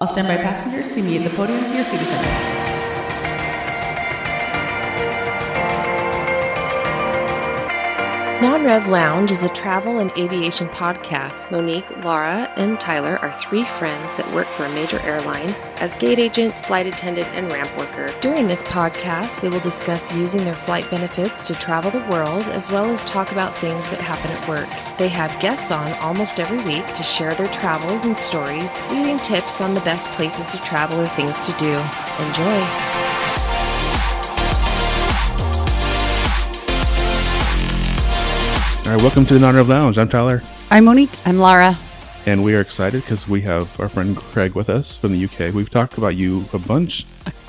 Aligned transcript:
All 0.00 0.06
standby 0.06 0.36
passengers, 0.36 0.92
see 0.92 1.02
me 1.02 1.16
at 1.16 1.24
the 1.24 1.30
podium 1.30 1.58
your 1.74 1.82
seat. 1.82 1.98
Non 1.98 2.77
Rev 8.40 8.88
Lounge 8.88 9.30
is 9.30 9.42
a 9.42 9.48
travel 9.48 9.98
and 9.98 10.12
aviation 10.16 10.68
podcast. 10.68 11.50
Monique, 11.50 11.88
Laura, 12.04 12.52
and 12.56 12.78
Tyler 12.78 13.18
are 13.22 13.32
three 13.32 13.64
friends 13.64 14.14
that 14.14 14.30
work 14.32 14.46
for 14.46 14.64
a 14.64 14.74
major 14.74 15.00
airline 15.00 15.48
as 15.80 15.94
gate 15.94 16.18
agent, 16.18 16.54
flight 16.66 16.86
attendant, 16.86 17.26
and 17.28 17.50
ramp 17.50 17.74
worker. 17.78 18.12
During 18.20 18.46
this 18.46 18.62
podcast, 18.62 19.40
they 19.40 19.48
will 19.48 19.58
discuss 19.60 20.14
using 20.14 20.44
their 20.44 20.54
flight 20.54 20.88
benefits 20.90 21.46
to 21.46 21.54
travel 21.54 21.90
the 21.90 22.06
world 22.10 22.42
as 22.48 22.70
well 22.70 22.84
as 22.90 23.04
talk 23.04 23.32
about 23.32 23.56
things 23.56 23.88
that 23.88 24.00
happen 24.00 24.30
at 24.30 24.48
work. 24.48 24.68
They 24.98 25.08
have 25.08 25.40
guests 25.40 25.72
on 25.72 25.90
almost 25.94 26.38
every 26.38 26.62
week 26.64 26.86
to 26.94 27.02
share 27.02 27.34
their 27.34 27.48
travels 27.48 28.04
and 28.04 28.18
stories, 28.18 28.78
leaving 28.90 29.18
tips 29.18 29.60
on 29.60 29.74
the 29.74 29.80
best 29.80 30.10
places 30.10 30.50
to 30.52 30.58
travel 30.58 31.00
or 31.00 31.08
things 31.08 31.46
to 31.46 31.52
do. 31.58 31.72
Enjoy. 32.26 33.07
All 38.88 38.94
right, 38.94 39.02
welcome 39.02 39.26
to 39.26 39.34
the 39.34 39.40
Non-Rev 39.40 39.68
Lounge. 39.68 39.98
I'm 39.98 40.08
Tyler, 40.08 40.42
I'm 40.70 40.86
Monique. 40.86 41.10
I'm 41.26 41.36
Lara. 41.36 41.76
and 42.24 42.42
we 42.42 42.54
are 42.54 42.60
excited 42.62 43.02
because 43.02 43.28
we 43.28 43.42
have 43.42 43.78
our 43.78 43.86
friend 43.88 44.16
Craig 44.16 44.54
with 44.54 44.70
us 44.70 44.96
from 44.96 45.12
the 45.12 45.22
UK. 45.26 45.52
We've 45.52 45.68
talked 45.68 45.98
about 45.98 46.16
you 46.16 46.46
a 46.54 46.58
bunch, 46.58 47.04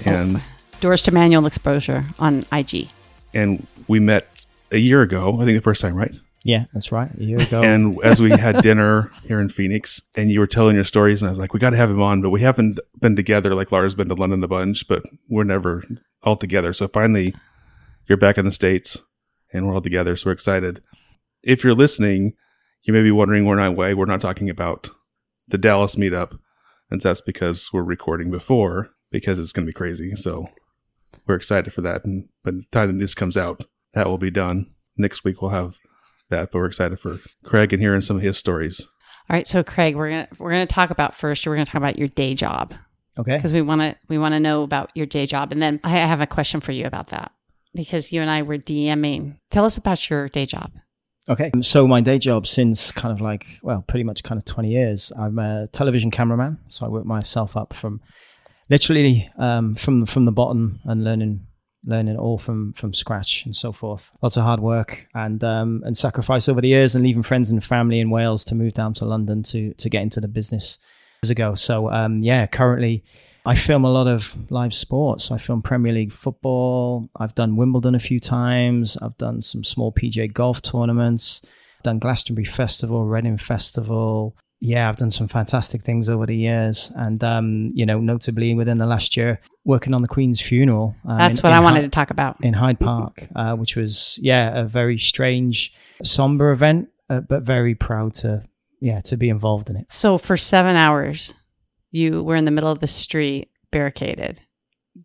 and 0.05 0.41
Doors 0.81 1.01
to 1.03 1.11
manual 1.11 1.45
exposure 1.45 2.03
on 2.19 2.45
IG. 2.51 2.89
and 3.33 3.65
we 3.87 4.01
met 4.01 4.45
a 4.73 4.79
year 4.79 5.01
ago. 5.01 5.39
I 5.39 5.45
think 5.45 5.57
the 5.57 5.61
first 5.61 5.79
time, 5.79 5.95
right? 5.95 6.13
Yeah, 6.43 6.65
that's 6.73 6.91
right. 6.91 7.09
A 7.17 7.23
year 7.23 7.39
ago. 7.41 7.63
And 7.63 7.97
as 8.03 8.21
we 8.21 8.31
had 8.31 8.61
dinner 8.61 9.09
here 9.23 9.39
in 9.39 9.47
Phoenix, 9.47 10.01
and 10.17 10.29
you 10.29 10.41
were 10.41 10.47
telling 10.47 10.75
your 10.75 10.83
stories, 10.83 11.21
and 11.21 11.29
I 11.29 11.31
was 11.31 11.39
like, 11.39 11.53
we 11.53 11.59
got 11.61 11.69
to 11.69 11.77
have 11.77 11.89
him 11.89 12.01
on, 12.01 12.21
but 12.21 12.31
we 12.31 12.41
haven't 12.41 12.81
been 12.99 13.15
together. 13.15 13.55
Like 13.55 13.71
Lara's 13.71 13.95
been 13.95 14.09
to 14.09 14.15
London 14.15 14.43
a 14.43 14.47
bunch, 14.49 14.89
but 14.89 15.03
we're 15.29 15.45
never 15.45 15.85
all 16.21 16.35
together. 16.35 16.73
So 16.73 16.89
finally, 16.89 17.33
you're 18.07 18.17
back 18.17 18.37
in 18.37 18.43
the 18.43 18.51
states, 18.51 18.97
and 19.53 19.65
we're 19.65 19.73
all 19.73 19.81
together. 19.81 20.17
So 20.17 20.29
we're 20.29 20.33
excited. 20.33 20.81
If 21.43 21.63
you're 21.63 21.75
listening, 21.75 22.33
you 22.83 22.93
may 22.93 23.03
be 23.03 23.11
wondering 23.11 23.45
we're 23.45 23.55
not 23.55 23.75
why 23.75 23.93
we're 23.93 24.05
not 24.05 24.21
talking 24.21 24.49
about 24.49 24.89
the 25.47 25.57
Dallas 25.57 25.95
meetup, 25.95 26.37
and 26.89 27.01
that's 27.01 27.21
because 27.21 27.69
we're 27.73 27.83
recording 27.83 28.31
before 28.31 28.89
because 29.11 29.39
it's 29.39 29.51
going 29.51 29.65
to 29.65 29.69
be 29.69 29.73
crazy. 29.73 30.15
So 30.15 30.49
we're 31.25 31.35
excited 31.35 31.73
for 31.73 31.81
that. 31.81 32.05
And 32.05 32.29
by 32.43 32.51
the 32.51 32.65
time 32.71 32.99
this 32.99 33.15
comes 33.15 33.37
out, 33.37 33.65
that 33.93 34.07
will 34.07 34.17
be 34.17 34.31
done. 34.31 34.67
Next 34.97 35.23
week 35.23 35.41
we'll 35.41 35.51
have 35.51 35.77
that, 36.29 36.51
but 36.51 36.59
we're 36.59 36.65
excited 36.65 36.99
for 36.99 37.19
Craig 37.43 37.73
and 37.73 37.81
hearing 37.81 38.01
some 38.01 38.17
of 38.17 38.23
his 38.23 38.37
stories. 38.37 38.81
All 39.29 39.35
right, 39.35 39.47
so 39.47 39.63
Craig, 39.63 39.95
we're 39.95 40.09
gonna 40.09 40.27
we're 40.39 40.51
gonna 40.51 40.65
talk 40.65 40.89
about 40.89 41.13
first. 41.13 41.45
We're 41.45 41.55
gonna 41.55 41.65
talk 41.65 41.75
about 41.75 41.99
your 41.99 42.07
day 42.07 42.33
job 42.33 42.73
okay. 43.17 43.35
because 43.35 43.53
we 43.53 43.61
want 43.61 43.81
to 43.81 43.95
we 44.07 44.17
want 44.17 44.33
to 44.33 44.39
know 44.39 44.63
about 44.63 44.91
your 44.95 45.05
day 45.05 45.27
job, 45.27 45.51
and 45.51 45.61
then 45.61 45.79
I 45.83 45.89
have 45.89 46.21
a 46.21 46.27
question 46.27 46.61
for 46.61 46.71
you 46.71 46.85
about 46.85 47.07
that 47.09 47.31
because 47.75 48.11
you 48.11 48.21
and 48.21 48.29
I 48.29 48.41
were 48.41 48.57
DMing. 48.57 49.37
Tell 49.51 49.65
us 49.65 49.77
about 49.77 50.09
your 50.09 50.29
day 50.29 50.47
job. 50.47 50.71
Okay. 51.27 51.51
So 51.61 51.87
my 51.87 52.01
day 52.01 52.17
job 52.17 52.47
since 52.47 52.91
kind 52.91 53.11
of 53.11 53.21
like, 53.21 53.45
well, 53.61 53.83
pretty 53.87 54.03
much 54.03 54.23
kind 54.23 54.39
of 54.39 54.45
20 54.45 54.69
years, 54.69 55.11
I'm 55.17 55.37
a 55.37 55.67
television 55.67 56.11
cameraman. 56.11 56.59
So 56.67 56.85
I 56.85 56.89
work 56.89 57.05
myself 57.05 57.55
up 57.57 57.73
from 57.73 58.01
literally 58.69 59.29
um, 59.37 59.75
from 59.75 60.05
from 60.05 60.25
the 60.25 60.31
bottom 60.31 60.79
and 60.85 61.03
learning 61.03 61.45
learning 61.85 62.17
all 62.17 62.37
from 62.37 62.73
from 62.73 62.93
scratch 62.93 63.45
and 63.45 63.55
so 63.55 63.71
forth. 63.71 64.11
Lots 64.21 64.37
of 64.37 64.43
hard 64.43 64.59
work 64.59 65.07
and 65.13 65.43
um, 65.43 65.81
and 65.85 65.97
sacrifice 65.97 66.49
over 66.49 66.61
the 66.61 66.67
years 66.67 66.95
and 66.95 67.03
leaving 67.03 67.23
friends 67.23 67.49
and 67.49 67.63
family 67.63 67.99
in 67.99 68.09
Wales 68.09 68.43
to 68.45 68.55
move 68.55 68.73
down 68.73 68.93
to 68.95 69.05
London 69.05 69.43
to 69.43 69.73
to 69.73 69.89
get 69.89 70.01
into 70.01 70.21
the 70.21 70.27
business 70.27 70.77
years 71.23 71.29
ago. 71.29 71.55
So 71.55 71.91
um, 71.91 72.19
yeah, 72.19 72.47
currently 72.47 73.03
I 73.49 73.55
film 73.55 73.83
a 73.83 73.91
lot 73.91 74.07
of 74.07 74.37
live 74.51 74.73
sports. 74.75 75.31
I 75.31 75.37
film 75.37 75.61
Premier 75.63 75.91
League 75.91 76.11
football. 76.11 77.09
I've 77.15 77.33
done 77.33 77.55
Wimbledon 77.55 77.95
a 77.95 77.99
few 77.99 78.19
times. 78.19 78.95
I've 79.01 79.17
done 79.17 79.41
some 79.41 79.63
small 79.63 79.91
PGA 79.91 80.31
golf 80.31 80.61
tournaments. 80.61 81.41
Done 81.81 81.97
Glastonbury 81.97 82.45
Festival, 82.45 83.05
Reading 83.05 83.37
Festival. 83.37 84.35
Yeah, 84.61 84.87
I've 84.89 84.97
done 84.97 85.09
some 85.09 85.27
fantastic 85.27 85.81
things 85.81 86.09
over 86.09 86.25
the 86.25 86.35
years, 86.35 86.91
and 86.95 87.23
um, 87.23 87.71
you 87.73 87.85
know, 87.85 87.99
notably 87.99 88.53
within 88.53 88.77
the 88.77 88.85
last 88.85 89.15
year, 89.17 89.39
working 89.63 89.93
on 89.93 90.01
the 90.01 90.07
Queen's 90.09 90.41
funeral. 90.41 90.95
um, 91.05 91.17
That's 91.17 91.39
in- 91.39 91.43
what 91.43 91.51
in 91.53 91.57
I 91.57 91.61
wanted 91.61 91.77
Hy- 91.79 91.87
to 91.87 91.89
talk 91.89 92.11
about. 92.11 92.35
in 92.43 92.53
Hyde 92.53 92.79
Park, 92.79 93.27
uh, 93.35 93.53
which 93.55 93.75
was 93.77 94.19
yeah 94.21 94.59
a 94.59 94.65
very 94.65 94.97
strange, 94.99 95.73
somber 96.03 96.51
event, 96.51 96.89
uh, 97.09 97.21
but 97.21 97.43
very 97.43 97.73
proud 97.73 98.13
to 98.15 98.43
yeah 98.81 98.99
to 99.05 99.15
be 99.15 99.29
involved 99.29 99.69
in 99.69 99.77
it. 99.77 99.85
So 99.89 100.17
for 100.17 100.35
seven 100.37 100.75
hours, 100.75 101.33
you 101.91 102.23
were 102.23 102.35
in 102.35 102.45
the 102.45 102.51
middle 102.51 102.71
of 102.71 102.79
the 102.79 102.87
street, 102.87 103.49
barricaded. 103.71 104.41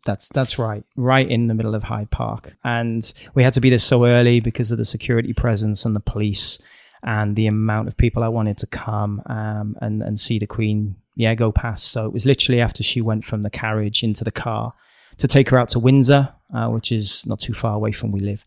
That's 0.05 0.28
that's 0.28 0.59
right, 0.59 0.84
right 0.97 1.28
in 1.28 1.47
the 1.47 1.55
middle 1.55 1.75
of 1.75 1.84
Hyde 1.84 2.11
Park, 2.11 2.55
and 2.65 3.12
we 3.34 3.43
had 3.43 3.53
to 3.53 3.61
be 3.61 3.71
there 3.71 3.78
so 3.78 4.06
early 4.06 4.41
because 4.41 4.71
of 4.71 4.78
the 4.78 4.84
security 4.84 5.33
presence 5.33 5.84
and 5.84 5.95
the 5.95 6.00
police 6.00 6.59
and 7.03 7.37
the 7.37 7.47
amount 7.47 7.87
of 7.87 7.97
people 7.97 8.25
I 8.25 8.28
wanted 8.28 8.59
to 8.59 8.67
come 8.67 9.22
um, 9.27 9.77
and 9.81 10.03
and 10.03 10.19
see 10.19 10.39
the 10.39 10.47
Queen. 10.47 10.97
Yeah, 11.15 11.34
go 11.34 11.53
past. 11.53 11.93
So 11.93 12.06
it 12.06 12.12
was 12.12 12.27
literally 12.27 12.61
after 12.61 12.83
she 12.83 13.01
went 13.01 13.25
from 13.25 13.43
the 13.43 13.51
carriage 13.51 14.03
into 14.03 14.25
the 14.25 14.33
car 14.33 14.75
to 15.19 15.28
take 15.28 15.51
her 15.51 15.59
out 15.59 15.69
to 15.71 15.78
Windsor, 15.78 16.33
uh, 16.53 16.69
which 16.69 16.91
is 16.91 17.25
not 17.27 17.39
too 17.39 17.55
far 17.55 17.75
away 17.75 17.93
from 17.93 18.11
we 18.11 18.21
live. 18.21 18.45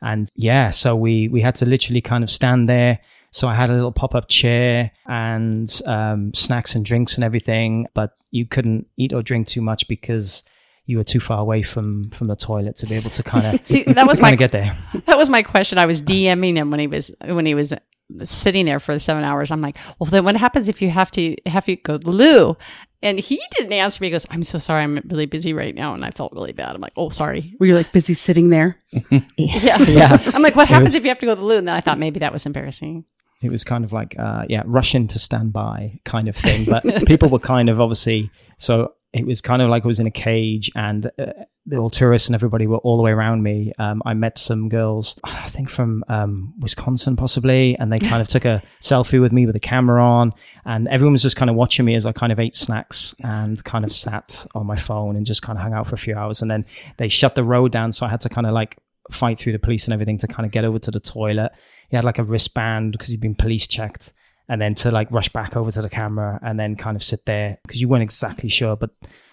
And 0.00 0.30
yeah, 0.34 0.70
so 0.70 0.96
we 0.96 1.28
we 1.28 1.40
had 1.40 1.56
to 1.56 1.66
literally 1.66 2.00
kind 2.00 2.24
of 2.24 2.30
stand 2.30 2.68
there. 2.68 3.00
So 3.30 3.48
I 3.48 3.54
had 3.54 3.70
a 3.70 3.74
little 3.74 3.92
pop 3.92 4.14
up 4.14 4.28
chair 4.28 4.90
and 5.06 5.68
um, 5.86 6.32
snacks 6.34 6.74
and 6.74 6.84
drinks 6.84 7.14
and 7.16 7.24
everything, 7.24 7.86
but 7.94 8.12
you 8.30 8.46
couldn't 8.46 8.86
eat 8.96 9.12
or 9.12 9.22
drink 9.22 9.46
too 9.46 9.60
much 9.60 9.88
because 9.88 10.42
you 10.86 10.96
were 10.96 11.04
too 11.04 11.20
far 11.20 11.38
away 11.38 11.62
from 11.62 12.08
from 12.10 12.28
the 12.28 12.36
toilet 12.36 12.76
to 12.76 12.86
be 12.86 12.94
able 12.94 13.10
to 13.10 13.22
kind 13.22 13.46
of 13.46 13.66
See, 13.66 13.82
that 13.84 14.06
was 14.06 14.20
my 14.20 14.34
get 14.34 14.52
there. 14.52 14.76
That 15.06 15.18
was 15.18 15.28
my 15.28 15.42
question. 15.42 15.78
I 15.78 15.86
was 15.86 16.02
DMing 16.02 16.56
him 16.56 16.70
when 16.70 16.80
he 16.80 16.86
was 16.86 17.10
when 17.26 17.44
he 17.44 17.54
was 17.54 17.74
sitting 18.22 18.64
there 18.64 18.80
for 18.80 18.98
seven 18.98 19.22
hours. 19.22 19.50
I'm 19.50 19.60
like, 19.60 19.76
well, 19.98 20.10
then 20.10 20.24
what 20.24 20.36
happens 20.36 20.68
if 20.68 20.80
you 20.80 20.90
have 20.90 21.10
to 21.12 21.36
have 21.46 21.66
to 21.66 21.76
go 21.76 21.98
to 21.98 22.04
the 22.04 22.10
loo? 22.10 22.56
And 23.02 23.18
he 23.20 23.40
didn't 23.52 23.72
answer 23.72 24.00
me. 24.02 24.08
He 24.08 24.10
goes, 24.10 24.26
I'm 24.30 24.42
so 24.42 24.58
sorry. 24.58 24.82
I'm 24.82 25.00
really 25.08 25.26
busy 25.26 25.52
right 25.52 25.74
now. 25.74 25.94
And 25.94 26.04
I 26.04 26.10
felt 26.10 26.32
really 26.32 26.52
bad. 26.52 26.74
I'm 26.74 26.80
like, 26.80 26.94
oh, 26.96 27.10
sorry. 27.10 27.54
Were 27.60 27.66
you 27.66 27.74
like 27.76 27.92
busy 27.92 28.14
sitting 28.14 28.50
there? 28.50 28.76
Yeah. 29.36 29.80
Yeah. 29.82 30.18
I'm 30.34 30.42
like, 30.42 30.56
what 30.56 30.64
It 30.68 30.72
happens 30.72 30.86
was- 30.86 30.94
if 30.96 31.04
you 31.04 31.08
have 31.10 31.18
to 31.20 31.26
go 31.26 31.34
to 31.34 31.40
the 31.40 31.46
loo? 31.46 31.58
And 31.58 31.68
then 31.68 31.76
I 31.76 31.80
thought 31.80 31.98
maybe 31.98 32.18
that 32.20 32.32
was 32.32 32.44
embarrassing. 32.44 33.04
It 33.40 33.50
was 33.50 33.62
kind 33.62 33.84
of 33.84 33.92
like, 33.92 34.18
uh, 34.18 34.46
yeah, 34.48 34.64
Russian 34.66 35.06
to 35.08 35.18
stand 35.20 35.52
by 35.52 36.00
kind 36.04 36.26
of 36.28 36.34
thing. 36.34 36.64
But 36.64 36.82
people 37.06 37.28
were 37.28 37.38
kind 37.38 37.68
of 37.68 37.80
obviously, 37.80 38.32
so 38.56 38.94
it 39.12 39.26
was 39.26 39.40
kind 39.40 39.62
of 39.62 39.70
like 39.70 39.84
I 39.84 39.86
was 39.86 40.00
in 40.00 40.06
a 40.06 40.10
cage 40.10 40.70
and 40.74 41.10
uh, 41.18 41.32
the 41.64 41.76
all 41.76 41.88
tourists 41.88 42.28
and 42.28 42.34
everybody 42.34 42.66
were 42.66 42.78
all 42.78 42.96
the 42.96 43.02
way 43.02 43.10
around 43.10 43.42
me. 43.42 43.72
Um, 43.78 44.02
I 44.04 44.14
met 44.14 44.38
some 44.38 44.68
girls, 44.68 45.18
I 45.24 45.48
think 45.48 45.70
from 45.70 46.04
um, 46.08 46.54
Wisconsin 46.58 47.16
possibly, 47.16 47.76
and 47.78 47.90
they 47.90 47.98
kind 47.98 48.20
of 48.20 48.28
took 48.28 48.44
a 48.44 48.62
selfie 48.82 49.20
with 49.20 49.32
me 49.32 49.46
with 49.46 49.56
a 49.56 49.60
camera 49.60 50.02
on. 50.02 50.32
And 50.66 50.88
everyone 50.88 51.12
was 51.12 51.22
just 51.22 51.36
kind 51.36 51.50
of 51.50 51.56
watching 51.56 51.84
me 51.84 51.94
as 51.94 52.04
I 52.04 52.12
kind 52.12 52.32
of 52.32 52.38
ate 52.38 52.54
snacks 52.54 53.14
and 53.22 53.62
kind 53.64 53.84
of 53.84 53.92
sat 53.92 54.46
on 54.54 54.66
my 54.66 54.76
phone 54.76 55.16
and 55.16 55.24
just 55.24 55.42
kind 55.42 55.58
of 55.58 55.62
hung 55.62 55.72
out 55.72 55.86
for 55.86 55.94
a 55.94 55.98
few 55.98 56.14
hours. 56.14 56.42
And 56.42 56.50
then 56.50 56.66
they 56.98 57.08
shut 57.08 57.34
the 57.34 57.44
road 57.44 57.72
down. 57.72 57.92
So 57.92 58.04
I 58.04 58.10
had 58.10 58.20
to 58.22 58.28
kind 58.28 58.46
of 58.46 58.52
like 58.52 58.76
fight 59.10 59.38
through 59.38 59.52
the 59.52 59.58
police 59.58 59.86
and 59.86 59.94
everything 59.94 60.18
to 60.18 60.26
kind 60.26 60.44
of 60.44 60.52
get 60.52 60.64
over 60.64 60.78
to 60.78 60.90
the 60.90 61.00
toilet. 61.00 61.52
He 61.88 61.96
had 61.96 62.04
like 62.04 62.18
a 62.18 62.24
wristband 62.24 62.92
because 62.92 63.08
he'd 63.08 63.20
been 63.20 63.34
police 63.34 63.66
checked, 63.66 64.12
and 64.48 64.60
then 64.60 64.74
to 64.74 64.90
like 64.90 65.10
rush 65.10 65.28
back 65.28 65.56
over 65.56 65.70
to 65.70 65.82
the 65.82 65.90
camera 65.90 66.38
and 66.42 66.58
then 66.58 66.76
kind 66.76 66.96
of 66.96 67.02
sit 67.02 67.26
there 67.26 67.58
because 67.62 67.80
you 67.80 67.88
weren't 67.88 68.02
exactly 68.02 68.48
sure. 68.48 68.76
But 68.76 68.90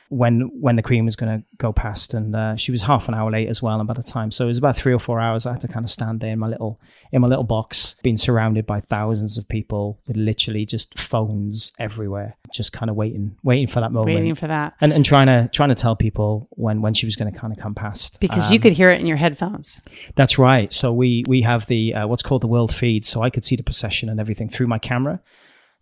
when 0.10 0.52
when 0.62 0.76
the 0.76 0.84
Queen 0.84 1.04
was 1.06 1.16
going 1.16 1.40
to 1.40 1.46
go 1.58 1.74
past, 1.74 2.14
and 2.14 2.36
uh, 2.36 2.56
she 2.56 2.72
was 2.72 2.84
half 2.84 3.08
an 3.08 3.14
hour 3.16 3.32
late 3.32 3.48
as 3.48 3.62
well. 3.62 3.80
And 3.80 3.88
by 3.88 3.94
the 3.96 4.04
time, 4.04 4.32
so 4.32 4.46
it 4.46 4.48
was 4.50 4.58
about 4.58 4.76
three 4.76 4.94
or 4.94 5.00
four 5.00 5.20
hours. 5.20 5.46
I 5.46 5.54
had 5.54 5.62
to 5.62 5.68
kind 5.68 5.84
of 5.84 5.90
stand 5.90 6.20
there 6.20 6.32
in 6.32 6.40
my 6.40 6.48
little 6.48 6.80
in 7.12 7.22
my 7.22 7.28
little 7.28 7.44
box, 7.44 7.96
being 8.04 8.18
surrounded 8.18 8.66
by 8.66 8.82
thousands 8.82 9.38
of 9.38 9.48
people 9.48 10.00
with 10.08 10.16
literally 10.18 10.66
just 10.66 11.00
phones 11.00 11.72
everywhere, 11.80 12.38
just 12.54 12.72
kind 12.72 12.90
of 12.90 12.96
waiting, 12.96 13.36
waiting 13.44 13.68
for 13.68 13.80
that 13.80 13.92
moment. 13.92 14.16
Waiting 14.16 14.36
for 14.36 14.48
that. 14.48 14.74
and, 14.82 14.94
and 14.94 15.04
trying 15.04 15.28
to 15.28 15.50
trying 15.52 15.70
to 15.70 15.76
tell 15.76 15.96
people 15.96 16.48
when 16.52 16.82
when 16.82 16.94
she 16.94 17.06
was 17.06 17.16
going 17.16 17.32
to 17.34 17.40
kind 17.40 17.52
of 17.52 17.60
come 17.60 17.74
past 17.74 18.20
Because 18.20 18.48
Um, 18.48 18.54
you 18.54 18.60
could 18.60 18.74
hear 18.74 18.92
it 18.92 19.00
in 19.02 19.08
your 19.08 19.18
headphones. 19.18 19.82
that's 20.16 20.38
right. 20.38 20.72
So 20.72 20.94
we 20.94 21.24
we 21.28 21.42
have 21.42 21.66
the 21.66 21.94
uh, 21.96 22.08
what's 22.08 22.24
called 22.24 22.42
the 22.42 22.48
world 22.48 22.74
feed, 22.74 23.06
so 23.06 23.22
I 23.24 23.30
could 23.30 23.44
see 23.44 23.56
the 23.56 23.64
procession 23.64 24.10
and 24.10 24.20
everything 24.20 24.50
through 24.50 24.68
my 24.68 24.78
camera. 24.80 25.20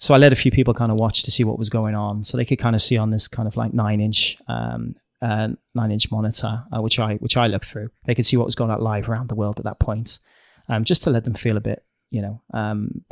So 0.03 0.13
I 0.13 0.17
let 0.17 0.33
a 0.33 0.35
few 0.35 0.51
people 0.51 0.73
kind 0.73 0.91
of 0.91 0.97
watch 0.97 1.23
to 1.23 1.31
see 1.31 1.45
what 1.45 1.57
was 1.57 1.69
going 1.69 1.95
on, 1.95 2.25
so 2.25 2.35
they 2.35 2.43
could 2.43 2.59
kind 2.59 2.75
of 2.75 2.81
see 2.81 2.97
on 2.97 3.09
this 3.09 3.29
kind 3.29 3.47
of 3.47 3.55
like 3.55 3.73
nine 3.73 4.01
inch 4.01 4.35
um, 4.49 4.95
uh, 5.21 5.47
nine 5.73 5.91
inch 5.91 6.11
monitor, 6.11 6.65
uh, 6.75 6.81
which 6.81 6.99
I 6.99 7.15
which 7.15 7.37
I 7.37 7.47
looked 7.47 7.63
through. 7.63 7.89
They 8.05 8.13
could 8.13 8.25
see 8.25 8.35
what 8.35 8.45
was 8.45 8.53
going 8.53 8.69
on 8.69 8.81
live 8.81 9.07
around 9.07 9.29
the 9.29 9.35
world 9.35 9.59
at 9.59 9.63
that 9.63 9.79
point, 9.79 10.19
um, 10.67 10.83
just 10.83 11.03
to 11.03 11.09
let 11.09 11.23
them 11.23 11.35
feel 11.35 11.55
a 11.55 11.61
bit, 11.61 11.85
you 12.11 12.21
know, 12.21 12.41
um, 12.53 13.05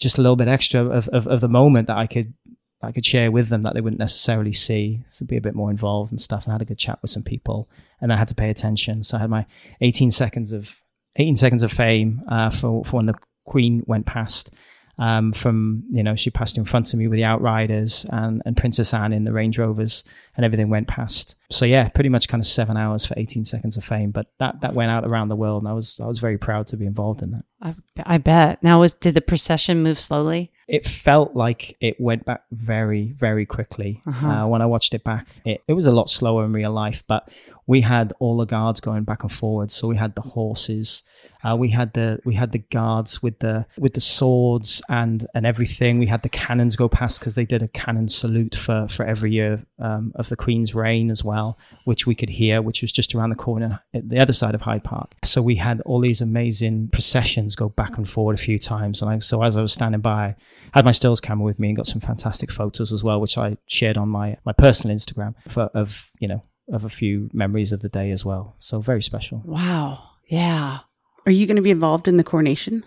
just 0.00 0.18
a 0.18 0.22
little 0.22 0.34
bit 0.34 0.48
extra 0.48 0.84
of, 0.84 1.06
of, 1.10 1.28
of 1.28 1.40
the 1.40 1.48
moment 1.48 1.86
that 1.86 1.98
I 1.98 2.08
could 2.08 2.34
I 2.82 2.90
could 2.90 3.06
share 3.06 3.30
with 3.30 3.48
them 3.48 3.62
that 3.62 3.74
they 3.74 3.80
wouldn't 3.80 4.00
necessarily 4.00 4.52
see. 4.52 5.04
So 5.10 5.24
be 5.24 5.36
a 5.36 5.40
bit 5.40 5.54
more 5.54 5.70
involved 5.70 6.10
and 6.10 6.20
stuff. 6.20 6.46
And 6.46 6.52
I 6.52 6.54
had 6.54 6.62
a 6.62 6.64
good 6.64 6.78
chat 6.78 6.98
with 7.00 7.12
some 7.12 7.22
people, 7.22 7.68
and 8.00 8.12
I 8.12 8.16
had 8.16 8.26
to 8.26 8.34
pay 8.34 8.50
attention. 8.50 9.04
So 9.04 9.18
I 9.18 9.20
had 9.20 9.30
my 9.30 9.46
18 9.80 10.10
seconds 10.10 10.52
of 10.52 10.80
18 11.14 11.36
seconds 11.36 11.62
of 11.62 11.70
fame 11.70 12.24
uh, 12.26 12.50
for 12.50 12.84
for 12.84 12.96
when 12.96 13.06
the 13.06 13.14
Queen 13.44 13.84
went 13.86 14.06
past. 14.06 14.50
Um, 14.98 15.32
from 15.32 15.84
you 15.90 16.02
know, 16.02 16.14
she 16.14 16.30
passed 16.30 16.58
in 16.58 16.64
front 16.64 16.92
of 16.92 16.98
me 16.98 17.06
with 17.06 17.18
the 17.18 17.24
Outriders 17.24 18.06
and 18.10 18.42
and 18.44 18.56
Princess 18.56 18.92
Anne 18.92 19.12
in 19.12 19.24
the 19.24 19.32
Range 19.32 19.58
Rovers, 19.58 20.04
and 20.36 20.44
everything 20.44 20.68
went 20.68 20.88
past. 20.88 21.34
So 21.52 21.64
yeah, 21.64 21.88
pretty 21.88 22.08
much 22.08 22.28
kind 22.28 22.40
of 22.40 22.46
seven 22.46 22.76
hours 22.76 23.04
for 23.04 23.14
18 23.16 23.44
seconds 23.44 23.76
of 23.76 23.84
fame. 23.84 24.10
But 24.10 24.26
that 24.38 24.60
that 24.62 24.74
went 24.74 24.90
out 24.90 25.04
around 25.04 25.28
the 25.28 25.36
world, 25.36 25.62
and 25.62 25.68
I 25.68 25.72
was 25.72 25.98
I 26.00 26.06
was 26.06 26.18
very 26.18 26.38
proud 26.38 26.66
to 26.68 26.76
be 26.76 26.86
involved 26.86 27.22
in 27.22 27.30
that. 27.32 27.44
I, 27.60 27.74
I 28.04 28.18
bet. 28.18 28.62
Now, 28.62 28.80
was 28.80 28.92
did 28.92 29.14
the 29.14 29.20
procession 29.20 29.82
move 29.82 30.00
slowly? 30.00 30.52
it 30.72 30.86
felt 30.86 31.34
like 31.34 31.76
it 31.80 32.00
went 32.00 32.24
back 32.24 32.44
very, 32.50 33.12
very 33.18 33.44
quickly. 33.44 34.00
Uh-huh. 34.06 34.26
Uh, 34.26 34.46
when 34.46 34.62
I 34.62 34.66
watched 34.66 34.94
it 34.94 35.04
back, 35.04 35.26
it, 35.44 35.60
it 35.68 35.74
was 35.74 35.84
a 35.84 35.92
lot 35.92 36.08
slower 36.08 36.46
in 36.46 36.52
real 36.54 36.70
life, 36.70 37.04
but 37.06 37.28
we 37.66 37.82
had 37.82 38.12
all 38.20 38.36
the 38.36 38.46
guards 38.46 38.80
going 38.80 39.04
back 39.04 39.22
and 39.22 39.30
forwards. 39.30 39.74
So 39.74 39.88
we 39.88 39.96
had 39.96 40.14
the 40.14 40.22
horses, 40.22 41.02
uh, 41.44 41.56
we 41.56 41.70
had 41.70 41.92
the 41.92 42.20
we 42.24 42.34
had 42.34 42.52
the 42.52 42.58
guards 42.58 43.22
with 43.22 43.40
the 43.40 43.66
with 43.76 43.94
the 43.94 44.00
swords 44.00 44.80
and 44.88 45.26
and 45.34 45.44
everything. 45.44 45.98
We 45.98 46.06
had 46.06 46.22
the 46.22 46.28
cannons 46.28 46.76
go 46.76 46.88
past 46.88 47.20
because 47.20 47.34
they 47.34 47.44
did 47.44 47.62
a 47.62 47.68
cannon 47.68 48.08
salute 48.08 48.54
for 48.54 48.86
for 48.88 49.04
every 49.04 49.32
year 49.32 49.66
um, 49.78 50.12
of 50.14 50.28
the 50.28 50.36
Queen's 50.36 50.74
reign 50.74 51.10
as 51.10 51.24
well, 51.24 51.41
which 51.84 52.06
we 52.06 52.14
could 52.14 52.30
hear, 52.30 52.62
which 52.62 52.82
was 52.82 52.92
just 52.92 53.14
around 53.14 53.30
the 53.30 53.36
corner 53.36 53.80
at 53.94 54.08
the 54.08 54.18
other 54.18 54.32
side 54.32 54.54
of 54.54 54.62
Hyde 54.62 54.84
Park. 54.84 55.14
So 55.24 55.42
we 55.42 55.56
had 55.56 55.80
all 55.82 56.00
these 56.00 56.20
amazing 56.20 56.88
processions 56.88 57.54
go 57.54 57.68
back 57.68 57.96
and 57.96 58.08
forward 58.08 58.34
a 58.34 58.42
few 58.42 58.58
times, 58.58 59.02
and 59.02 59.10
I, 59.10 59.18
so 59.20 59.42
as 59.42 59.56
I 59.56 59.62
was 59.62 59.72
standing 59.72 60.00
by, 60.00 60.24
I 60.24 60.78
had 60.78 60.84
my 60.84 60.92
stills 60.92 61.20
camera 61.20 61.44
with 61.44 61.58
me 61.58 61.68
and 61.68 61.76
got 61.76 61.86
some 61.86 62.00
fantastic 62.00 62.50
photos 62.50 62.92
as 62.92 63.02
well, 63.02 63.20
which 63.20 63.36
I 63.38 63.56
shared 63.66 63.96
on 63.96 64.08
my 64.08 64.36
my 64.44 64.52
personal 64.52 64.96
Instagram 64.96 65.34
for, 65.48 65.64
of 65.74 66.10
you 66.18 66.28
know 66.28 66.42
of 66.68 66.84
a 66.84 66.88
few 66.88 67.28
memories 67.32 67.72
of 67.72 67.80
the 67.80 67.88
day 67.88 68.10
as 68.10 68.24
well. 68.24 68.56
So 68.58 68.80
very 68.80 69.02
special. 69.02 69.42
Wow. 69.44 70.10
Yeah. 70.26 70.78
Are 71.24 71.32
you 71.32 71.46
going 71.46 71.56
to 71.56 71.62
be 71.62 71.70
involved 71.70 72.08
in 72.08 72.16
the 72.16 72.24
coronation? 72.24 72.84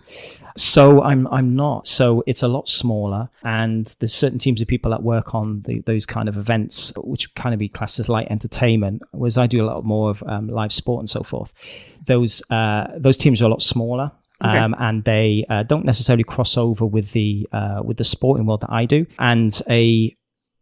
So 0.56 1.02
I'm 1.02 1.26
I'm 1.28 1.54
not. 1.54 1.86
So 1.86 2.22
it's 2.26 2.42
a 2.42 2.48
lot 2.48 2.68
smaller, 2.68 3.28
and 3.42 3.94
there's 4.00 4.14
certain 4.14 4.38
teams 4.38 4.60
of 4.60 4.68
people 4.68 4.90
that 4.90 5.02
work 5.02 5.34
on 5.34 5.62
the, 5.62 5.80
those 5.80 6.06
kind 6.06 6.28
of 6.28 6.36
events, 6.36 6.92
which 6.96 7.34
kind 7.34 7.52
of 7.52 7.58
be 7.58 7.68
classed 7.68 7.98
as 7.98 8.08
light 8.08 8.28
entertainment. 8.30 9.02
Whereas 9.12 9.38
I 9.38 9.46
do 9.46 9.62
a 9.62 9.66
lot 9.66 9.84
more 9.84 10.10
of 10.10 10.22
um, 10.26 10.48
live 10.48 10.72
sport 10.72 11.00
and 11.00 11.10
so 11.10 11.22
forth. 11.22 11.52
Those 12.06 12.42
uh, 12.50 12.88
those 12.96 13.18
teams 13.18 13.40
are 13.42 13.46
a 13.46 13.50
lot 13.50 13.62
smaller. 13.62 14.12
Okay. 14.44 14.58
Um, 14.58 14.76
and 14.78 15.02
they 15.04 15.46
uh, 15.48 15.62
don't 15.62 15.86
necessarily 15.86 16.24
cross 16.24 16.58
over 16.58 16.84
with 16.84 17.12
the 17.12 17.48
uh, 17.52 17.80
with 17.82 17.96
the 17.96 18.04
sporting 18.04 18.44
world 18.44 18.60
that 18.60 18.70
I 18.70 18.84
do, 18.84 19.06
and 19.18 19.58
a 19.68 20.14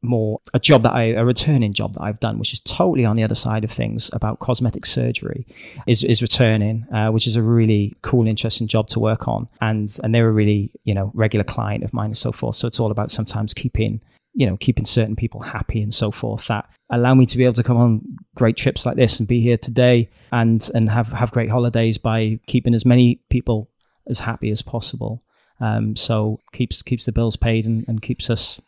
more 0.04 0.40
a 0.52 0.58
job 0.58 0.82
that 0.82 0.92
I 0.92 1.04
a 1.04 1.24
returning 1.24 1.72
job 1.72 1.94
that 1.94 2.02
I've 2.02 2.20
done, 2.20 2.38
which 2.38 2.52
is 2.52 2.60
totally 2.60 3.04
on 3.04 3.16
the 3.16 3.24
other 3.24 3.34
side 3.34 3.64
of 3.64 3.70
things 3.70 4.10
about 4.12 4.38
cosmetic 4.38 4.86
surgery, 4.86 5.46
is 5.86 6.02
is 6.02 6.22
returning, 6.22 6.86
uh, 6.92 7.10
which 7.10 7.26
is 7.26 7.36
a 7.36 7.42
really 7.42 7.94
cool, 8.02 8.26
interesting 8.26 8.66
job 8.66 8.88
to 8.88 9.00
work 9.00 9.28
on, 9.28 9.48
and 9.60 9.96
and 10.02 10.14
they're 10.14 10.28
a 10.28 10.32
really 10.32 10.70
you 10.84 10.94
know 10.94 11.10
regular 11.14 11.44
client 11.44 11.84
of 11.84 11.92
mine 11.92 12.10
and 12.10 12.18
so 12.18 12.32
forth. 12.32 12.56
So 12.56 12.66
it's 12.66 12.80
all 12.80 12.90
about 12.90 13.10
sometimes 13.10 13.54
keeping 13.54 14.00
you 14.34 14.46
know 14.46 14.56
keeping 14.56 14.84
certain 14.84 15.16
people 15.16 15.40
happy 15.40 15.80
and 15.80 15.94
so 15.94 16.10
forth 16.10 16.48
that 16.48 16.68
allow 16.90 17.14
me 17.14 17.24
to 17.24 17.38
be 17.38 17.44
able 17.44 17.54
to 17.54 17.62
come 17.62 17.76
on 17.76 18.02
great 18.34 18.56
trips 18.56 18.84
like 18.84 18.96
this 18.96 19.18
and 19.18 19.28
be 19.28 19.40
here 19.40 19.56
today 19.56 20.10
and 20.32 20.70
and 20.74 20.90
have 20.90 21.12
have 21.12 21.30
great 21.30 21.50
holidays 21.50 21.98
by 21.98 22.38
keeping 22.46 22.74
as 22.74 22.84
many 22.84 23.20
people 23.30 23.70
as 24.08 24.20
happy 24.20 24.50
as 24.50 24.62
possible. 24.62 25.22
Um, 25.60 25.96
so 25.96 26.40
keeps 26.52 26.82
keeps 26.82 27.04
the 27.04 27.12
bills 27.12 27.36
paid 27.36 27.64
and, 27.64 27.86
and 27.88 28.02
keeps 28.02 28.28
us 28.28 28.60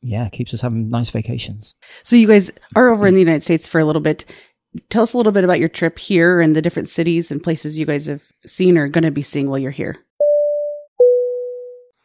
yeah, 0.00 0.28
keeps 0.28 0.54
us 0.54 0.60
having 0.60 0.90
nice 0.90 1.10
vacations. 1.10 1.74
So 2.02 2.16
you 2.16 2.26
guys 2.26 2.52
are 2.76 2.88
over 2.88 3.06
in 3.06 3.14
the 3.14 3.20
United 3.20 3.42
States 3.42 3.66
for 3.66 3.80
a 3.80 3.84
little 3.84 4.02
bit. 4.02 4.24
Tell 4.90 5.02
us 5.02 5.12
a 5.12 5.16
little 5.16 5.32
bit 5.32 5.44
about 5.44 5.60
your 5.60 5.68
trip 5.68 5.98
here 5.98 6.40
and 6.40 6.54
the 6.54 6.62
different 6.62 6.88
cities 6.88 7.30
and 7.30 7.42
places 7.42 7.78
you 7.78 7.86
guys 7.86 8.06
have 8.06 8.22
seen 8.46 8.78
or 8.78 8.88
going 8.88 9.04
to 9.04 9.10
be 9.10 9.22
seeing 9.22 9.48
while 9.48 9.58
you're 9.58 9.70
here. 9.70 9.96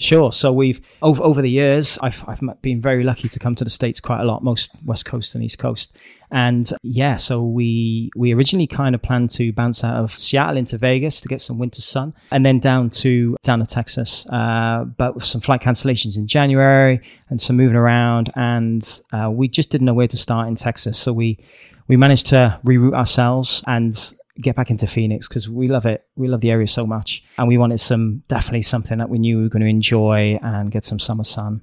Sure. 0.04 0.34
So 0.34 0.52
we've 0.52 0.82
over 1.02 1.24
over 1.24 1.42
the 1.42 1.50
years, 1.50 1.98
I've 2.02 2.28
I've 2.28 2.42
been 2.62 2.82
very 2.82 3.06
lucky 3.06 3.30
to 3.30 3.40
come 3.40 3.56
to 3.56 3.64
the 3.64 3.70
states 3.70 4.02
quite 4.02 4.20
a 4.20 4.26
lot, 4.26 4.44
most 4.44 4.76
West 4.84 5.06
Coast 5.06 5.34
and 5.34 5.42
East 5.42 5.60
Coast, 5.60 5.96
and 6.30 6.70
yeah. 6.84 7.16
So 7.16 7.42
we 7.42 8.12
we 8.14 8.34
originally 8.34 8.68
kind 8.68 8.96
of 8.96 9.02
planned 9.02 9.30
to 9.32 9.54
bounce 9.54 9.82
out 9.82 9.96
of 9.96 10.12
Seattle 10.12 10.58
into 10.58 10.78
Vegas 10.78 11.22
to 11.22 11.30
get 11.30 11.40
some 11.40 11.58
winter 11.58 11.82
sun, 11.82 12.14
and 12.32 12.46
then 12.46 12.60
down 12.60 12.90
to 12.90 13.38
down 13.44 13.60
to 13.60 13.66
Texas. 13.66 14.26
Uh, 14.26 14.84
but 14.98 15.16
with 15.16 15.24
some 15.24 15.40
flight 15.40 15.62
cancellations 15.62 16.18
in 16.18 16.28
January 16.28 17.00
and 17.30 17.40
some 17.40 17.56
moving 17.56 17.78
around, 17.78 18.30
and 18.36 19.00
uh, 19.14 19.32
we 19.32 19.48
just 19.48 19.70
didn't 19.70 19.86
know 19.86 19.94
where 19.94 20.10
to 20.10 20.18
start 20.18 20.50
in 20.50 20.56
Texas. 20.56 21.00
So 21.00 21.14
we 21.14 21.40
we 21.88 21.96
managed 21.96 22.26
to 22.28 22.60
reroute 22.66 22.94
ourselves 22.94 23.64
and 23.68 24.14
get 24.41 24.56
back 24.56 24.69
into 24.69 24.88
Phoenix 24.88 25.27
because 25.27 25.50
we 25.50 25.68
love 25.68 25.85
it. 25.85 26.06
We 26.15 26.27
love 26.27 26.41
the 26.41 26.51
area 26.51 26.68
so 26.68 26.85
much, 26.85 27.24
and 27.38 27.47
we 27.47 27.57
wanted 27.57 27.80
some 27.80 28.24
definitely 28.27 28.63
something 28.63 28.97
that 28.97 29.09
we 29.09 29.19
knew 29.19 29.38
we 29.38 29.44
were 29.44 29.50
going 29.50 29.62
to 29.62 29.68
enjoy 29.68 30.39
and 30.41 30.71
get 30.71 30.83
some 30.83 31.00
summer 31.00 31.24
sun. 31.24 31.62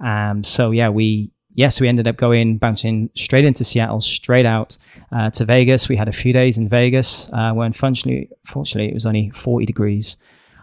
Um, 0.00 0.44
so 0.44 0.70
yeah, 0.70 0.88
we 0.88 1.30
yes, 1.54 1.80
we 1.80 1.88
ended 1.88 2.08
up 2.08 2.16
going 2.16 2.58
bouncing 2.58 3.10
straight 3.14 3.44
into 3.44 3.64
Seattle, 3.64 4.00
straight 4.00 4.46
out 4.46 4.76
uh, 5.12 5.30
to 5.30 5.44
Vegas. 5.44 5.88
We 5.88 5.96
had 5.96 6.08
a 6.08 6.12
few 6.12 6.32
days 6.32 6.58
in 6.58 6.68
Vegas 6.68 7.28
uh, 7.32 7.52
where 7.52 7.66
unfortunately, 7.66 8.30
fortunately, 8.44 8.90
it 8.90 8.94
was 8.94 9.06
only 9.06 9.30
forty 9.30 9.66
degrees, 9.66 10.16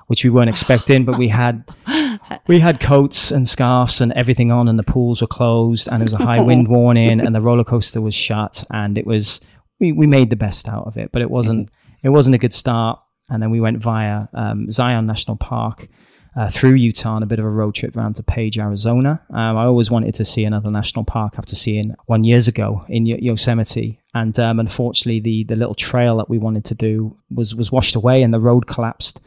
which 0.08 0.24
we 0.24 0.30
weren't 0.30 0.50
expecting, 0.50 1.06
but 1.06 1.18
we 1.18 1.30
had. 1.30 1.64
We 2.48 2.60
had 2.60 2.80
coats 2.80 3.32
and 3.32 3.48
scarves 3.48 4.02
and 4.02 4.14
everything 4.14 4.52
on, 4.52 4.68
and 4.68 4.78
the 4.80 4.84
pools 4.84 5.22
were 5.22 5.28
closed, 5.28 5.88
and 5.88 6.00
there 6.00 6.06
was 6.06 6.14
a 6.14 6.24
high 6.24 6.42
wind 6.42 6.68
warning, 6.70 7.20
and 7.20 7.36
the 7.36 7.42
roller 7.42 7.64
coaster 7.64 8.02
was 8.02 8.14
shut, 8.14 8.64
and 8.72 8.98
it 8.98 9.06
was 9.06 9.42
we, 9.80 9.92
we 9.92 10.08
made 10.08 10.30
the 10.30 10.36
best 10.36 10.68
out 10.68 10.88
of 10.88 10.98
it, 10.98 11.12
but 11.12 11.22
it 11.22 11.30
wasn't 11.30 11.70
it 12.04 12.10
wasn't 12.10 12.36
a 12.36 12.40
good 12.40 12.54
start. 12.54 13.00
And 13.30 13.42
then 13.42 13.50
we 13.50 13.60
went 13.60 13.80
via 13.80 14.28
um, 14.34 14.72
Zion 14.72 15.08
National 15.08 15.36
Park 15.36 15.90
uh, 16.36 16.50
through 16.50 16.74
Utah 16.74 17.14
on 17.16 17.24
a 17.24 17.26
bit 17.26 17.40
of 17.40 17.46
a 17.46 17.50
road 17.50 17.76
trip 17.76 17.96
around 17.96 18.16
to 18.16 18.24
Page, 18.24 18.58
Arizona. 18.60 19.22
Um, 19.30 19.58
I 19.58 19.66
always 19.66 19.90
wanted 19.90 20.14
to 20.16 20.26
see 20.26 20.44
another 20.44 20.70
national 20.70 21.06
park 21.06 21.36
after 21.38 21.56
seeing 21.56 21.96
one 22.08 22.24
years 22.24 22.48
ago 22.48 22.86
in 22.90 23.06
Yo- 23.06 23.18
Yosemite, 23.20 24.02
and 24.14 24.38
um, 24.40 24.60
unfortunately, 24.60 25.20
the 25.20 25.44
the 25.46 25.56
little 25.56 25.76
trail 25.76 26.18
that 26.18 26.30
we 26.30 26.38
wanted 26.38 26.66
to 26.66 26.76
do 26.76 27.18
was 27.30 27.56
was 27.56 27.72
washed 27.72 27.96
away, 27.96 28.22
and 28.22 28.34
the 28.34 28.40
road 28.40 28.68
collapsed. 28.68 29.22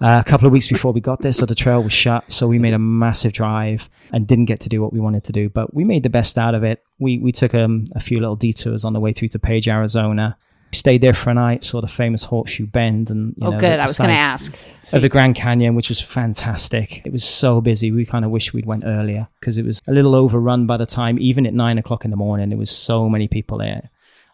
Uh, 0.00 0.22
a 0.24 0.28
couple 0.28 0.46
of 0.46 0.52
weeks 0.52 0.68
before 0.68 0.92
we 0.92 1.00
got 1.00 1.22
there, 1.22 1.32
so 1.32 1.46
the 1.46 1.54
trail 1.54 1.82
was 1.82 1.92
shut. 1.92 2.30
So 2.30 2.46
we 2.46 2.58
made 2.58 2.74
a 2.74 2.78
massive 2.78 3.32
drive 3.32 3.88
and 4.12 4.26
didn't 4.26 4.44
get 4.44 4.60
to 4.60 4.68
do 4.68 4.82
what 4.82 4.92
we 4.92 5.00
wanted 5.00 5.24
to 5.24 5.32
do, 5.32 5.48
but 5.48 5.74
we 5.74 5.82
made 5.82 6.02
the 6.02 6.10
best 6.10 6.38
out 6.38 6.54
of 6.54 6.62
it. 6.62 6.84
We 7.00 7.18
we 7.18 7.32
took 7.32 7.54
um, 7.54 7.86
a 7.96 8.00
few 8.00 8.20
little 8.20 8.36
detours 8.36 8.84
on 8.84 8.92
the 8.92 9.00
way 9.00 9.12
through 9.12 9.28
to 9.28 9.38
Page, 9.38 9.68
Arizona. 9.68 10.36
Stayed 10.74 11.02
there 11.02 11.12
for 11.12 11.28
a 11.30 11.34
night, 11.34 11.64
saw 11.64 11.80
the 11.82 11.86
famous 11.86 12.24
Horseshoe 12.24 12.66
Bend, 12.66 13.10
and 13.10 13.34
you 13.36 13.46
Oh, 13.46 13.50
know, 13.50 13.58
good. 13.58 13.78
the 13.78 13.82
I 13.82 13.86
was 13.86 13.98
going 13.98 14.08
to 14.08 14.16
ask. 14.16 14.56
of 14.94 15.02
the 15.02 15.08
Grand 15.10 15.34
Canyon, 15.34 15.74
which 15.74 15.90
was 15.90 16.00
fantastic. 16.00 17.02
It 17.04 17.12
was 17.12 17.24
so 17.24 17.60
busy. 17.60 17.90
We 17.92 18.06
kind 18.06 18.24
of 18.24 18.30
wish 18.30 18.54
we'd 18.54 18.64
went 18.66 18.84
earlier 18.86 19.26
because 19.38 19.58
it 19.58 19.64
was 19.66 19.82
a 19.86 19.92
little 19.92 20.14
overrun 20.14 20.66
by 20.66 20.78
the 20.78 20.86
time, 20.86 21.18
even 21.18 21.46
at 21.46 21.52
nine 21.52 21.76
o'clock 21.76 22.04
in 22.06 22.10
the 22.10 22.16
morning, 22.16 22.48
there 22.48 22.58
was 22.58 22.70
so 22.70 23.08
many 23.10 23.28
people 23.28 23.58
there, 23.58 23.90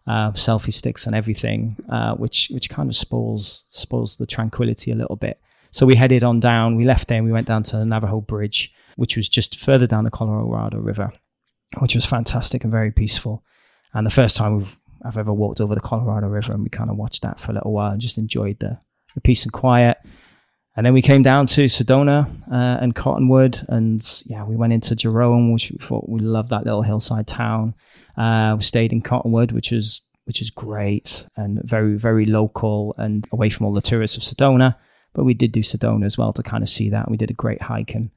uh, 0.06 0.30
selfie 0.32 0.72
sticks 0.72 1.06
and 1.06 1.14
everything, 1.16 1.76
uh, 1.88 2.14
which 2.14 2.48
which 2.52 2.70
kind 2.70 2.88
of 2.88 2.94
spoils 2.96 3.64
spoils 3.70 4.16
the 4.16 4.26
tranquility 4.26 4.92
a 4.92 4.94
little 4.94 5.16
bit. 5.16 5.40
So 5.72 5.86
we 5.86 5.96
headed 5.96 6.22
on 6.22 6.38
down. 6.40 6.76
We 6.76 6.84
left 6.84 7.08
there. 7.08 7.18
and 7.18 7.26
We 7.26 7.32
went 7.32 7.46
down 7.48 7.62
to 7.64 7.76
the 7.78 7.84
Navajo 7.84 8.20
Bridge, 8.20 8.72
which 8.96 9.16
was 9.16 9.28
just 9.28 9.58
further 9.58 9.86
down 9.88 10.04
the 10.04 10.10
Colorado 10.10 10.78
River, 10.78 11.12
which 11.78 11.94
was 11.96 12.06
fantastic 12.06 12.62
and 12.62 12.70
very 12.70 12.90
peaceful. 12.92 13.42
And 13.92 14.06
the 14.06 14.10
first 14.10 14.36
time 14.36 14.56
we've 14.56 14.78
I've 15.04 15.18
ever 15.18 15.32
walked 15.32 15.60
over 15.60 15.74
the 15.74 15.80
Colorado 15.80 16.28
River, 16.28 16.52
and 16.52 16.62
we 16.62 16.70
kind 16.70 16.90
of 16.90 16.96
watched 16.96 17.22
that 17.22 17.40
for 17.40 17.52
a 17.52 17.54
little 17.54 17.72
while 17.72 17.92
and 17.92 18.00
just 18.00 18.18
enjoyed 18.18 18.58
the 18.60 18.78
the 19.14 19.20
peace 19.20 19.44
and 19.44 19.52
quiet. 19.52 19.98
And 20.76 20.86
then 20.86 20.94
we 20.94 21.02
came 21.02 21.22
down 21.22 21.46
to 21.48 21.64
Sedona 21.64 22.30
uh, 22.52 22.78
and 22.80 22.94
Cottonwood, 22.94 23.64
and 23.68 24.22
yeah, 24.26 24.44
we 24.44 24.54
went 24.54 24.72
into 24.72 24.94
Jerome, 24.94 25.52
which 25.52 25.72
we 25.72 25.78
thought 25.78 26.08
we 26.08 26.20
loved 26.20 26.50
that 26.50 26.64
little 26.64 26.82
hillside 26.82 27.26
town. 27.26 27.74
Uh, 28.16 28.54
we 28.56 28.62
stayed 28.62 28.92
in 28.92 29.02
Cottonwood, 29.02 29.52
which 29.52 29.72
is 29.72 30.02
which 30.24 30.42
is 30.42 30.50
great 30.50 31.26
and 31.36 31.60
very 31.64 31.96
very 31.96 32.26
local 32.26 32.94
and 32.98 33.26
away 33.32 33.50
from 33.50 33.66
all 33.66 33.72
the 33.72 33.80
tourists 33.80 34.16
of 34.16 34.22
Sedona. 34.22 34.76
But 35.14 35.24
we 35.24 35.34
did 35.34 35.52
do 35.52 35.60
Sedona 35.60 36.04
as 36.04 36.16
well 36.16 36.32
to 36.34 36.42
kind 36.42 36.62
of 36.62 36.68
see 36.68 36.90
that. 36.90 37.10
We 37.10 37.16
did 37.16 37.30
a 37.30 37.34
great 37.34 37.62
hike 37.62 37.94
and 37.94 38.10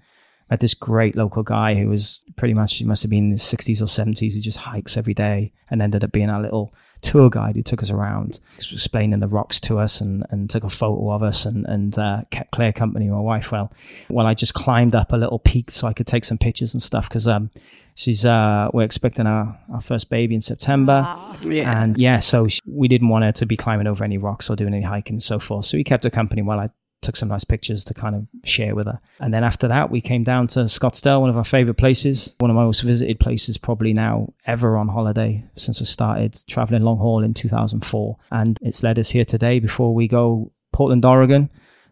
met 0.51 0.59
this 0.59 0.73
great 0.75 1.15
local 1.15 1.41
guy 1.41 1.73
who 1.75 1.87
was 1.87 2.19
pretty 2.35 2.53
much 2.53 2.75
he 2.75 2.83
must 2.85 3.01
have 3.01 3.09
been 3.09 3.25
in 3.25 3.31
his 3.31 3.41
60s 3.41 3.81
or 3.81 3.85
70s 3.85 4.33
who 4.33 4.39
just 4.39 4.59
hikes 4.59 4.97
every 4.97 5.13
day 5.13 5.51
and 5.71 5.81
ended 5.81 6.03
up 6.03 6.11
being 6.11 6.29
our 6.29 6.41
little 6.41 6.73
tour 7.01 7.29
guide 7.31 7.55
who 7.55 7.63
took 7.63 7.81
us 7.81 7.89
around 7.89 8.39
explaining 8.57 9.19
the 9.21 9.27
rocks 9.27 9.59
to 9.59 9.79
us 9.79 10.01
and, 10.01 10.23
and 10.29 10.49
took 10.51 10.63
a 10.63 10.69
photo 10.69 11.09
of 11.11 11.23
us 11.23 11.45
and, 11.45 11.65
and 11.65 11.97
uh, 11.97 12.21
kept 12.29 12.51
Claire 12.51 12.71
company 12.73 13.07
my 13.09 13.19
wife 13.19 13.51
well 13.51 13.71
well 14.09 14.27
I 14.27 14.35
just 14.35 14.53
climbed 14.53 14.93
up 14.93 15.11
a 15.11 15.17
little 15.17 15.39
peak 15.39 15.71
so 15.71 15.87
I 15.87 15.93
could 15.93 16.05
take 16.05 16.25
some 16.25 16.37
pictures 16.37 16.73
and 16.75 16.83
stuff 16.83 17.09
because 17.09 17.27
um 17.27 17.49
she's 17.95 18.23
uh 18.25 18.69
we're 18.73 18.83
expecting 18.83 19.25
our, 19.25 19.57
our 19.73 19.81
first 19.81 20.09
baby 20.11 20.35
in 20.35 20.41
September 20.41 21.15
Yeah. 21.41 21.81
and 21.81 21.97
yeah, 21.97 22.19
so 22.19 22.47
sh- 22.47 22.59
we 22.67 22.87
didn't 22.87 23.09
want 23.09 23.23
her 23.25 23.31
to 23.31 23.45
be 23.47 23.57
climbing 23.57 23.87
over 23.87 24.03
any 24.03 24.17
rocks 24.19 24.49
or 24.49 24.55
doing 24.55 24.73
any 24.73 24.83
hiking 24.83 25.15
and 25.15 25.23
so 25.23 25.39
forth. 25.39 25.65
So 25.65 25.77
we 25.77 25.83
kept 25.83 26.03
her 26.03 26.09
company 26.11 26.41
while 26.43 26.59
I 26.59 26.69
took 27.01 27.15
some 27.15 27.29
nice 27.29 27.43
pictures 27.43 27.83
to 27.85 27.93
kind 27.93 28.15
of 28.15 28.27
share 28.43 28.75
with 28.75 28.87
her. 28.87 28.99
And 29.19 29.33
then 29.33 29.43
after 29.43 29.67
that, 29.67 29.89
we 29.89 30.01
came 30.01 30.23
down 30.23 30.47
to 30.47 30.61
Scottsdale, 30.61 31.21
one 31.21 31.29
of 31.29 31.37
our 31.37 31.43
favorite 31.43 31.75
places, 31.75 32.33
one 32.39 32.51
of 32.51 32.55
my 32.55 32.63
most 32.63 32.81
visited 32.81 33.19
places 33.19 33.57
probably 33.57 33.93
now 33.93 34.33
ever 34.45 34.77
on 34.77 34.87
holiday 34.87 35.43
since 35.55 35.81
I 35.81 35.85
started 35.85 36.39
traveling 36.47 36.83
long 36.83 36.97
haul 36.97 37.23
in 37.23 37.33
2004. 37.33 38.17
And 38.31 38.57
it's 38.61 38.83
led 38.83 38.99
us 38.99 39.09
here 39.09 39.25
today 39.25 39.59
before 39.59 39.93
we 39.93 40.07
go 40.07 40.51
Portland, 40.71 41.05
Oregon. 41.05 41.49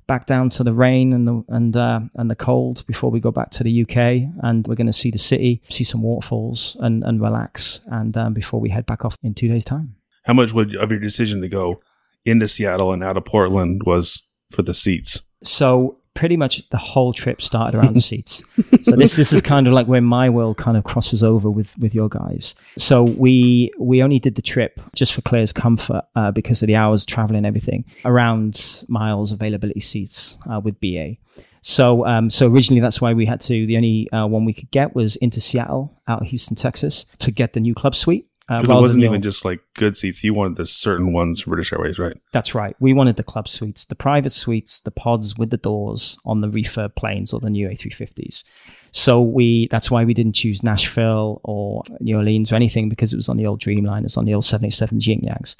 back 0.08 0.26
down 0.26 0.50
to 0.50 0.64
the 0.64 0.74
rain 0.74 1.14
and 1.14 1.28
the 1.28 1.44
and 1.50 1.78
uh, 1.78 2.00
and 2.16 2.32
the 2.32 2.36
cold 2.36 2.84
before 2.88 3.12
we 3.12 3.20
go 3.20 3.32
back 3.32 3.52
to 3.52 3.64
the 3.64 3.84
UK, 3.84 3.98
and 4.42 4.68
we're 4.68 4.74
going 4.76 4.88
to 4.88 4.94
see 4.94 5.12
the 5.12 5.20
city, 5.20 5.62
see 5.70 5.84
some 5.84 6.02
waterfalls, 6.02 6.76
and 6.80 7.04
and 7.04 7.22
relax, 7.22 7.82
and 7.88 8.18
um, 8.18 8.34
before 8.34 8.60
we 8.60 8.70
head 8.70 8.88
back 8.88 9.06
off 9.06 9.16
in 9.22 9.36
two 9.36 9.48
days' 9.48 9.64
time. 9.64 9.96
How 10.24 10.34
much 10.34 10.52
would, 10.52 10.76
of 10.76 10.90
your 10.92 11.00
decision 11.00 11.42
to 11.42 11.48
go 11.48 11.82
into 12.26 12.48
Seattle 12.48 12.92
and 12.92 13.04
out 13.04 13.18
of 13.18 13.26
Portland 13.26 13.82
was 13.86 14.24
for 14.52 14.62
the 14.62 14.74
seats? 14.74 15.22
So 15.44 16.00
pretty 16.20 16.36
much 16.36 16.68
the 16.70 16.78
whole 16.78 17.14
trip 17.14 17.42
started 17.42 17.78
around 17.78 17.96
the 17.96 18.02
seats. 18.02 18.44
So 18.82 18.96
this 18.96 19.18
this 19.18 19.34
is 19.34 19.42
kind 19.42 19.68
of 19.68 19.74
like 19.74 19.88
where 19.88 20.02
my 20.02 20.30
world 20.30 20.58
kind 20.58 20.78
of 20.78 20.86
crosses 20.86 21.22
over 21.22 21.52
with 21.52 21.78
with 21.78 21.94
your 21.94 22.08
guys. 22.08 22.56
So 22.78 23.04
we 23.04 23.72
we 23.78 24.02
only 24.02 24.20
did 24.20 24.36
the 24.36 24.42
trip 24.42 24.80
just 24.96 25.14
for 25.14 25.22
Claire's 25.22 25.52
comfort 25.52 26.04
uh, 26.16 26.32
because 26.32 26.64
of 26.64 26.68
the 26.68 26.76
hours 26.78 27.06
traveling 27.06 27.38
and 27.38 27.46
everything 27.46 27.84
around 28.06 28.86
miles 28.88 29.32
availability 29.34 29.82
seats 29.82 30.38
uh, 30.50 30.62
with 30.62 30.80
BA. 30.80 31.18
So 31.62 32.06
um, 32.06 32.30
so 32.30 32.48
originally 32.48 32.80
that's 32.80 33.02
why 33.02 33.14
we 33.14 33.26
had 33.26 33.42
to 33.42 33.66
the 33.66 33.76
only 33.76 34.10
uh, 34.12 34.28
one 34.28 34.46
we 34.46 34.54
could 34.54 34.72
get 34.72 34.96
was 34.96 35.18
into 35.18 35.42
Seattle 35.42 36.02
out 36.08 36.22
of 36.22 36.28
Houston, 36.28 36.56
Texas 36.56 37.06
to 37.20 37.32
get 37.32 37.54
the 37.54 37.60
new 37.60 37.76
club 37.76 37.96
suite. 37.96 38.29
Uh, 38.50 38.58
Because 38.58 38.72
it 38.72 38.82
wasn't 38.82 39.04
even 39.04 39.22
just 39.22 39.46
like 39.46 39.60
good 39.76 39.96
seats. 39.96 40.24
You 40.24 40.34
wanted 40.34 40.58
the 40.58 40.66
certain 40.66 41.14
ones 41.14 41.40
from 41.40 41.52
British 41.52 41.72
Airways, 41.72 42.00
right? 42.00 42.18
That's 42.34 42.56
right. 42.56 42.72
We 42.80 42.94
wanted 42.94 43.16
the 43.16 43.24
club 43.24 43.48
suites, 43.48 43.86
the 43.86 43.96
private 43.96 44.32
suites, 44.32 44.80
the 44.80 44.92
pods 44.92 45.38
with 45.38 45.52
the 45.52 45.58
doors 45.58 46.18
on 46.26 46.42
the 46.42 46.48
refurb 46.48 46.96
planes 46.96 47.32
or 47.32 47.40
the 47.40 47.52
new 47.52 47.68
A350s. 47.70 48.44
So 48.92 49.22
we 49.22 49.68
that's 49.68 49.92
why 49.92 50.04
we 50.04 50.16
didn't 50.16 50.34
choose 50.34 50.64
Nashville 50.64 51.42
or 51.44 51.84
New 52.00 52.18
Orleans 52.18 52.52
or 52.52 52.56
anything 52.56 52.90
because 52.90 53.14
it 53.14 53.18
was 53.18 53.30
on 53.30 53.38
the 53.38 53.46
old 53.46 53.62
Dreamliners, 53.62 54.18
on 54.18 54.26
the 54.26 54.34
old 54.34 54.46
787 54.46 55.00
Yin 55.02 55.22
Yangs. 55.22 55.56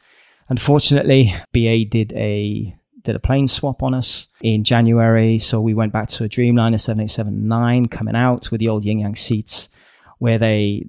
Unfortunately, 0.50 1.34
BA 1.54 1.86
did 1.86 2.12
a 2.14 2.76
did 3.04 3.16
a 3.16 3.20
plane 3.20 3.48
swap 3.48 3.84
on 3.84 3.94
us 3.94 4.28
in 4.42 4.64
January, 4.64 5.38
so 5.38 5.62
we 5.62 5.74
went 5.74 5.94
back 5.94 6.08
to 6.10 6.24
a 6.24 6.30
Dreamliner 6.30 6.76
787-9 6.76 7.90
coming 7.90 8.16
out 8.16 8.52
with 8.52 8.60
the 8.60 8.68
old 8.68 8.84
Yin 8.84 9.00
Yang 9.00 9.16
seats 9.16 9.70
where 10.18 10.38
they 10.38 10.86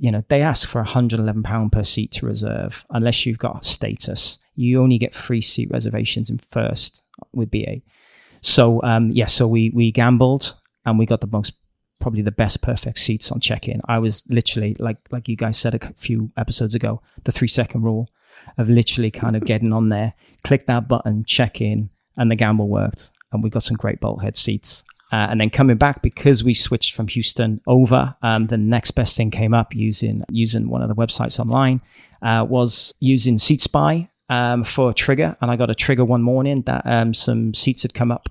you 0.00 0.10
know, 0.10 0.24
they 0.28 0.40
ask 0.40 0.66
for 0.66 0.82
£111 0.82 1.70
per 1.70 1.84
seat 1.84 2.10
to 2.12 2.26
reserve 2.26 2.86
unless 2.88 3.26
you've 3.26 3.38
got 3.38 3.66
status. 3.66 4.38
You 4.56 4.80
only 4.82 4.96
get 4.96 5.14
free 5.14 5.42
seat 5.42 5.70
reservations 5.70 6.30
in 6.30 6.38
first 6.38 7.02
with 7.34 7.50
BA. 7.50 7.82
So, 8.40 8.82
um, 8.82 9.10
yeah, 9.10 9.26
so 9.26 9.46
we, 9.46 9.68
we 9.74 9.92
gambled 9.92 10.54
and 10.86 10.98
we 10.98 11.04
got 11.04 11.20
the 11.20 11.26
most, 11.26 11.52
probably 11.98 12.22
the 12.22 12.32
best 12.32 12.62
perfect 12.62 12.98
seats 12.98 13.30
on 13.30 13.40
check 13.40 13.68
in. 13.68 13.82
I 13.88 13.98
was 13.98 14.24
literally, 14.30 14.74
like, 14.78 14.96
like 15.10 15.28
you 15.28 15.36
guys 15.36 15.58
said 15.58 15.74
a 15.74 15.92
few 15.98 16.32
episodes 16.38 16.74
ago, 16.74 17.02
the 17.24 17.32
three 17.32 17.48
second 17.48 17.82
rule 17.82 18.08
of 18.56 18.70
literally 18.70 19.10
kind 19.10 19.36
of 19.36 19.44
getting 19.44 19.70
on 19.70 19.90
there, 19.90 20.14
click 20.44 20.64
that 20.64 20.88
button, 20.88 21.24
check 21.26 21.60
in, 21.60 21.90
and 22.16 22.30
the 22.30 22.36
gamble 22.36 22.68
worked. 22.68 23.10
And 23.32 23.42
we 23.42 23.50
got 23.50 23.64
some 23.64 23.76
great 23.76 24.00
bulkhead 24.00 24.38
seats. 24.38 24.82
Uh, 25.12 25.26
and 25.30 25.40
then 25.40 25.50
coming 25.50 25.76
back 25.76 26.02
because 26.02 26.44
we 26.44 26.54
switched 26.54 26.94
from 26.94 27.08
Houston 27.08 27.60
over, 27.66 28.14
um, 28.22 28.44
the 28.44 28.56
next 28.56 28.92
best 28.92 29.16
thing 29.16 29.30
came 29.30 29.52
up 29.52 29.74
using 29.74 30.22
using 30.30 30.68
one 30.68 30.82
of 30.82 30.88
the 30.88 30.94
websites 30.94 31.40
online 31.40 31.80
uh, 32.22 32.46
was 32.48 32.94
using 33.00 33.36
SeatSpy 33.36 34.08
um, 34.28 34.62
for 34.62 34.90
a 34.90 34.94
trigger, 34.94 35.36
and 35.40 35.50
I 35.50 35.56
got 35.56 35.70
a 35.70 35.74
trigger 35.74 36.04
one 36.04 36.22
morning 36.22 36.62
that 36.62 36.86
um, 36.86 37.12
some 37.12 37.54
seats 37.54 37.82
had 37.82 37.94
come 37.94 38.12
up 38.12 38.28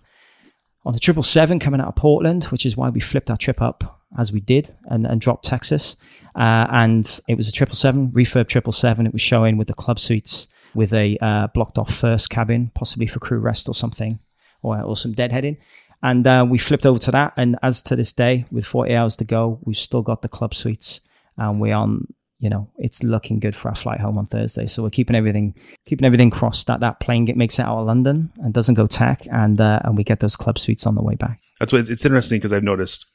on 0.85 0.95
a 0.95 0.99
triple 0.99 1.23
seven 1.23 1.59
coming 1.59 1.81
out 1.81 1.87
of 1.87 1.95
Portland, 1.95 2.45
which 2.45 2.65
is 2.65 2.77
why 2.77 2.89
we 2.89 2.99
flipped 2.99 3.29
our 3.29 3.37
trip 3.37 3.61
up 3.61 3.99
as 4.17 4.31
we 4.31 4.39
did 4.39 4.73
and, 4.85 5.05
and 5.05 5.21
dropped 5.21 5.45
Texas. 5.45 5.97
Uh, 6.35 6.67
and 6.71 7.19
it 7.27 7.35
was 7.35 7.47
a 7.47 7.51
triple 7.51 7.75
seven 7.75 8.09
refurb 8.11 8.47
triple 8.47 8.73
seven. 8.73 9.05
It 9.05 9.13
was 9.13 9.21
showing 9.21 9.57
with 9.57 9.67
the 9.67 9.73
club 9.73 9.99
suites 9.99 10.47
with 10.73 10.93
a 10.93 11.17
uh, 11.21 11.47
blocked 11.47 11.77
off 11.77 11.93
first 11.93 12.29
cabin, 12.29 12.71
possibly 12.73 13.07
for 13.07 13.19
crew 13.19 13.39
rest 13.39 13.67
or 13.67 13.75
something, 13.75 14.19
or, 14.61 14.81
or 14.81 14.95
some 14.95 15.13
deadheading. 15.13 15.57
And 16.01 16.25
uh, 16.25 16.45
we 16.49 16.57
flipped 16.57 16.85
over 16.85 16.99
to 16.99 17.11
that. 17.11 17.33
And 17.37 17.57
as 17.61 17.81
to 17.83 17.95
this 17.95 18.13
day, 18.13 18.45
with 18.51 18.65
40 18.65 18.95
hours 18.95 19.15
to 19.17 19.25
go, 19.25 19.59
we've 19.63 19.77
still 19.77 20.01
got 20.01 20.21
the 20.21 20.29
club 20.29 20.53
suites. 20.53 21.01
And 21.37 21.59
we're 21.59 21.75
on, 21.75 22.07
you 22.39 22.49
know, 22.49 22.69
it's 22.77 23.03
looking 23.03 23.39
good 23.39 23.55
for 23.55 23.69
our 23.69 23.75
flight 23.75 23.99
home 23.99 24.17
on 24.17 24.27
Thursday. 24.27 24.67
So 24.67 24.83
we're 24.83 24.89
keeping 24.89 25.15
everything, 25.15 25.55
keeping 25.85 26.05
everything 26.05 26.29
crossed 26.29 26.67
that 26.67 26.79
that 26.79 26.99
plane 26.99 27.25
get, 27.25 27.35
makes 27.35 27.59
it 27.59 27.63
out 27.63 27.79
of 27.79 27.87
London 27.87 28.31
and 28.37 28.53
doesn't 28.53 28.75
go 28.75 28.87
tack. 28.87 29.25
And, 29.31 29.59
uh, 29.59 29.81
and 29.83 29.97
we 29.97 30.03
get 30.03 30.21
those 30.21 30.35
club 30.35 30.57
suites 30.57 30.85
on 30.85 30.95
the 30.95 31.03
way 31.03 31.15
back. 31.15 31.41
That's 31.59 31.73
what 31.73 31.81
it's, 31.81 31.89
it's 31.89 32.05
interesting 32.05 32.37
because 32.37 32.53
I've 32.53 32.63
noticed 32.63 33.05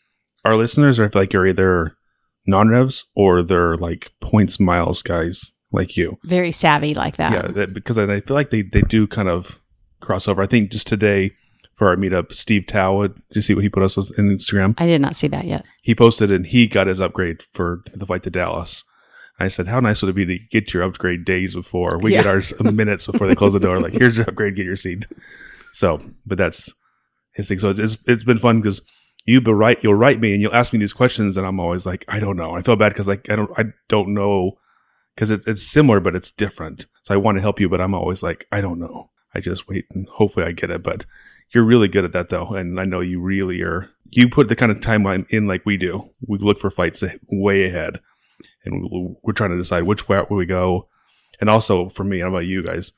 our 0.45 0.57
listeners 0.57 1.01
are 1.01 1.11
like 1.15 1.33
you're 1.33 1.47
either 1.47 1.97
non-revs 2.47 3.07
or 3.17 3.43
they're 3.43 3.77
like 3.77 4.11
points 4.21 4.61
miles 4.61 5.03
guys 5.03 5.53
like 5.73 5.97
you. 5.97 6.19
Very 6.25 6.53
savvy 6.53 6.93
like 6.93 7.17
that. 7.17 7.33
Yeah, 7.33 7.49
that, 7.53 7.73
because 7.73 7.97
I 7.97 8.05
I 8.05 8.21
feel 8.21 8.35
like 8.35 8.51
they, 8.51 8.63
they 8.63 8.83
do 8.83 9.07
kind 9.07 9.29
of 9.29 9.59
cross 10.01 10.29
over. 10.29 10.43
I 10.43 10.47
think 10.47 10.71
just 10.71 10.87
today 10.87 11.33
for 11.85 11.91
our 11.91 11.97
meetup, 11.97 12.33
Steve 12.33 12.67
Tow, 12.67 13.07
did 13.09 13.23
you 13.33 13.43
see 13.43 13.55
what 13.55 13.63
he 13.63 13.69
put 13.69 13.83
us 13.83 13.99
on 13.99 14.05
Instagram? 14.17 14.75
I 14.79 14.87
did 14.87 15.03
not 15.03 15.15
see 15.15 15.29
that 15.29 15.45
yet. 15.45 15.67
He 15.83 15.95
posted 15.95 16.31
and 16.31 16.47
he 16.47 16.67
got 16.67 16.87
his 16.87 16.99
upgrade 16.99 17.43
for 17.53 17.83
the 17.93 18.07
flight 18.07 18.23
to 18.23 18.31
Dallas. 18.31 18.85
I 19.39 19.49
said, 19.49 19.67
how 19.67 19.81
nice 19.81 20.01
would 20.01 20.09
it 20.09 20.15
be 20.15 20.25
to 20.25 20.39
get 20.51 20.73
your 20.73 20.83
upgrade 20.83 21.27
days 21.27 21.55
before 21.55 21.99
we 21.99 22.13
get 22.13 22.25
Yeah. 22.25 22.31
ours 22.31 22.59
minutes 22.63 23.07
before 23.07 23.27
they 23.27 23.35
close 23.35 23.53
the 23.53 23.61
door? 23.61 23.81
Like, 23.81 23.93
here's 23.93 24.17
your 24.17 24.27
upgrade, 24.27 24.57
get 24.57 24.65
your 24.65 24.77
seat. 24.77 25.07
So, 25.73 26.01
but 26.25 26.39
that's 26.39 26.73
his 27.35 27.49
thing. 27.49 27.59
So 27.59 27.69
it's, 27.69 27.81
it's, 27.81 27.99
it's 28.07 28.25
been 28.25 28.39
fun 28.39 28.63
because 28.63 28.81
you 29.27 29.43
be 29.43 29.53
write, 29.53 29.83
you'll 29.85 29.95
write 29.95 30.21
me 30.21 30.33
and 30.33 30.41
you'll 30.41 30.55
ask 30.55 30.73
me 30.73 30.79
these 30.79 30.95
questions 30.95 31.37
and 31.37 31.47
I'm 31.47 31.61
always 31.61 31.85
like, 31.85 32.07
I 32.09 32.19
don't 32.19 32.37
know. 32.37 32.57
I 32.57 32.63
feel 32.63 32.77
bad 32.77 32.95
because 32.95 33.09
like, 33.09 33.29
I 33.29 33.37
don't, 33.37 33.51
I 33.59 33.65
don't 33.91 34.15
know 34.15 34.53
because 35.15 35.31
it's, 35.31 35.47
it's 35.47 35.63
similar, 35.63 36.01
but 36.01 36.17
it's 36.17 36.31
different. 36.31 36.87
So 37.03 37.13
I 37.13 37.19
want 37.19 37.37
to 37.37 37.43
help 37.43 37.61
you, 37.61 37.69
but 37.69 37.83
I'm 37.83 37.93
always 37.95 38.23
like, 38.23 38.47
I 38.51 38.63
don't 38.63 38.79
know. 38.79 39.11
I 39.35 39.41
just 39.41 39.69
wait 39.69 39.85
and 39.93 40.09
hopefully 40.09 40.47
I 40.47 40.53
get 40.53 40.71
it. 40.71 40.83
But 40.83 41.05
you're 41.53 41.65
really 41.65 41.89
good 41.89 42.05
at 42.05 42.13
that 42.13 42.29
though. 42.31 42.49
And 42.49 42.81
I 42.81 42.85
know 42.85 43.01
you 43.01 43.21
really 43.21 43.63
are. 43.63 43.91
You 44.11 44.29
put 44.29 44.49
the 44.49 44.57
kind 44.57 44.71
of 44.71 44.81
timeline 44.81 45.29
in 45.31 45.47
like 45.47 45.67
we 45.67 45.77
do. 45.77 46.11
We 46.27 46.39
look 46.39 46.61
for 46.61 46.71
flights 46.71 47.03
way 47.29 47.65
ahead 47.65 48.01
and 48.65 48.83
we- 48.83 49.15
we're 49.23 49.33
trying 49.33 49.51
to 49.51 49.57
decide 49.57 49.83
which 49.85 50.09
way 50.09 50.23
we 50.31 50.47
go. 50.47 50.89
And 51.41 51.51
also 51.51 51.89
for 51.89 52.05
me, 52.05 52.21
how 52.21 52.29
about 52.29 52.47
you 52.47 52.63
guys? 52.63 52.93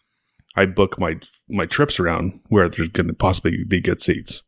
I 0.56 0.66
book 0.66 0.98
my 0.98 1.18
my 1.48 1.66
trips 1.66 2.00
around 2.00 2.40
where 2.48 2.68
there's 2.68 2.88
going 2.88 3.08
to 3.08 3.12
possibly 3.14 3.64
be 3.64 3.80
good 3.80 4.00
seats, 4.00 4.42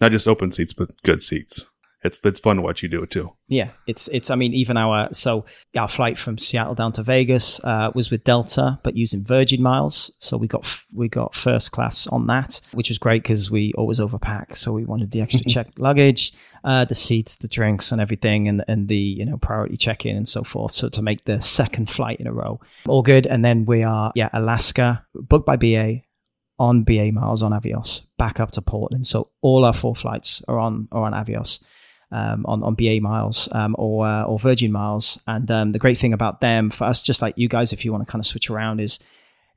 not 0.00 0.10
just 0.12 0.26
open 0.28 0.50
seats, 0.50 0.72
but 0.72 0.90
good 1.02 1.22
seats. 1.22 1.66
It's 2.04 2.20
it's 2.22 2.38
fun 2.38 2.56
to 2.56 2.62
watch 2.62 2.82
you 2.82 2.88
do 2.90 3.02
it 3.02 3.10
too. 3.10 3.32
Yeah, 3.48 3.70
it's 3.86 4.08
it's. 4.08 4.28
I 4.28 4.34
mean, 4.34 4.52
even 4.52 4.76
our 4.76 5.08
so 5.12 5.46
our 5.74 5.88
flight 5.88 6.18
from 6.18 6.36
Seattle 6.36 6.74
down 6.74 6.92
to 6.92 7.02
Vegas 7.02 7.64
uh, 7.64 7.92
was 7.94 8.10
with 8.10 8.24
Delta, 8.24 8.78
but 8.82 8.94
using 8.94 9.24
Virgin 9.24 9.62
miles. 9.62 10.12
So 10.18 10.36
we 10.36 10.46
got 10.46 10.66
we 10.92 11.08
got 11.08 11.34
first 11.34 11.72
class 11.72 12.06
on 12.08 12.26
that, 12.26 12.60
which 12.72 12.90
was 12.90 12.98
great 12.98 13.22
because 13.22 13.50
we 13.50 13.72
always 13.78 14.00
overpack. 14.00 14.54
So 14.54 14.72
we 14.72 14.84
wanted 14.84 15.12
the 15.12 15.22
extra 15.22 15.44
checked 15.48 15.78
luggage, 15.78 16.34
uh, 16.62 16.84
the 16.84 16.94
seats, 16.94 17.36
the 17.36 17.48
drinks, 17.48 17.90
and 17.90 18.02
everything, 18.02 18.48
and 18.48 18.62
and 18.68 18.88
the 18.88 18.96
you 18.96 19.24
know 19.24 19.38
priority 19.38 19.78
check 19.78 20.04
in 20.04 20.14
and 20.14 20.28
so 20.28 20.44
forth. 20.44 20.72
So 20.72 20.90
to 20.90 21.00
make 21.00 21.24
the 21.24 21.40
second 21.40 21.88
flight 21.88 22.20
in 22.20 22.26
a 22.26 22.32
row, 22.34 22.60
all 22.86 23.02
good. 23.02 23.26
And 23.26 23.42
then 23.42 23.64
we 23.64 23.82
are 23.82 24.12
yeah 24.14 24.28
Alaska 24.34 25.06
booked 25.14 25.46
by 25.46 25.56
BA 25.56 26.02
on 26.58 26.84
BA 26.84 27.12
miles 27.12 27.42
on 27.42 27.52
Avios 27.52 28.02
back 28.18 28.40
up 28.40 28.50
to 28.52 28.62
Portland. 28.62 29.06
So 29.06 29.30
all 29.40 29.64
our 29.64 29.72
four 29.72 29.96
flights 29.96 30.42
are 30.48 30.58
on 30.58 30.88
are 30.92 31.04
on 31.04 31.12
Avios 31.12 31.60
um, 32.10 32.44
on 32.46 32.62
on 32.62 32.74
BA 32.74 33.00
miles 33.00 33.48
um, 33.52 33.74
or 33.78 34.06
uh, 34.06 34.24
or 34.24 34.38
Virgin 34.38 34.72
miles. 34.72 35.18
And 35.26 35.50
um, 35.50 35.72
the 35.72 35.78
great 35.78 35.98
thing 35.98 36.12
about 36.12 36.40
them 36.40 36.70
for 36.70 36.84
us, 36.84 37.02
just 37.02 37.22
like 37.22 37.34
you 37.36 37.48
guys, 37.48 37.72
if 37.72 37.84
you 37.84 37.92
want 37.92 38.06
to 38.06 38.10
kind 38.10 38.20
of 38.20 38.26
switch 38.26 38.50
around, 38.50 38.80
is 38.80 38.98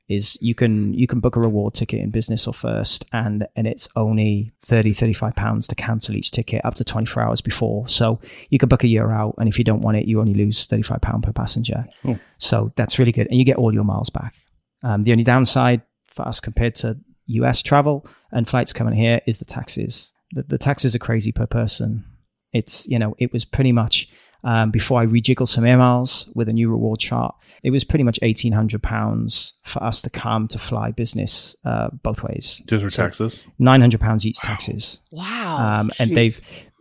is 0.08 0.38
you 0.40 0.54
can 0.54 0.94
you 0.94 1.06
can 1.06 1.20
book 1.20 1.36
a 1.36 1.40
reward 1.40 1.74
ticket 1.74 2.00
in 2.00 2.10
business 2.10 2.46
or 2.46 2.54
first 2.54 3.04
and 3.12 3.46
and 3.56 3.66
it's 3.66 3.88
only 3.94 4.50
30 4.62 4.92
35 4.92 5.34
pounds 5.36 5.68
to 5.68 5.74
cancel 5.74 6.16
each 6.16 6.30
ticket 6.30 6.64
up 6.64 6.74
to 6.74 6.84
24 6.84 7.22
hours 7.22 7.40
before. 7.40 7.86
So 7.88 8.18
you 8.48 8.58
can 8.58 8.68
book 8.68 8.84
a 8.84 8.88
year 8.88 9.10
out 9.10 9.34
and 9.38 9.48
if 9.48 9.58
you 9.58 9.64
don't 9.64 9.82
want 9.82 9.98
it 9.98 10.06
you 10.06 10.20
only 10.20 10.34
lose 10.34 10.66
35 10.66 11.00
pound 11.00 11.22
per 11.24 11.32
passenger. 11.32 11.84
Oh. 12.04 12.18
so 12.38 12.72
that's 12.76 12.98
really 12.98 13.12
good 13.12 13.28
and 13.28 13.38
you 13.38 13.44
get 13.44 13.56
all 13.56 13.72
your 13.72 13.84
miles 13.84 14.10
back. 14.10 14.34
Um, 14.82 15.02
the 15.02 15.12
only 15.12 15.24
downside 15.24 15.82
for 16.06 16.26
us 16.26 16.40
compared 16.40 16.74
to 16.76 16.98
us 17.44 17.62
travel 17.62 18.06
and 18.32 18.48
flights 18.48 18.72
coming 18.72 18.94
here 18.94 19.20
is 19.26 19.38
the 19.38 19.44
taxes. 19.44 20.12
The, 20.32 20.42
the 20.42 20.58
taxes 20.58 20.94
are 20.94 20.98
crazy 20.98 21.32
per 21.32 21.46
person 21.46 22.04
it's 22.52 22.86
you 22.88 22.98
know 22.98 23.14
it 23.18 23.32
was 23.32 23.44
pretty 23.44 23.72
much 23.72 24.08
um, 24.44 24.70
before 24.70 25.00
I 25.00 25.06
rejiggled 25.06 25.48
some 25.48 25.66
air 25.66 25.76
miles 25.78 26.28
with 26.34 26.48
a 26.48 26.52
new 26.52 26.70
reward 26.70 27.00
chart, 27.00 27.34
it 27.64 27.70
was 27.70 27.82
pretty 27.84 28.04
much 28.04 28.18
eighteen 28.22 28.52
hundred 28.52 28.82
pounds 28.82 29.54
for 29.64 29.82
us 29.82 30.00
to 30.02 30.10
come 30.10 30.46
to 30.48 30.58
fly 30.58 30.92
business 30.92 31.56
uh, 31.64 31.88
both 32.04 32.22
ways. 32.22 32.62
Just 32.68 32.84
for 32.84 32.90
So- 32.90 33.02
taxes. 33.02 33.46
Nine 33.58 33.80
hundred 33.80 34.00
pounds 34.00 34.24
each 34.24 34.38
taxes, 34.38 35.00
Wow. 35.10 35.80
um, 35.80 35.90
and 35.98 36.16
they've 36.16 36.40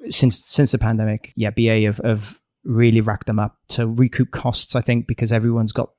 since 0.09 0.39
since 0.45 0.71
the 0.71 0.77
pandemic, 0.77 1.33
yeah, 1.35 1.49
BA 1.49 1.81
have, 1.81 1.97
have 2.03 2.39
really 2.63 3.01
racked 3.01 3.25
them 3.27 3.39
up 3.39 3.57
to 3.69 3.87
recoup 3.87 4.29
costs. 4.31 4.75
I 4.75 4.81
think 4.81 5.07
because 5.07 5.31
everyone's 5.33 5.71
got 5.71 5.89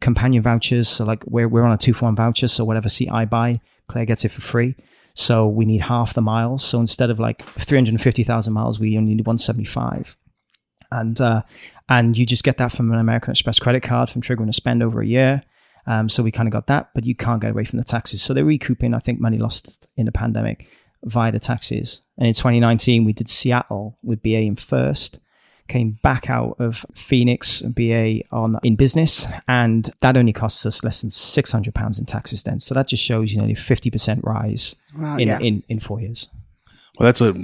companion 0.00 0.42
vouchers, 0.42 0.88
so 0.88 1.04
like 1.04 1.22
we're 1.26 1.48
we're 1.48 1.64
on 1.64 1.72
a 1.72 1.78
two 1.78 1.92
for 1.94 2.06
one 2.06 2.16
voucher, 2.16 2.48
so 2.48 2.64
whatever 2.64 2.88
seat 2.88 3.08
I 3.12 3.24
buy, 3.24 3.60
Claire 3.88 4.04
gets 4.04 4.24
it 4.24 4.30
for 4.30 4.40
free. 4.40 4.74
So 5.14 5.48
we 5.48 5.64
need 5.64 5.82
half 5.82 6.14
the 6.14 6.22
miles. 6.22 6.64
So 6.64 6.80
instead 6.80 7.10
of 7.10 7.18
like 7.18 7.44
three 7.58 7.78
hundred 7.78 8.00
fifty 8.00 8.24
thousand 8.24 8.52
miles, 8.52 8.78
we 8.78 8.96
only 8.96 9.14
need 9.14 9.26
one 9.26 9.38
seventy 9.38 9.64
five 9.64 10.16
and 10.90 11.20
uh, 11.20 11.42
and 11.88 12.16
you 12.16 12.26
just 12.26 12.44
get 12.44 12.58
that 12.58 12.72
from 12.72 12.92
an 12.92 12.98
American 12.98 13.30
Express 13.30 13.58
credit 13.58 13.82
card 13.82 14.10
from 14.10 14.22
triggering 14.22 14.48
a 14.48 14.52
spend 14.52 14.82
over 14.82 15.00
a 15.00 15.06
year. 15.06 15.42
Um, 15.86 16.08
so 16.08 16.22
we 16.22 16.30
kind 16.30 16.46
of 16.46 16.52
got 16.52 16.66
that, 16.66 16.90
but 16.94 17.06
you 17.06 17.14
can't 17.14 17.40
get 17.40 17.50
away 17.50 17.64
from 17.64 17.78
the 17.78 17.84
taxes. 17.84 18.20
So 18.20 18.34
they're 18.34 18.44
recouping, 18.44 18.92
I 18.92 18.98
think, 18.98 19.20
money 19.20 19.38
lost 19.38 19.86
in 19.96 20.04
the 20.04 20.12
pandemic 20.12 20.68
via 21.04 21.32
the 21.32 21.38
taxes. 21.38 22.02
And 22.18 22.28
in 22.28 22.34
2019, 22.34 23.04
we 23.04 23.14
did 23.14 23.28
Seattle 23.28 23.96
with 24.02 24.22
BA 24.22 24.40
in 24.40 24.56
first, 24.56 25.18
came 25.68 25.98
back 26.02 26.28
out 26.30 26.56
of 26.58 26.84
Phoenix 26.94 27.60
BA 27.62 28.20
on 28.32 28.58
in 28.62 28.74
business, 28.76 29.26
and 29.46 29.90
that 30.00 30.16
only 30.16 30.32
costs 30.32 30.64
us 30.66 30.82
less 30.82 31.02
than 31.02 31.10
600 31.10 31.74
pounds 31.74 31.98
in 31.98 32.06
taxes 32.06 32.42
then. 32.42 32.58
So 32.60 32.74
that 32.74 32.88
just 32.88 33.02
shows 33.02 33.32
you 33.32 33.40
know, 33.40 33.46
50% 33.48 34.22
rise 34.24 34.74
Wow, 34.96 35.16
in, 35.16 35.28
yeah. 35.28 35.38
in, 35.40 35.62
in 35.68 35.78
four 35.78 36.00
years. 36.00 36.28
Well, 36.98 37.06
that's 37.06 37.20
what 37.20 37.36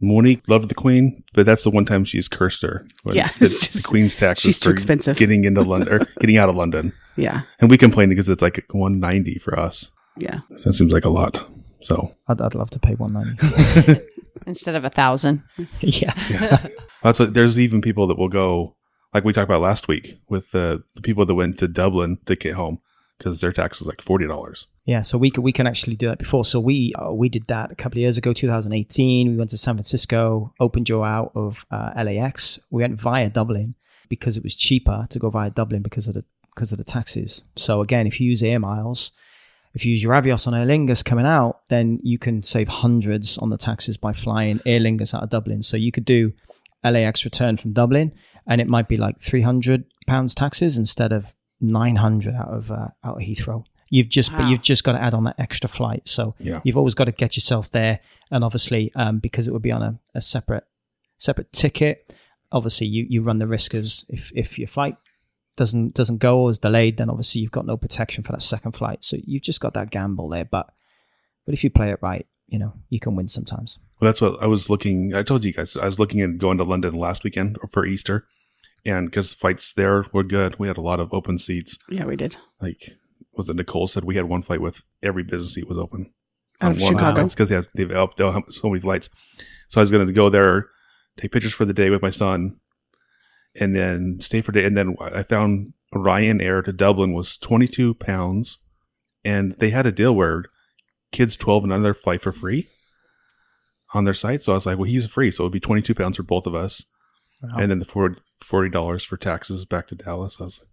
Monique 0.00 0.46
loved 0.48 0.68
the 0.68 0.74
Queen, 0.74 1.24
but 1.34 1.46
that's 1.46 1.64
the 1.64 1.70
one 1.70 1.86
time 1.86 2.04
she's 2.04 2.28
cursed 2.28 2.62
her. 2.62 2.86
Yeah, 3.06 3.28
the, 3.38 3.44
it's 3.46 3.60
the 3.66 3.72
just- 3.72 3.86
Queen's 3.88 4.14
taxes 4.14 4.42
she's 4.42 4.60
too 4.60 4.70
expensive. 4.70 5.16
getting 5.16 5.44
into 5.44 5.62
London 5.62 5.92
or 5.94 5.98
getting 6.20 6.36
out 6.36 6.48
of 6.48 6.54
London, 6.56 6.92
yeah. 7.16 7.42
and 7.60 7.70
we 7.70 7.78
complain 7.78 8.10
because 8.10 8.28
it's 8.28 8.42
like 8.42 8.64
one 8.72 9.00
ninety 9.00 9.38
for 9.38 9.58
us. 9.58 9.90
Yeah. 10.18 10.40
So 10.56 10.68
that 10.68 10.74
seems 10.74 10.92
like 10.92 11.04
a 11.04 11.10
lot. 11.10 11.46
So 11.82 12.14
I'd, 12.28 12.40
I'd 12.40 12.54
love 12.54 12.70
to 12.70 12.78
pay 12.78 12.94
190 12.94 14.02
Instead 14.46 14.74
of 14.74 14.84
a 14.84 14.90
thousand. 14.90 15.42
yeah. 15.80 16.66
that's 17.02 17.18
what, 17.18 17.34
there's 17.34 17.58
even 17.58 17.80
people 17.80 18.06
that 18.06 18.18
will 18.18 18.28
go 18.28 18.76
like 19.12 19.24
we 19.24 19.32
talked 19.32 19.48
about 19.48 19.62
last 19.62 19.88
week 19.88 20.18
with 20.28 20.50
the, 20.50 20.82
the 20.94 21.02
people 21.02 21.24
that 21.26 21.34
went 21.34 21.58
to 21.58 21.68
Dublin 21.68 22.18
to 22.26 22.36
get 22.36 22.54
home 22.54 22.80
because 23.18 23.40
their 23.40 23.52
tax 23.52 23.80
is 23.80 23.86
like 23.86 24.02
forty 24.02 24.26
dollars. 24.26 24.66
Yeah, 24.84 25.02
so 25.02 25.18
we 25.18 25.30
can, 25.30 25.42
we 25.42 25.52
can 25.52 25.66
actually 25.66 25.96
do 25.96 26.08
that 26.08 26.18
before. 26.18 26.44
So 26.44 26.60
we 26.60 26.92
uh, 26.94 27.12
we 27.12 27.28
did 27.28 27.46
that 27.46 27.72
a 27.72 27.74
couple 27.74 27.98
of 27.98 28.02
years 28.02 28.18
ago, 28.18 28.32
2018. 28.32 29.30
We 29.30 29.36
went 29.36 29.50
to 29.50 29.58
San 29.58 29.74
Francisco, 29.74 30.52
open 30.60 30.84
jaw 30.84 31.04
out 31.04 31.32
of 31.34 31.66
uh, 31.70 31.92
LAX. 31.96 32.60
We 32.70 32.82
went 32.82 33.00
via 33.00 33.30
Dublin 33.30 33.74
because 34.08 34.36
it 34.36 34.44
was 34.44 34.56
cheaper 34.56 35.06
to 35.10 35.18
go 35.18 35.30
via 35.30 35.50
Dublin 35.50 35.82
because 35.82 36.08
of 36.08 36.14
the 36.14 36.24
because 36.54 36.72
of 36.72 36.78
the 36.78 36.84
taxes. 36.84 37.42
So 37.56 37.80
again, 37.80 38.06
if 38.06 38.20
you 38.20 38.28
use 38.28 38.42
air 38.42 38.58
miles, 38.58 39.12
if 39.76 39.84
you 39.84 39.92
use 39.92 40.02
your 40.02 40.12
Avios 40.14 40.46
on 40.46 40.54
Aer 40.54 40.66
Lingus 40.66 41.04
coming 41.04 41.26
out, 41.26 41.60
then 41.68 42.00
you 42.02 42.18
can 42.18 42.42
save 42.42 42.66
hundreds 42.68 43.36
on 43.38 43.50
the 43.50 43.58
taxes 43.58 43.96
by 43.96 44.12
flying 44.12 44.58
Aer 44.66 44.80
Lingus 44.80 45.14
out 45.14 45.22
of 45.22 45.28
Dublin. 45.30 45.62
So 45.62 45.76
you 45.76 45.92
could 45.92 46.04
do 46.06 46.32
LAX 46.82 47.24
return 47.24 47.56
from 47.56 47.72
Dublin, 47.74 48.12
and 48.46 48.60
it 48.60 48.66
might 48.68 48.88
be 48.88 48.96
like 48.96 49.20
300 49.20 49.84
pounds 50.06 50.34
taxes 50.34 50.78
instead 50.78 51.12
of 51.12 51.34
900 51.60 52.34
out 52.34 52.48
of 52.48 52.70
uh, 52.70 52.88
out 53.04 53.16
of 53.16 53.22
Heathrow. 53.22 53.64
You've 53.90 54.08
just 54.08 54.32
but 54.32 54.48
you've 54.48 54.62
just 54.62 54.82
got 54.82 54.92
to 54.92 55.02
add 55.02 55.14
on 55.14 55.24
that 55.24 55.36
extra 55.38 55.68
flight. 55.68 56.08
So 56.08 56.34
Yeah. 56.40 56.60
you've 56.64 56.76
always 56.76 56.94
got 56.94 57.04
to 57.04 57.12
get 57.12 57.36
yourself 57.36 57.70
there, 57.70 58.00
and 58.30 58.42
obviously 58.42 58.90
um, 58.94 59.18
because 59.18 59.46
it 59.46 59.52
would 59.52 59.62
be 59.62 59.72
on 59.72 59.82
a, 59.82 59.98
a 60.14 60.20
separate 60.20 60.64
separate 61.18 61.52
ticket. 61.52 62.14
Obviously, 62.52 62.86
you, 62.86 63.06
you 63.08 63.22
run 63.22 63.38
the 63.38 63.46
risk 63.46 63.74
as 63.74 64.04
if 64.08 64.32
if 64.34 64.58
your 64.58 64.68
flight 64.68 64.96
doesn't 65.56 65.94
doesn't 65.94 66.18
go 66.18 66.40
or 66.40 66.50
is 66.50 66.58
delayed, 66.58 66.96
then 66.96 67.10
obviously 67.10 67.40
you've 67.40 67.50
got 67.50 67.66
no 67.66 67.76
protection 67.76 68.22
for 68.22 68.32
that 68.32 68.42
second 68.42 68.72
flight. 68.72 69.04
So 69.04 69.16
you've 69.24 69.42
just 69.42 69.60
got 69.60 69.74
that 69.74 69.90
gamble 69.90 70.28
there. 70.28 70.44
But 70.44 70.70
but 71.44 71.54
if 71.54 71.64
you 71.64 71.70
play 71.70 71.90
it 71.90 71.98
right, 72.02 72.26
you 72.46 72.58
know 72.58 72.74
you 72.88 73.00
can 73.00 73.16
win 73.16 73.28
sometimes. 73.28 73.78
Well, 74.00 74.08
that's 74.08 74.20
what 74.20 74.42
I 74.42 74.46
was 74.46 74.68
looking. 74.68 75.14
I 75.14 75.22
told 75.22 75.44
you 75.44 75.52
guys 75.52 75.76
I 75.76 75.86
was 75.86 75.98
looking 75.98 76.20
at 76.20 76.38
going 76.38 76.58
to 76.58 76.64
London 76.64 76.94
last 76.94 77.24
weekend 77.24 77.58
for 77.70 77.86
Easter, 77.86 78.26
and 78.84 79.06
because 79.06 79.32
flights 79.32 79.72
there 79.72 80.06
were 80.12 80.24
good, 80.24 80.58
we 80.58 80.68
had 80.68 80.76
a 80.76 80.82
lot 80.82 81.00
of 81.00 81.12
open 81.12 81.38
seats. 81.38 81.78
Yeah, 81.88 82.04
we 82.04 82.16
did. 82.16 82.36
Like 82.60 82.98
was 83.36 83.48
it 83.48 83.56
Nicole 83.56 83.86
said, 83.86 84.04
we 84.04 84.16
had 84.16 84.24
one 84.24 84.42
flight 84.42 84.60
with 84.60 84.82
every 85.02 85.22
business 85.22 85.54
seat 85.54 85.68
was 85.68 85.78
open. 85.78 86.12
Out 86.60 86.72
of 86.72 86.80
Chicago. 86.80 87.22
because 87.22 87.50
they 87.50 87.54
have 87.54 87.68
they've 87.74 87.90
up 87.90 88.16
they'll 88.16 88.32
have 88.32 88.44
so 88.48 88.68
many 88.68 88.80
flights. 88.80 89.10
So 89.68 89.78
I 89.78 89.82
was 89.82 89.90
going 89.90 90.06
to 90.06 90.12
go 90.12 90.30
there, 90.30 90.70
take 91.18 91.32
pictures 91.32 91.52
for 91.52 91.66
the 91.66 91.74
day 91.74 91.90
with 91.90 92.00
my 92.00 92.08
son, 92.10 92.58
and 93.60 93.74
then 93.76 94.18
stay 94.20 94.40
for 94.42 94.50
a 94.52 94.54
day. 94.54 94.64
And 94.64 94.76
then 94.76 94.96
I 95.00 95.22
found 95.22 95.72
Ryanair 95.94 96.64
to 96.64 96.72
Dublin 96.72 97.12
was 97.12 97.36
twenty 97.36 97.66
two 97.68 97.94
pounds, 97.94 98.58
and 99.24 99.54
they 99.58 99.70
had 99.70 99.86
a 99.86 99.92
deal 99.92 100.14
where 100.14 100.44
kids 101.12 101.36
twelve 101.36 101.64
and 101.64 101.72
under 101.72 101.94
flight 101.94 102.20
for 102.22 102.32
free 102.32 102.66
on 103.94 104.04
their 104.04 104.14
site. 104.14 104.42
So 104.42 104.52
I 104.52 104.56
was 104.56 104.66
like, 104.66 104.76
well, 104.78 104.84
he's 104.90 105.06
free, 105.06 105.30
so 105.30 105.44
it'd 105.44 105.52
be 105.52 105.60
twenty 105.60 105.82
two 105.82 105.94
pounds 105.94 106.16
for 106.16 106.22
both 106.22 106.46
of 106.46 106.54
us, 106.54 106.84
Wow. 107.42 107.58
and 107.58 107.70
then 107.70 107.78
the 107.78 108.16
forty 108.40 108.68
dollars 108.70 109.04
for 109.04 109.16
taxes 109.16 109.64
back 109.64 109.88
to 109.88 109.94
Dallas. 109.94 110.40
I 110.40 110.44
was, 110.44 110.64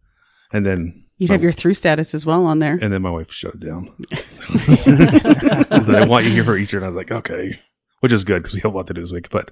and 0.52 0.66
then 0.66 1.06
You'd 1.18 1.30
my- 1.30 1.36
have 1.36 1.44
your 1.44 1.52
through 1.52 1.76
status 1.76 2.14
as 2.16 2.26
well 2.26 2.46
on 2.46 2.60
there. 2.60 2.78
and 2.82 2.92
then 2.92 3.02
my 3.02 3.12
wife 3.12 3.32
shut 3.32 3.54
it 3.56 3.60
down. 3.62 3.94
I 4.12 5.80
said, 5.82 5.96
I 5.96 6.06
want 6.08 6.26
you 6.26 6.32
here 6.32 6.44
for 6.44 6.58
Easter. 6.58 6.78
And 6.78 6.86
I 6.86 6.90
was 6.90 6.98
like, 6.98 7.12
okay, 7.12 7.60
which 8.00 8.12
is 8.12 8.24
good 8.24 8.42
because 8.42 8.56
we 8.56 8.62
have 8.62 8.74
a 8.74 8.78
lot 8.78 8.88
to 8.88 8.94
do 8.94 9.02
this 9.02 9.12
week. 9.12 9.30
But 9.30 9.52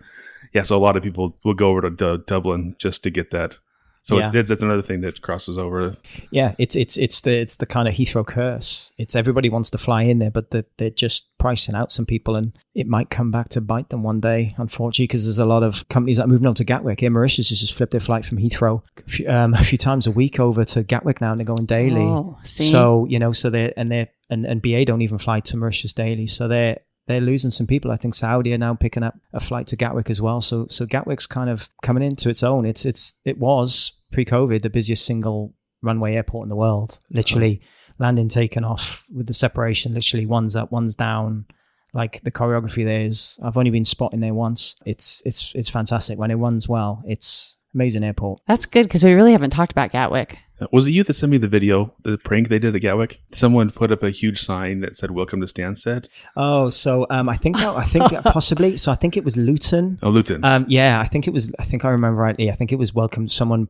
yeah, 0.54 0.64
so 0.64 0.78
a 0.78 0.80
lot 0.80 0.98
of 0.98 1.04
people 1.04 1.36
will 1.44 1.54
go 1.54 1.70
over 1.70 1.82
to 1.82 1.90
Du- 1.90 2.18
Dublin 2.20 2.76
just 2.80 3.04
to 3.04 3.10
get 3.10 3.32
that. 3.32 3.58
So 4.04 4.18
it's, 4.18 4.34
Yeah. 4.34 4.40
it's, 4.40 4.50
that's 4.50 4.64
another 4.64 4.82
thing 4.82 5.02
that 5.02 5.22
crosses 5.22 5.60
over. 5.60 5.96
Yeah, 6.32 6.56
it's 6.58 6.76
it's 6.76 6.98
it's 6.98 7.22
the 7.22 7.34
it's 7.36 7.58
the 7.58 7.68
kind 7.68 7.88
of 7.88 7.94
Heathrow 7.94 8.26
curse. 8.26 8.94
It's 8.98 9.16
everybody 9.16 9.48
wants 9.48 9.70
to 9.70 9.78
fly 9.78 10.02
in 10.02 10.18
there, 10.18 10.32
but 10.32 10.50
they're, 10.50 10.66
they're 10.78 10.90
just 10.90 11.38
pricing 11.38 11.76
out 11.76 11.92
some 11.92 12.08
people, 12.08 12.36
and 12.36 12.52
it 12.74 12.88
might 12.88 13.12
come 13.12 13.30
back 13.30 13.50
to 13.50 13.62
bite 13.62 13.90
them 13.90 14.02
one 14.02 14.20
day, 14.20 14.56
unfortunately, 14.58 15.06
because 15.06 15.26
there's 15.26 15.38
a 15.38 15.46
lot 15.46 15.62
of 15.62 15.88
companies 15.90 16.18
that 16.18 16.24
are 16.26 16.30
moving 16.30 16.48
on 16.48 16.56
to 16.56 16.64
Gatwick. 16.64 17.04
Air 17.04 17.12
Mauritius 17.12 17.50
has 17.50 17.60
just 17.60 17.76
flipped 17.76 17.92
their 17.92 18.02
flight 18.02 18.26
from 18.26 18.40
Heathrow 18.40 18.82
a 18.98 19.08
few, 19.08 19.30
um, 19.30 19.54
a 19.54 19.64
few 19.64 19.78
times 19.78 20.08
a 20.08 20.12
week 20.12 20.40
over 20.40 20.66
to 20.66 20.82
Gatwick 20.82 21.22
now, 21.22 21.30
and 21.34 21.40
they're 21.40 21.46
going 21.46 21.68
daily. 21.68 22.02
Oh, 22.02 22.40
see? 22.44 22.72
So 22.72 23.06
you 23.08 23.20
know, 23.20 23.34
so 23.34 23.52
they're 23.52 23.72
and 23.78 23.92
they're 23.92 24.08
and, 24.32 24.48
and 24.48 24.64
BA 24.64 24.84
don't 24.86 25.04
even 25.04 25.20
fly 25.20 25.42
to 25.42 25.58
Mauritius 25.58 25.94
daily, 25.94 26.26
so 26.26 26.48
they're 26.48 26.80
they're 27.08 27.22
losing 27.22 27.52
some 27.52 27.68
people. 27.68 27.92
I 27.92 27.98
think 27.98 28.16
Saudi 28.16 28.54
are 28.54 28.58
now 28.58 28.76
picking 28.76 29.04
up 29.04 29.18
a 29.34 29.40
flight 29.40 29.68
to 29.68 29.76
Gatwick 29.76 30.10
as 30.10 30.22
well. 30.22 30.42
So 30.42 30.68
so 30.70 30.86
Gatwick's 30.86 31.28
kind 31.28 31.50
of 31.50 31.70
coming 31.82 32.04
into 32.04 32.30
its 32.30 32.44
own. 32.44 32.66
It's 32.66 32.86
it's 32.86 33.14
it 33.26 33.38
was 33.38 33.94
pre-COVID 34.12 34.62
the 34.62 34.70
busiest 34.70 35.06
single 35.06 35.54
runway 35.82 36.16
airport 36.16 36.46
in 36.46 36.50
the 36.50 36.56
world. 36.56 37.00
Literally 37.10 37.62
landing, 37.98 38.30
taken 38.30 38.64
off 38.64 39.06
with 39.14 39.28
the 39.28 39.34
separation. 39.34 39.94
Literally 39.94 40.26
one's 40.26 40.56
up, 40.56 40.72
one's 40.72 40.96
down. 40.96 41.46
Like 41.94 42.22
the 42.24 42.32
choreography 42.32 42.86
there 42.86 43.02
is. 43.02 43.38
I've 43.44 43.58
only 43.58 43.70
been 43.70 43.84
spotting 43.84 44.22
there 44.22 44.34
once. 44.34 44.76
It's 44.86 45.22
it's 45.26 45.54
it's 45.56 45.70
fantastic 45.70 46.18
when 46.18 46.32
it 46.32 46.36
runs 46.36 46.68
well. 46.70 47.04
It's 47.06 47.58
amazing 47.74 48.04
airport. 48.04 48.42
That's 48.48 48.66
good 48.66 48.84
because 48.84 49.04
we 49.04 49.14
really 49.14 49.34
haven't 49.34 49.50
talked 49.50 49.72
about 49.72 49.92
Gatwick. 49.92 50.38
Was 50.71 50.86
it 50.88 50.91
you 50.91 51.04
that 51.04 51.13
sent 51.13 51.32
me 51.32 51.38
the 51.38 51.47
video, 51.47 51.93
the 52.04 52.17
prank 52.17 52.50
they 52.50 52.60
did 52.60 52.76
at 52.76 52.82
Gatwick? 52.82 53.21
Someone 53.32 53.71
put 53.71 53.91
up 53.91 54.04
a 54.04 54.12
huge 54.12 54.41
sign 54.41 54.82
that 54.82 54.95
said 54.95 55.12
"Welcome 55.12 55.41
to 55.41 55.47
Stansted." 55.47 56.08
Oh, 56.36 56.69
so 56.69 57.08
um, 57.10 57.30
I 57.30 57.38
think 57.38 57.58
that, 57.58 57.76
I 57.76 57.84
think 57.84 58.12
possibly. 58.26 58.78
So 58.78 58.91
I 58.91 58.95
think 58.95 59.17
it 59.17 59.24
was 59.24 59.38
Luton. 59.38 59.97
Oh, 60.04 60.10
Luton. 60.10 60.45
Um, 60.45 60.65
yeah, 60.67 61.00
I 61.00 61.08
think 61.08 61.28
it 61.28 61.34
was. 61.34 61.54
I 61.58 61.63
think 61.63 61.84
I 61.84 61.89
remember 61.89 62.21
rightly. 62.21 62.52
I 62.52 62.56
think 62.56 62.71
it 62.71 62.78
was 62.78 62.93
welcome. 62.93 63.28
Someone 63.28 63.69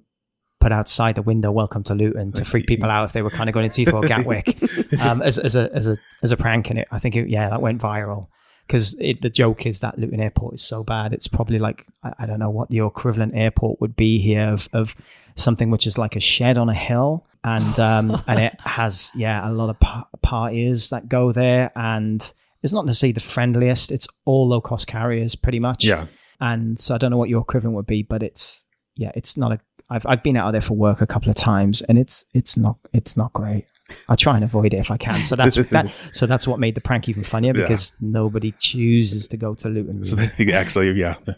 put 0.60 0.71
outside 0.71 1.15
the 1.15 1.21
window 1.21 1.51
"Welcome 1.51 1.84
to 1.84 1.95
Luton" 1.95 2.34
to 2.34 2.43
freak 2.43 2.67
people 2.67 2.89
out 2.89 3.06
if 3.06 3.13
they 3.13 3.21
were 3.21 3.30
kind 3.30 3.49
of 3.49 3.54
going 3.54 3.65
into 3.65 3.86
Heathrow 3.86 4.08
Gatwick 4.08 4.62
um, 5.01 5.21
as, 5.21 5.38
as 5.38 5.56
a 5.56 5.73
as 5.73 5.88
a 5.88 5.97
as 6.23 6.32
a 6.32 6.38
prank. 6.38 6.69
And 6.69 6.80
it, 6.80 6.88
I 6.91 6.99
think 6.99 7.15
it, 7.15 7.30
yeah, 7.30 7.49
that 7.49 7.62
went 7.62 7.82
viral 7.82 8.27
because 8.67 8.93
the 8.95 9.30
joke 9.30 9.65
is 9.65 9.80
that 9.82 10.00
Luton 10.00 10.19
Airport 10.19 10.56
is 10.56 10.63
so 10.63 10.84
bad. 10.84 11.13
It's 11.13 11.28
probably 11.28 11.60
like 11.60 11.86
I, 12.04 12.13
I 12.19 12.26
don't 12.26 12.39
know 12.39 12.50
what 12.50 12.69
the 12.69 12.86
equivalent 12.86 13.36
airport 13.36 13.82
would 13.82 13.95
be 13.95 14.19
here 14.19 14.47
of, 14.47 14.69
of 14.74 14.95
something 15.36 15.69
which 15.69 15.88
is 15.88 15.97
like 15.97 16.15
a 16.15 16.19
shed 16.19 16.58
on 16.58 16.69
a 16.69 16.74
hill. 16.74 17.26
And 17.43 17.80
um, 17.80 18.21
and 18.28 18.39
it 18.39 18.60
has 18.62 19.12
yeah 19.15 19.50
a 19.50 19.52
lot 19.52 19.69
of 19.69 19.80
pa- 19.80 20.08
parties 20.21 20.89
that 20.89 21.10
go 21.10 21.32
there, 21.32 21.71
and 21.76 22.32
it's 22.62 22.74
not 22.74 22.88
to 22.88 22.93
say 22.93 23.12
the 23.12 23.19
friendliest. 23.19 23.91
It's 23.91 24.08
all 24.26 24.47
low 24.47 24.62
cost 24.62 24.88
carriers 24.88 25.36
pretty 25.36 25.60
much 25.60 25.84
yeah, 25.84 26.08
and 26.39 26.78
so 26.78 26.95
I 26.95 26.97
don't 26.97 27.12
know 27.12 27.17
what 27.17 27.30
your 27.30 27.41
equivalent 27.41 27.76
would 27.76 27.88
be, 27.88 28.04
but 28.04 28.24
it's 28.24 28.63
yeah, 28.95 29.12
it's 29.15 29.38
not 29.38 29.52
a. 29.52 29.60
I've 29.89 30.06
I've 30.06 30.24
been 30.24 30.38
out 30.38 30.52
there 30.52 30.62
for 30.62 30.74
work 30.74 31.02
a 31.02 31.08
couple 31.08 31.30
of 31.30 31.36
times, 31.36 31.82
and 31.82 31.97
it's 31.97 32.26
it's 32.34 32.58
not 32.58 32.78
it's 32.93 33.17
not 33.17 33.34
great. 33.34 33.65
I 34.10 34.15
try 34.15 34.36
and 34.36 34.43
avoid 34.43 34.73
it 34.73 34.77
if 34.77 34.91
I 34.91 34.97
can. 34.97 35.23
So 35.23 35.36
that's 35.36 35.56
that. 35.56 35.91
So 36.13 36.25
that's 36.25 36.47
what 36.47 36.60
made 36.60 36.75
the 36.75 36.82
prank 36.82 37.08
even 37.10 37.23
funnier 37.23 37.54
Yeah. 37.56 37.62
because 37.63 37.93
nobody 38.01 38.54
chooses 38.60 39.27
to 39.27 39.38
go 39.38 39.54
to 39.56 39.69
Luton. 39.69 40.04
so 40.04 40.17
really. 40.17 40.32
they, 40.45 40.54
actually, 40.54 40.91
yeah, 40.91 41.15
But 41.25 41.38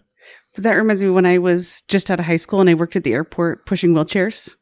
that 0.63 0.73
reminds 0.73 1.01
me 1.03 1.09
when 1.09 1.25
I 1.25 1.37
was 1.39 1.81
just 1.87 2.09
out 2.11 2.19
of 2.19 2.25
high 2.25 2.37
school 2.37 2.61
and 2.61 2.69
I 2.69 2.73
worked 2.75 2.95
at 2.95 3.03
the 3.03 3.13
airport 3.13 3.65
pushing 3.65 3.93
wheelchairs. 3.93 4.55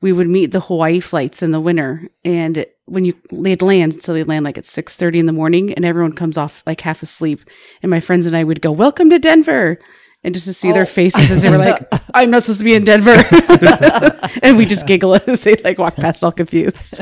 We 0.00 0.12
would 0.12 0.28
meet 0.28 0.50
the 0.52 0.60
Hawaii 0.60 0.98
flights 1.00 1.42
in 1.42 1.50
the 1.52 1.60
winter, 1.60 2.08
and 2.24 2.66
when 2.86 3.04
you 3.04 3.14
they'd 3.32 3.62
land, 3.62 4.02
so 4.02 4.12
they 4.12 4.24
land 4.24 4.44
like 4.44 4.58
at 4.58 4.64
six 4.64 4.96
thirty 4.96 5.18
in 5.20 5.26
the 5.26 5.32
morning, 5.32 5.72
and 5.74 5.84
everyone 5.84 6.12
comes 6.12 6.36
off 6.36 6.62
like 6.66 6.80
half 6.80 7.02
asleep. 7.02 7.40
And 7.82 7.90
my 7.90 8.00
friends 8.00 8.26
and 8.26 8.36
I 8.36 8.42
would 8.44 8.60
go, 8.60 8.72
"Welcome 8.72 9.10
to 9.10 9.18
Denver," 9.20 9.78
and 10.24 10.34
just 10.34 10.46
to 10.46 10.54
see 10.54 10.72
their 10.72 10.86
faces 10.86 11.30
as 11.30 11.42
they 11.42 11.50
were 11.50 11.58
like, 11.58 11.86
"I'm 12.14 12.30
not 12.30 12.42
supposed 12.44 12.60
to 12.60 12.64
be 12.64 12.74
in 12.74 12.84
Denver," 12.84 13.10
and 14.42 14.56
we 14.56 14.66
just 14.66 14.86
giggle 14.86 15.14
as 15.14 15.42
they 15.42 15.56
like 15.56 15.78
walk 15.78 15.96
past 15.96 16.22
all 16.24 16.32
confused. 16.32 16.94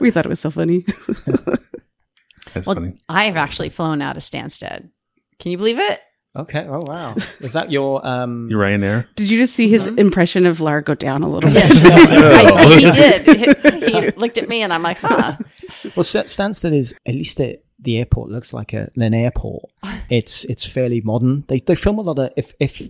We 0.00 0.10
thought 0.10 0.26
it 0.26 0.28
was 0.30 0.40
so 0.40 0.50
funny. 0.50 0.84
that's 2.54 2.66
Well, 2.66 2.74
funny. 2.76 3.00
I've 3.08 3.36
actually 3.36 3.68
flown 3.68 4.02
out 4.02 4.16
of 4.16 4.22
Stansted. 4.22 4.90
Can 5.38 5.50
you 5.52 5.58
believe 5.58 5.78
it? 5.78 6.00
okay. 6.34 6.64
Oh 6.66 6.80
wow. 6.86 7.14
Is 7.40 7.52
that 7.52 7.70
your 7.70 8.06
um? 8.06 8.46
You 8.50 8.56
Ryanair? 8.56 9.06
Did 9.16 9.30
you 9.30 9.38
just 9.38 9.54
see 9.54 9.68
his 9.68 9.86
impression 9.86 10.46
of 10.46 10.60
Lara 10.60 10.82
go 10.82 10.94
down 10.94 11.22
a 11.22 11.28
little 11.28 11.50
bit? 11.50 11.64
I, 11.66 12.76
he 12.78 12.90
did. 12.90 13.82
He, 13.82 14.00
he 14.00 14.10
looked 14.12 14.38
at 14.38 14.48
me 14.48 14.62
and 14.62 14.72
I'm 14.72 14.82
like, 14.82 14.98
huh. 14.98 15.36
Well, 15.94 16.04
Stansted 16.04 16.72
is 16.74 16.94
at 17.06 17.14
least 17.14 17.38
it, 17.40 17.64
the 17.82 17.98
airport 17.98 18.30
looks 18.30 18.52
like 18.52 18.72
a, 18.72 18.88
an 18.96 19.14
airport. 19.14 19.64
It's 20.10 20.44
it's 20.44 20.64
fairly 20.66 21.00
modern. 21.00 21.44
They 21.48 21.58
they 21.60 21.74
film 21.74 21.98
a 21.98 22.02
lot 22.02 22.18
of 22.18 22.30
if 22.36 22.54
if 22.60 22.82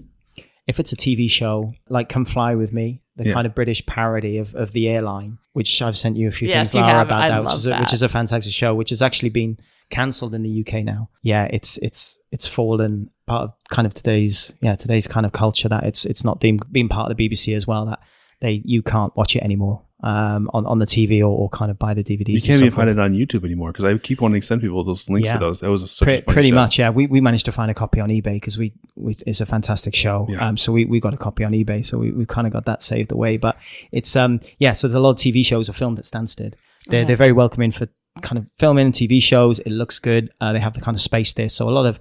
if 0.66 0.78
it's 0.80 0.92
a 0.92 0.96
TV 0.96 1.30
show 1.30 1.72
like 1.88 2.08
Come 2.08 2.24
Fly 2.24 2.54
with 2.54 2.72
Me, 2.72 3.00
the 3.16 3.26
Yeah. 3.26 3.34
kind 3.34 3.46
of 3.46 3.54
British 3.54 3.84
parody 3.86 4.38
of, 4.38 4.54
of 4.54 4.72
the 4.72 4.88
airline, 4.88 5.38
which 5.52 5.80
I've 5.82 5.96
sent 5.96 6.16
you 6.16 6.28
a 6.28 6.30
few 6.30 6.48
Yes, 6.48 6.72
things 6.72 6.74
you 6.74 6.80
Lara, 6.82 6.98
have. 6.98 7.06
about 7.08 7.22
I 7.22 7.28
that, 7.30 7.42
which 7.44 7.52
is, 7.54 7.66
a, 7.66 7.70
which 7.70 7.78
that. 7.80 7.92
is 7.94 8.02
a 8.02 8.08
fantastic 8.08 8.52
show, 8.52 8.74
which 8.74 8.90
has 8.90 9.02
actually 9.02 9.30
been 9.30 9.58
cancelled 9.90 10.34
in 10.34 10.42
the 10.42 10.64
UK 10.66 10.84
now. 10.84 11.10
Yeah, 11.22 11.44
it's 11.52 11.78
it's 11.78 12.18
it's 12.32 12.46
fallen 12.46 13.10
part 13.26 13.42
of 13.44 13.52
kind 13.70 13.86
of 13.86 13.94
today's 13.94 14.52
yeah 14.60 14.74
today's 14.74 15.06
kind 15.06 15.24
of 15.26 15.32
culture 15.32 15.68
that 15.68 15.84
it's 15.84 16.04
it's 16.04 16.24
not 16.24 16.40
deemed 16.40 16.62
being 16.72 16.88
part 16.88 17.10
of 17.10 17.16
the 17.16 17.28
BBC 17.28 17.54
as 17.56 17.66
well 17.66 17.86
that 17.86 18.00
they 18.40 18.62
you 18.64 18.82
can't 18.82 19.14
watch 19.16 19.36
it 19.36 19.42
anymore 19.44 19.82
um, 20.02 20.50
on 20.52 20.66
on 20.66 20.78
the 20.78 20.86
TV 20.86 21.20
or, 21.20 21.26
or 21.26 21.48
kind 21.48 21.70
of 21.70 21.78
buy 21.78 21.94
the 21.94 22.02
DVDs. 22.02 22.28
You 22.28 22.40
can't 22.40 22.60
even 22.62 22.70
find 22.72 22.88
it 22.90 22.98
on 22.98 23.12
YouTube 23.12 23.44
anymore 23.44 23.70
because 23.72 23.84
I 23.84 23.96
keep 23.98 24.20
wanting 24.20 24.40
to 24.40 24.46
send 24.46 24.60
people 24.60 24.82
those 24.84 25.08
links 25.08 25.26
Yeah. 25.26 25.34
to 25.34 25.38
those. 25.38 25.60
That 25.60 25.70
was 25.70 25.88
such 25.90 26.06
Pre- 26.06 26.16
a 26.18 26.22
pretty 26.22 26.48
show. 26.50 26.54
much, 26.56 26.78
yeah. 26.78 26.90
We, 26.90 27.06
we 27.06 27.20
managed 27.20 27.44
to 27.46 27.52
find 27.52 27.70
a 27.70 27.74
copy 27.74 28.00
on 28.00 28.08
eBay 28.08 28.34
because 28.34 28.58
we, 28.58 28.72
we 28.96 29.16
it's 29.26 29.40
a 29.40 29.46
fantastic 29.46 29.94
show. 29.94 30.26
Yeah. 30.28 30.46
Um, 30.46 30.56
so 30.56 30.72
we, 30.72 30.84
we 30.86 30.98
got 31.00 31.14
a 31.14 31.16
copy 31.18 31.44
on 31.44 31.52
eBay, 31.52 31.84
so 31.84 31.98
we, 31.98 32.10
we 32.12 32.26
kind 32.26 32.46
of 32.46 32.52
got 32.52 32.64
that 32.66 32.82
saved 32.82 33.12
away. 33.12 33.36
But 33.36 33.56
it's 33.92 34.16
um 34.16 34.40
yeah, 34.58 34.72
so 34.72 34.88
there's 34.88 34.94
a 34.96 35.00
lot 35.00 35.10
of 35.10 35.16
TV 35.16 35.44
shows 35.44 35.68
are 35.68 35.72
filmed 35.74 35.98
at 35.98 36.04
Stansted. 36.04 36.54
They're 36.88 37.04
they're 37.04 37.16
very 37.16 37.32
welcoming 37.32 37.70
for 37.70 37.86
kind 38.22 38.38
of 38.38 38.46
filming 38.58 38.86
and 38.86 38.94
TV 38.94 39.22
shows. 39.22 39.60
It 39.60 39.70
looks 39.70 39.98
good. 39.98 40.30
Uh, 40.40 40.52
they 40.52 40.60
have 40.60 40.74
the 40.74 40.80
kind 40.80 40.94
of 40.96 41.00
space 41.00 41.32
there, 41.32 41.48
so 41.48 41.68
a 41.68 41.70
lot 41.70 41.86
of 41.86 41.98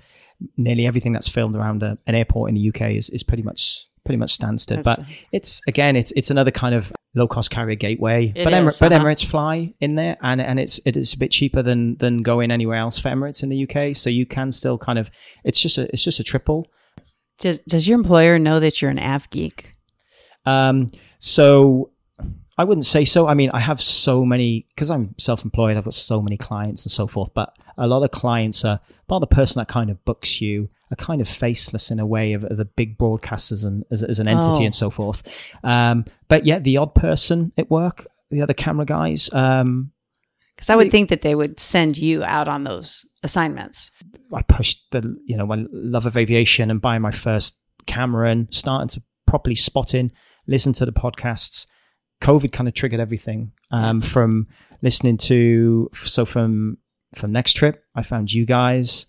nearly 0.58 0.88
everything 0.88 1.14
that's 1.14 1.28
filmed 1.30 1.56
around 1.56 1.84
a, 1.84 1.98
an 2.08 2.16
airport 2.16 2.50
in 2.50 2.56
the 2.56 2.68
UK 2.70 2.92
is, 2.94 3.10
is 3.12 3.22
pretty 3.22 3.44
much 3.44 3.88
pretty 4.06 4.18
much 4.18 4.38
Stansted. 4.38 4.84
That's- 4.84 4.98
but 4.98 5.06
it's 5.32 5.62
again, 5.68 5.96
it's 5.96 6.12
it's 6.16 6.30
another 6.30 6.52
kind 6.52 6.76
of 6.76 6.92
low 7.14 7.28
cost 7.28 7.52
carrier 7.52 7.76
gateway. 7.76 8.32
But 8.36 8.54
Emir- 8.54 8.70
is, 8.70 8.80
but 8.80 8.92
uh-huh. 8.92 9.06
Emirates 9.06 9.26
fly 9.26 9.74
in 9.80 9.96
there, 9.96 10.18
and 10.22 10.42
and 10.42 10.60
it's 10.60 10.80
it 10.86 10.98
is 10.98 11.14
a 11.14 11.18
bit 11.18 11.32
cheaper 11.32 11.62
than 11.62 11.98
than 11.98 12.22
going 12.22 12.52
anywhere 12.52 12.78
else 12.78 13.00
for 13.00 13.10
Emirates 13.10 13.44
in 13.44 13.50
the 13.50 13.68
UK. 13.68 13.96
So 13.96 14.10
you 14.10 14.26
can 14.26 14.52
still 14.52 14.78
kind 14.78 15.00
of 15.00 15.12
it's 15.44 15.60
just 15.60 15.78
a 15.78 15.92
it's 15.94 16.04
just 16.04 16.20
a 16.20 16.24
triple. 16.24 16.68
Does 17.40 17.60
Does 17.60 17.88
your 17.88 17.98
employer 17.98 18.40
know 18.40 18.60
that 18.60 18.82
you're 18.82 18.92
an 18.92 19.00
av 19.00 19.30
geek? 19.30 19.74
Um, 20.46 20.88
so 21.20 21.92
I 22.58 22.64
wouldn't 22.64 22.86
say 22.86 23.06
so. 23.06 23.28
I 23.28 23.34
mean, 23.34 23.50
I 23.54 23.60
have 23.60 23.82
so 23.82 24.26
many 24.26 24.68
because 24.70 24.92
I'm 24.92 25.16
self-employed. 25.18 25.78
I've 25.78 25.84
got 25.84 25.94
so 25.94 26.22
many 26.22 26.38
clients 26.38 26.86
and 26.86 26.92
so 26.92 27.08
forth. 27.08 27.34
But 27.34 27.56
a 27.78 27.88
lot 27.88 28.04
of 28.04 28.12
clients 28.12 28.64
are, 28.66 28.80
well, 29.10 29.20
the 29.20 29.28
person 29.28 29.60
that 29.60 29.68
kind 29.68 29.90
of 29.90 30.04
books 30.06 30.42
you 30.42 30.70
are 30.92 30.96
kind 30.96 31.22
of 31.22 31.28
faceless 31.28 31.92
in 31.92 32.00
a 32.00 32.06
way 32.06 32.34
of, 32.34 32.44
of 32.44 32.58
the 32.58 32.66
big 32.66 32.98
broadcasters 32.98 33.66
and 33.66 33.84
as, 33.92 34.04
as 34.04 34.20
an 34.20 34.28
entity 34.28 34.62
Oh. 34.64 34.66
and 34.66 34.76
so 34.76 34.90
forth. 34.90 35.24
Um, 35.64 36.06
but 36.28 36.46
yeah, 36.46 36.60
the 36.60 36.78
odd 36.78 36.94
person 36.96 37.52
at 37.58 37.70
work, 37.70 38.08
the 38.30 38.42
other 38.42 38.54
camera 38.54 38.86
guys. 38.86 39.32
Um, 39.34 39.92
Because 40.56 40.70
I 40.70 40.76
would 40.76 40.92
think 40.92 41.10
that 41.10 41.22
they 41.22 41.36
would 41.36 41.60
send 41.60 41.98
you 41.98 42.24
out 42.24 42.48
on 42.48 42.64
those 42.66 43.06
assignments. 43.24 43.90
I 44.34 44.42
pushed 44.44 44.92
the 44.92 45.18
you 45.26 45.36
know 45.38 45.46
my 45.46 45.66
love 45.72 46.06
of 46.06 46.18
aviation 46.18 46.70
and 46.72 46.82
buying 46.82 47.02
my 47.02 47.12
first 47.12 47.58
camera 47.88 48.30
and 48.30 48.48
starting 48.52 48.88
to 48.90 49.02
properly 49.26 49.56
spot 49.56 49.94
in, 49.94 50.12
listen 50.48 50.74
to 50.74 50.86
the 50.86 50.92
podcasts. 50.94 51.68
COVID 52.22 52.52
kind 52.52 52.68
of 52.68 52.74
triggered 52.76 53.00
everything 53.00 53.52
um, 53.72 54.00
from 54.02 54.48
listening 54.82 55.18
to 55.18 55.90
so 55.94 56.26
from 56.26 56.78
from 57.16 57.32
next 57.32 57.54
trip 57.54 57.84
I 57.96 58.04
found 58.04 58.32
you 58.32 58.46
guys, 58.46 59.08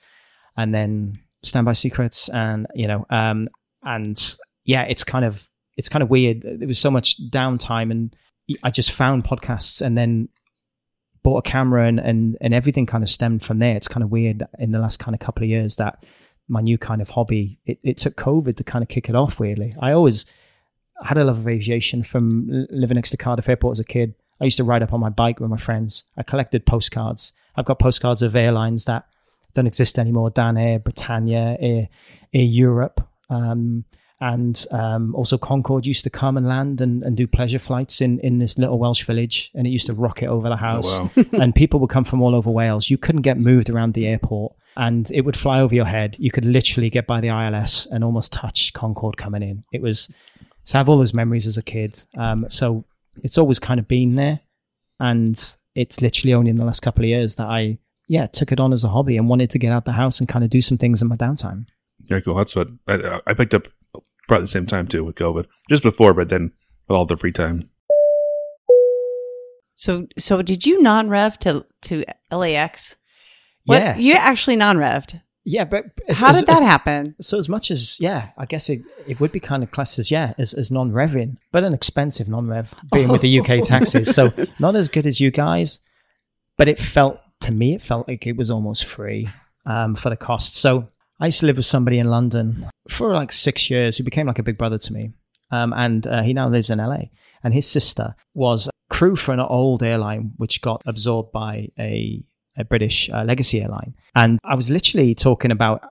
and 0.57 0.75
then 0.75 1.19
Standby 1.43 1.73
Secrets, 1.73 2.29
and 2.29 2.67
you 2.75 2.87
know 2.87 3.07
um, 3.11 3.49
and 3.83 4.37
yeah, 4.65 4.83
it's 4.85 5.05
kind 5.05 5.25
of 5.25 5.49
it's 5.77 5.89
kind 5.89 6.03
of 6.03 6.11
weird. 6.11 6.43
There 6.43 6.69
was 6.69 6.79
so 6.79 6.91
much 6.91 7.21
downtime, 7.31 7.91
and 7.91 8.17
I 8.63 8.71
just 8.71 8.93
found 8.93 9.25
podcasts, 9.25 9.81
and 9.81 9.97
then 9.97 10.29
bought 11.23 11.47
a 11.47 11.51
camera 11.51 11.87
and, 11.87 12.01
and, 12.01 12.37
and 12.41 12.53
everything 12.53 12.87
kind 12.87 13.05
of 13.05 13.11
stemmed 13.11 13.43
from 13.43 13.59
there. 13.59 13.77
It's 13.77 13.89
kind 13.89 14.03
of 14.03 14.11
weird 14.11 14.43
in 14.59 14.73
the 14.73 14.79
last 14.79 14.99
kind 14.99 15.15
of 15.15 15.21
couple 15.21 15.45
of 15.45 15.49
years 15.49 15.77
that 15.77 16.05
my 16.49 16.61
new 16.61 16.77
kind 16.77 17.01
of 17.01 17.11
hobby, 17.11 17.59
it, 17.65 17.79
it 17.83 17.97
took 17.97 18.17
COVID 18.17 18.57
to 18.57 18.65
kind 18.65 18.83
of 18.83 18.89
kick 18.89 19.09
it 19.09 19.15
off 19.15 19.39
weirdly. 19.39 19.75
I 19.81 19.93
always 19.93 20.27
had 21.05 21.19
a 21.19 21.25
love 21.25 21.39
of 21.39 21.49
aviation 21.49 22.03
from 22.03 22.67
living 22.71 22.97
next 22.97 23.11
to 23.11 23.17
Cardiff 23.17 23.49
Airport 23.49 23.77
as 23.77 23.81
a 23.81 23.85
kid. 23.85 24.15
I 24.41 24.45
used 24.45 24.57
to 24.57 24.65
ride 24.65 24.83
up 24.83 24.93
on 24.93 25.01
my 25.01 25.09
bike 25.09 25.39
with 25.39 25.51
my 25.51 25.57
friends. 25.57 26.05
I 26.17 26.23
collected 26.23 26.67
postcards. 26.67 27.33
I've 27.57 27.65
got 27.65 27.79
postcards 27.79 28.23
of 28.23 28.35
airlines 28.35 28.85
that 28.87 29.07
don't 29.55 29.67
exist 29.67 29.99
anymore. 29.99 30.31
Dan 30.31 30.57
Air, 30.57 30.79
Britannia, 30.79 31.57
Air, 31.61 31.89
Air 32.33 32.45
Europe. 32.45 33.07
Um, 33.31 33.85
and 34.23 34.65
um, 34.71 35.17
also 35.17 35.37
Concorde 35.37 35.85
used 35.85 36.05
to 36.05 36.11
come 36.11 36.37
and 36.37 36.47
land 36.47 36.81
and, 36.81 37.03
and 37.03 37.17
do 37.17 37.27
pleasure 37.27 37.59
flights 37.59 38.01
in, 38.01 38.21
in 38.21 38.39
this 38.39 38.57
little 38.57 38.79
Welsh 38.79 39.03
village, 39.03 39.51
and 39.53 39.67
it 39.67 39.71
used 39.71 39.87
to 39.87 39.95
rocket 39.95 40.27
over 40.27 40.49
the 40.49 40.57
house. 40.57 40.97
wow. 40.97 41.11
and 41.33 41.53
people 41.53 41.81
would 41.81 41.91
come 41.91 42.05
from 42.05 42.23
all 42.23 42.37
over 42.37 42.49
Wales. 42.49 42.89
You 42.89 42.99
couldn't 42.99 43.23
get 43.23 43.37
moved 43.37 43.69
around 43.69 43.95
the 43.95 44.07
airport, 44.07 44.55
and 44.77 45.11
it 45.11 45.23
would 45.23 45.37
fly 45.37 45.59
over 45.61 45.75
your 45.75 45.87
head. 45.87 46.17
You 46.21 46.31
could 46.31 46.45
literally 46.45 46.89
get 46.89 47.09
by 47.09 47.21
the 47.21 47.29
ILS 47.29 47.87
and 47.87 48.05
almost 48.05 48.33
touch 48.33 48.73
Concorde 48.73 49.17
coming 49.17 49.43
in. 49.43 49.65
It 49.73 49.83
was 49.83 50.09
so 50.63 50.79
I 50.79 50.81
have 50.81 50.89
all 50.89 50.99
those 50.99 51.15
memories 51.15 51.49
as 51.49 51.59
a 51.59 51.63
kid. 51.63 52.01
Um, 52.17 52.47
so 52.49 52.85
it's 53.25 53.39
always 53.39 53.59
kind 53.59 53.81
of 53.81 53.89
been 53.89 54.15
there, 54.15 54.39
and 55.01 55.35
it's 55.75 56.01
literally 56.01 56.35
only 56.35 56.51
in 56.51 56.59
the 56.59 56.65
last 56.65 56.81
couple 56.81 57.03
of 57.03 57.09
years 57.09 57.35
that 57.37 57.49
I 57.49 57.79
yeah 58.17 58.27
took 58.39 58.51
it 58.53 58.61
on 58.61 58.73
as 58.73 58.85
a 58.85 58.89
hobby 58.97 59.17
and 59.17 59.29
wanted 59.29 59.51
to 59.51 59.59
get 59.59 59.73
out 59.73 59.85
the 59.85 59.93
house 60.03 60.21
and 60.21 60.29
kind 60.29 60.45
of 60.45 60.51
do 60.51 60.61
some 60.61 60.79
things 60.79 61.01
in 61.03 61.09
my 61.09 61.17
downtime. 61.17 61.61
Yeah, 62.11 62.21
cool. 62.21 62.35
That's 62.35 62.55
what 62.57 62.69
I, 62.87 63.21
I 63.27 63.33
picked 63.35 63.55
up 63.55 63.69
probably 64.29 64.45
the 64.45 64.49
same 64.57 64.67
time 64.67 64.87
too 64.87 65.03
with 65.05 65.15
COVID, 65.17 65.47
just 65.71 65.83
before, 65.83 66.13
but 66.15 66.29
then 66.29 66.53
with 66.89 66.97
all 66.97 67.07
the 67.07 67.17
free 67.17 67.33
time. 67.33 67.71
So 69.75 70.07
so 70.19 70.43
did 70.43 70.67
you 70.67 70.81
non 70.83 71.09
rev 71.09 71.39
to 71.41 71.65
to 71.83 72.05
LAX? 72.31 72.97
What, 73.65 73.77
Yes. 73.81 74.03
you 74.03 74.15
actually 74.15 74.57
non 74.57 74.77
revved. 74.77 75.21
Yeah, 75.45 75.65
but 75.65 75.85
as- 76.09 76.21
How 76.21 76.31
as- 76.31 76.37
did 76.39 76.47
that 76.47 76.63
as- 76.63 76.69
happen? 76.69 77.15
So 77.21 77.39
as 77.39 77.49
much 77.49 77.71
as 77.71 77.99
yeah, 78.01 78.31
I 78.39 78.47
guess 78.47 78.69
it, 78.69 78.81
it 79.07 79.19
would 79.21 79.33
be 79.33 79.41
kind 79.41 79.63
of 79.63 79.71
classed 79.71 79.99
as 79.99 80.11
yeah 80.11 80.35
as, 80.39 80.53
as 80.55 80.71
non-revving, 80.71 81.37
but 81.53 81.65
an 81.65 81.73
expensive 81.75 82.29
non-rev 82.29 82.75
being 82.93 83.09
with 83.09 83.23
the 83.23 83.41
UK 83.41 83.65
taxes. 83.73 84.15
So 84.15 84.31
not 84.59 84.77
as 84.77 84.89
good 84.89 85.07
as 85.07 85.19
you 85.21 85.31
guys, 85.31 85.81
but 86.59 86.69
it 86.69 86.79
felt 86.79 87.19
to 87.43 87.53
me 87.53 87.75
it 87.75 87.83
felt 87.83 88.09
like 88.09 88.27
it 88.27 88.37
was 88.37 88.51
almost 88.51 88.85
free 88.85 89.29
um, 89.67 89.95
for 89.95 90.11
the 90.11 90.17
cost. 90.17 90.55
So 90.55 90.89
I 91.21 91.27
used 91.27 91.41
to 91.41 91.47
live 91.47 91.57
with 91.57 91.67
somebody 91.67 91.99
in 91.99 92.09
London 92.09 92.69
for 92.89 93.15
like 93.15 93.33
six 93.33 93.71
years 93.71 93.97
who 93.97 94.05
became 94.05 94.27
like 94.27 94.39
a 94.39 94.43
big 94.43 94.59
brother 94.59 94.79
to 94.79 94.93
me, 94.93 95.13
um, 95.51 95.73
and 95.73 96.07
uh, 96.07 96.23
he 96.23 96.33
now 96.33 96.49
lives 96.49 96.71
in 96.71 96.79
LA. 96.79 97.05
And 97.45 97.53
his 97.53 97.67
sister 97.67 98.15
was 98.35 98.71
crew 98.89 99.17
for 99.17 99.33
an 99.33 99.41
old 99.41 99.83
airline 99.83 100.33
which 100.37 100.63
got 100.63 100.83
absorbed 100.87 101.33
by 101.33 101.69
a 101.79 102.23
a 102.57 102.65
British 102.65 103.09
uh, 103.11 103.25
legacy 103.25 103.63
airline. 103.63 103.95
And 104.15 104.39
I 104.45 104.55
was 104.55 104.71
literally 104.71 105.15
talking 105.15 105.51
about 105.51 105.83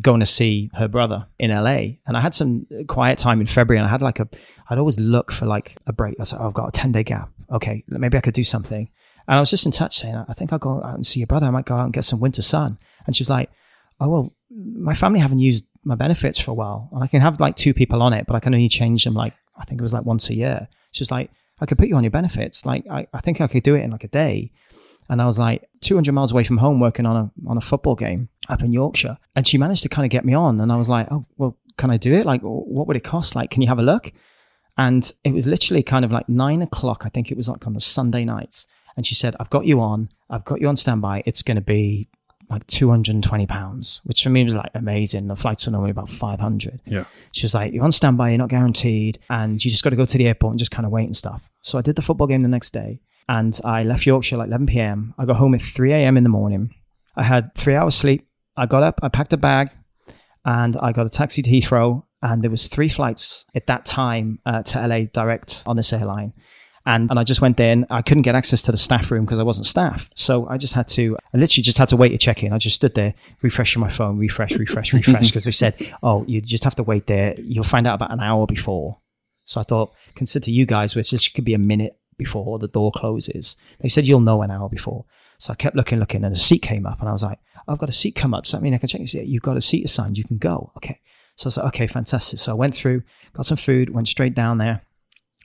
going 0.00 0.20
to 0.20 0.26
see 0.26 0.70
her 0.74 0.88
brother 0.88 1.26
in 1.38 1.50
LA. 1.50 1.98
And 2.06 2.16
I 2.16 2.20
had 2.20 2.34
some 2.34 2.66
quiet 2.88 3.18
time 3.18 3.40
in 3.40 3.46
February 3.46 3.78
and 3.78 3.86
I 3.86 3.90
had 3.90 4.02
like 4.02 4.20
a, 4.20 4.28
I'd 4.68 4.78
always 4.78 4.98
look 4.98 5.30
for 5.30 5.46
like 5.46 5.76
a 5.86 5.92
break. 5.92 6.16
I 6.18 6.22
was 6.22 6.32
like, 6.32 6.40
oh, 6.40 6.48
I've 6.48 6.54
got 6.54 6.68
a 6.68 6.72
10 6.72 6.92
day 6.92 7.04
gap. 7.04 7.30
Okay, 7.52 7.84
maybe 7.88 8.18
I 8.18 8.20
could 8.20 8.34
do 8.34 8.44
something. 8.44 8.88
And 9.26 9.36
I 9.36 9.40
was 9.40 9.50
just 9.50 9.66
in 9.66 9.72
touch 9.72 9.98
saying, 9.98 10.16
I 10.28 10.32
think 10.32 10.52
I'll 10.52 10.58
go 10.58 10.82
out 10.82 10.94
and 10.94 11.06
see 11.06 11.20
your 11.20 11.26
brother. 11.26 11.46
I 11.46 11.50
might 11.50 11.64
go 11.64 11.76
out 11.76 11.84
and 11.84 11.92
get 11.92 12.04
some 12.04 12.20
winter 12.20 12.42
sun. 12.42 12.78
And 13.06 13.16
she 13.16 13.22
was 13.22 13.30
like, 13.30 13.50
oh, 14.00 14.08
well, 14.08 14.34
my 14.50 14.94
family 14.94 15.20
haven't 15.20 15.38
used 15.38 15.66
my 15.84 15.94
benefits 15.94 16.38
for 16.38 16.50
a 16.50 16.54
while. 16.54 16.88
And 16.92 17.02
I 17.02 17.06
can 17.06 17.20
have 17.20 17.40
like 17.40 17.56
two 17.56 17.74
people 17.74 18.02
on 18.02 18.12
it, 18.12 18.26
but 18.26 18.36
I 18.36 18.40
can 18.40 18.54
only 18.54 18.68
change 18.68 19.04
them 19.04 19.14
like, 19.14 19.34
I 19.56 19.64
think 19.64 19.80
it 19.80 19.82
was 19.82 19.92
like 19.92 20.04
once 20.04 20.28
a 20.28 20.34
year. 20.34 20.68
She 20.90 21.02
was 21.02 21.10
like, 21.10 21.30
I 21.60 21.66
could 21.66 21.78
put 21.78 21.88
you 21.88 21.96
on 21.96 22.04
your 22.04 22.10
benefits. 22.10 22.66
Like, 22.66 22.84
I, 22.90 23.06
I 23.12 23.20
think 23.20 23.40
I 23.40 23.46
could 23.46 23.62
do 23.62 23.74
it 23.74 23.82
in 23.82 23.90
like 23.90 24.04
a 24.04 24.08
day. 24.08 24.52
And 25.08 25.20
I 25.20 25.26
was 25.26 25.38
like 25.38 25.68
200 25.82 26.12
miles 26.12 26.32
away 26.32 26.44
from 26.44 26.56
home 26.58 26.80
working 26.80 27.06
on 27.06 27.16
a, 27.16 27.48
on 27.48 27.56
a 27.56 27.60
football 27.60 27.94
game 27.94 28.28
up 28.48 28.62
in 28.62 28.72
Yorkshire. 28.72 29.18
And 29.36 29.46
she 29.46 29.58
managed 29.58 29.82
to 29.82 29.88
kind 29.88 30.04
of 30.04 30.10
get 30.10 30.24
me 30.24 30.34
on. 30.34 30.60
And 30.60 30.72
I 30.72 30.76
was 30.76 30.88
like, 30.88 31.08
oh, 31.10 31.26
well, 31.36 31.58
can 31.76 31.90
I 31.90 31.96
do 31.96 32.14
it? 32.14 32.26
Like, 32.26 32.40
what 32.42 32.86
would 32.86 32.96
it 32.96 33.04
cost? 33.04 33.34
Like, 33.34 33.50
can 33.50 33.62
you 33.62 33.68
have 33.68 33.78
a 33.78 33.82
look? 33.82 34.12
And 34.76 35.10
it 35.22 35.32
was 35.32 35.46
literally 35.46 35.82
kind 35.82 36.04
of 36.04 36.10
like 36.10 36.28
nine 36.28 36.62
o'clock. 36.62 37.02
I 37.04 37.08
think 37.08 37.30
it 37.30 37.36
was 37.36 37.48
like 37.48 37.66
on 37.66 37.74
the 37.74 37.80
Sunday 37.80 38.24
nights. 38.24 38.66
And 38.96 39.04
she 39.06 39.14
said, 39.14 39.36
I've 39.40 39.50
got 39.50 39.66
you 39.66 39.80
on. 39.80 40.08
I've 40.30 40.44
got 40.44 40.60
you 40.60 40.68
on 40.68 40.76
standby. 40.76 41.22
It's 41.26 41.42
going 41.42 41.56
to 41.56 41.60
be 41.60 42.08
like 42.50 42.66
220 42.66 43.46
pounds, 43.46 44.00
which 44.04 44.22
for 44.22 44.30
me 44.30 44.44
was 44.44 44.54
like 44.54 44.70
amazing. 44.74 45.28
The 45.28 45.36
flights 45.36 45.66
are 45.66 45.70
normally 45.70 45.90
about 45.90 46.10
500. 46.10 46.80
Yeah. 46.86 47.04
She 47.32 47.44
was 47.44 47.54
like, 47.54 47.72
You're 47.72 47.84
on 47.84 47.92
standby, 47.92 48.30
you're 48.30 48.38
not 48.38 48.48
guaranteed, 48.48 49.18
and 49.30 49.64
you 49.64 49.70
just 49.70 49.82
got 49.82 49.90
to 49.90 49.96
go 49.96 50.04
to 50.04 50.18
the 50.18 50.28
airport 50.28 50.52
and 50.52 50.58
just 50.58 50.70
kind 50.70 50.86
of 50.86 50.92
wait 50.92 51.06
and 51.06 51.16
stuff. 51.16 51.48
So 51.62 51.78
I 51.78 51.82
did 51.82 51.96
the 51.96 52.02
football 52.02 52.26
game 52.26 52.42
the 52.42 52.48
next 52.48 52.72
day, 52.72 53.00
and 53.28 53.58
I 53.64 53.82
left 53.82 54.06
Yorkshire 54.06 54.36
like 54.36 54.48
11 54.48 54.66
p.m. 54.66 55.14
I 55.18 55.24
got 55.24 55.36
home 55.36 55.54
at 55.54 55.62
3 55.62 55.92
a.m. 55.92 56.16
in 56.16 56.22
the 56.22 56.30
morning. 56.30 56.74
I 57.16 57.22
had 57.22 57.54
three 57.54 57.74
hours 57.74 57.94
sleep. 57.94 58.26
I 58.56 58.66
got 58.66 58.82
up, 58.82 59.00
I 59.02 59.08
packed 59.08 59.32
a 59.32 59.36
bag, 59.36 59.70
and 60.44 60.76
I 60.76 60.92
got 60.92 61.06
a 61.06 61.10
taxi 61.10 61.42
to 61.42 61.50
Heathrow. 61.50 62.02
And 62.22 62.42
there 62.42 62.50
was 62.50 62.68
three 62.68 62.88
flights 62.88 63.44
at 63.54 63.66
that 63.66 63.84
time 63.84 64.38
uh, 64.46 64.62
to 64.62 64.86
LA 64.86 65.00
direct 65.12 65.62
on 65.66 65.76
this 65.76 65.92
airline. 65.92 66.32
And, 66.86 67.08
and 67.08 67.18
I 67.18 67.24
just 67.24 67.40
went 67.40 67.56
there 67.56 67.72
and 67.72 67.86
I 67.88 68.02
couldn't 68.02 68.22
get 68.22 68.34
access 68.34 68.60
to 68.62 68.72
the 68.72 68.76
staff 68.76 69.10
room 69.10 69.24
because 69.24 69.38
I 69.38 69.42
wasn't 69.42 69.66
staff. 69.66 70.10
So 70.14 70.46
I 70.48 70.58
just 70.58 70.74
had 70.74 70.86
to, 70.88 71.16
I 71.32 71.38
literally 71.38 71.62
just 71.62 71.78
had 71.78 71.88
to 71.88 71.96
wait 71.96 72.10
to 72.10 72.18
check 72.18 72.42
in. 72.42 72.52
I 72.52 72.58
just 72.58 72.76
stood 72.76 72.94
there 72.94 73.14
refreshing 73.40 73.80
my 73.80 73.88
phone, 73.88 74.18
refresh, 74.18 74.52
refresh, 74.52 74.92
refresh, 74.92 75.28
because 75.28 75.44
they 75.44 75.50
said, 75.50 75.74
oh, 76.02 76.24
you 76.26 76.42
just 76.42 76.64
have 76.64 76.76
to 76.76 76.82
wait 76.82 77.06
there. 77.06 77.34
You'll 77.40 77.64
find 77.64 77.86
out 77.86 77.94
about 77.94 78.12
an 78.12 78.20
hour 78.20 78.46
before. 78.46 79.00
So 79.46 79.60
I 79.60 79.64
thought, 79.64 79.94
consider 80.14 80.50
you 80.50 80.66
guys, 80.66 80.94
which 80.94 81.32
could 81.34 81.44
be 81.44 81.54
a 81.54 81.58
minute 81.58 81.98
before 82.18 82.58
the 82.58 82.68
door 82.68 82.92
closes. 82.94 83.56
They 83.80 83.88
said, 83.88 84.06
you'll 84.06 84.20
know 84.20 84.42
an 84.42 84.50
hour 84.50 84.68
before. 84.68 85.06
So 85.38 85.52
I 85.52 85.56
kept 85.56 85.76
looking, 85.76 85.98
looking, 85.98 86.24
and 86.24 86.34
a 86.34 86.38
seat 86.38 86.62
came 86.62 86.86
up, 86.86 87.00
and 87.00 87.08
I 87.08 87.12
was 87.12 87.22
like, 87.22 87.38
I've 87.66 87.78
got 87.78 87.88
a 87.88 87.92
seat 87.92 88.14
come 88.14 88.34
up. 88.34 88.44
Does 88.44 88.52
that 88.52 88.62
mean 88.62 88.74
I 88.74 88.78
can 88.78 88.88
check? 88.88 89.00
He 89.00 89.06
said, 89.06 89.26
You've 89.26 89.42
got 89.42 89.56
a 89.56 89.62
seat 89.62 89.84
assigned. 89.84 90.18
You 90.18 90.24
can 90.24 90.38
go. 90.38 90.72
Okay. 90.76 91.00
So 91.36 91.46
I 91.46 91.48
was 91.48 91.56
like, 91.56 91.66
okay, 91.66 91.86
fantastic. 91.86 92.38
So 92.38 92.52
I 92.52 92.54
went 92.54 92.74
through, 92.74 93.02
got 93.32 93.46
some 93.46 93.56
food, 93.56 93.90
went 93.90 94.06
straight 94.06 94.34
down 94.34 94.58
there, 94.58 94.82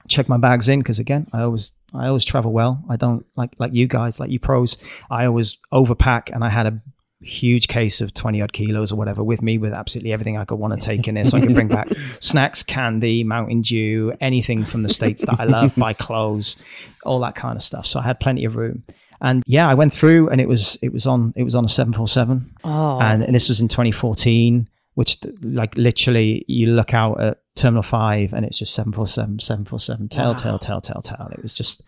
checked 0.10 0.30
my 0.30 0.38
bags 0.38 0.68
in 0.68 0.80
because 0.80 1.00
again, 1.00 1.28
I 1.34 1.42
always 1.42 1.74
I 1.94 2.08
always 2.08 2.26
travel 2.26 2.52
well. 2.52 2.84
I 2.90 2.96
don't 2.96 3.26
like 3.38 3.52
like 3.60 3.74
you 3.74 3.88
guys, 3.88 4.20
like 4.20 4.32
you 4.32 4.40
pros. 4.40 4.78
I 5.10 5.26
always 5.26 5.58
overpack, 5.74 6.34
and 6.34 6.44
I 6.44 6.50
had 6.50 6.68
a 6.68 6.82
huge 7.22 7.68
case 7.68 8.00
of 8.00 8.14
20 8.14 8.42
odd 8.42 8.54
kilos 8.54 8.94
or 8.94 8.96
whatever 8.96 9.22
with 9.22 9.42
me 9.42 9.58
with 9.58 9.74
absolutely 9.74 10.14
everything 10.14 10.38
I 10.38 10.46
could 10.46 10.56
want 10.56 10.74
to 10.74 10.80
take 10.80 11.06
in 11.08 11.18
it 11.18 11.28
so 11.28 11.38
I 11.38 11.42
could 11.42 11.54
bring 11.54 11.68
back 11.68 11.90
snacks, 12.22 12.64
candy, 12.64 13.26
Mountain 13.26 13.62
Dew, 13.62 14.14
anything 14.22 14.64
from 14.64 14.84
the 14.84 14.90
States 14.90 15.26
that 15.26 15.38
I 15.38 15.44
love, 15.44 15.76
buy 15.76 15.92
clothes, 15.94 16.56
all 17.04 17.20
that 17.20 17.36
kind 17.36 17.58
of 17.58 17.64
stuff. 17.64 17.86
So 17.86 18.00
I 18.00 18.04
had 18.04 18.22
plenty 18.22 18.46
of 18.46 18.56
room. 18.56 18.84
And 19.22 19.44
yeah, 19.46 19.68
I 19.68 19.74
went 19.74 19.92
through 19.92 20.30
and 20.30 20.40
it 20.40 20.48
was 20.48 20.78
it 20.82 20.94
was 20.94 21.06
on 21.06 21.34
it 21.36 21.44
was 21.44 21.56
on 21.56 21.66
a 21.66 21.70
747. 21.70 22.56
Oh, 22.64 23.00
And, 23.02 23.24
and 23.24 23.36
this 23.36 23.50
was 23.50 23.60
in 23.60 23.68
2014, 23.68 24.70
which 24.94 25.18
like 25.42 25.76
literally 25.76 26.46
you 26.48 26.68
look 26.68 26.94
out 26.94 27.20
at 27.20 27.40
Terminal 27.60 27.84
5 27.84 28.34
and 28.34 28.46
it's 28.46 28.58
just 28.58 28.74
747, 28.74 29.40
747, 29.40 30.10
tail, 30.10 30.34
tail, 30.34 30.58
tail, 30.58 30.82
tail, 30.82 31.02
tail. 31.02 31.30
It 31.32 31.42
was 31.42 31.56
just, 31.56 31.84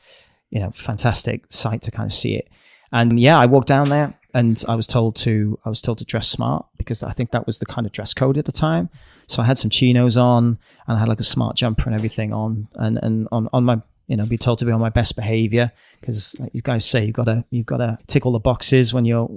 you 0.50 0.60
know, 0.60 0.72
fantastic 0.72 1.46
sight 1.50 1.82
to 1.84 1.92
kind 1.92 2.08
of 2.08 2.14
see 2.14 2.36
it. 2.36 2.50
And 2.92 3.20
yeah, 3.20 3.40
I 3.40 3.46
walked 3.46 3.68
down 3.68 3.90
there 3.90 4.14
and 4.34 4.64
I 4.68 4.76
was 4.76 4.88
told 4.88 5.16
to 5.18 5.60
I 5.66 5.70
was 5.70 5.82
told 5.82 5.98
to 6.00 6.06
dress 6.06 6.28
smart 6.28 6.66
because 6.78 7.04
I 7.04 7.12
think 7.12 7.32
that 7.32 7.46
was 7.46 7.60
the 7.60 7.66
kind 7.66 7.86
of 7.86 7.94
dress 7.94 8.14
code 8.14 8.38
at 8.38 8.46
the 8.46 8.52
time. 8.52 8.90
So 9.28 9.42
I 9.42 9.46
had 9.46 9.58
some 9.58 9.70
chinos 9.70 10.18
on 10.18 10.58
and 10.88 10.98
I 10.98 11.00
had 11.00 11.08
like 11.08 11.20
a 11.20 11.26
smart 11.26 11.56
jumper 11.56 11.84
and 11.86 11.96
everything 11.96 12.34
on 12.34 12.68
and 12.76 13.00
and 13.02 13.28
on 13.32 13.48
on 13.54 13.64
my 13.64 13.82
you 14.08 14.18
know 14.18 14.26
be 14.26 14.38
told 14.38 14.60
to 14.60 14.66
be 14.66 14.72
on 14.72 14.80
my 14.80 14.90
best 14.90 15.16
behavior 15.16 15.72
because 16.00 16.38
like 16.40 16.54
you 16.54 16.62
guys 16.62 16.86
say 16.86 17.06
you've 17.06 17.16
got 17.16 17.26
to 17.26 17.46
you've 17.50 17.66
got 17.66 17.78
to 17.78 17.98
tick 18.08 18.26
all 18.26 18.32
the 18.32 18.40
boxes 18.40 18.94
when 18.94 19.06
you're 19.06 19.30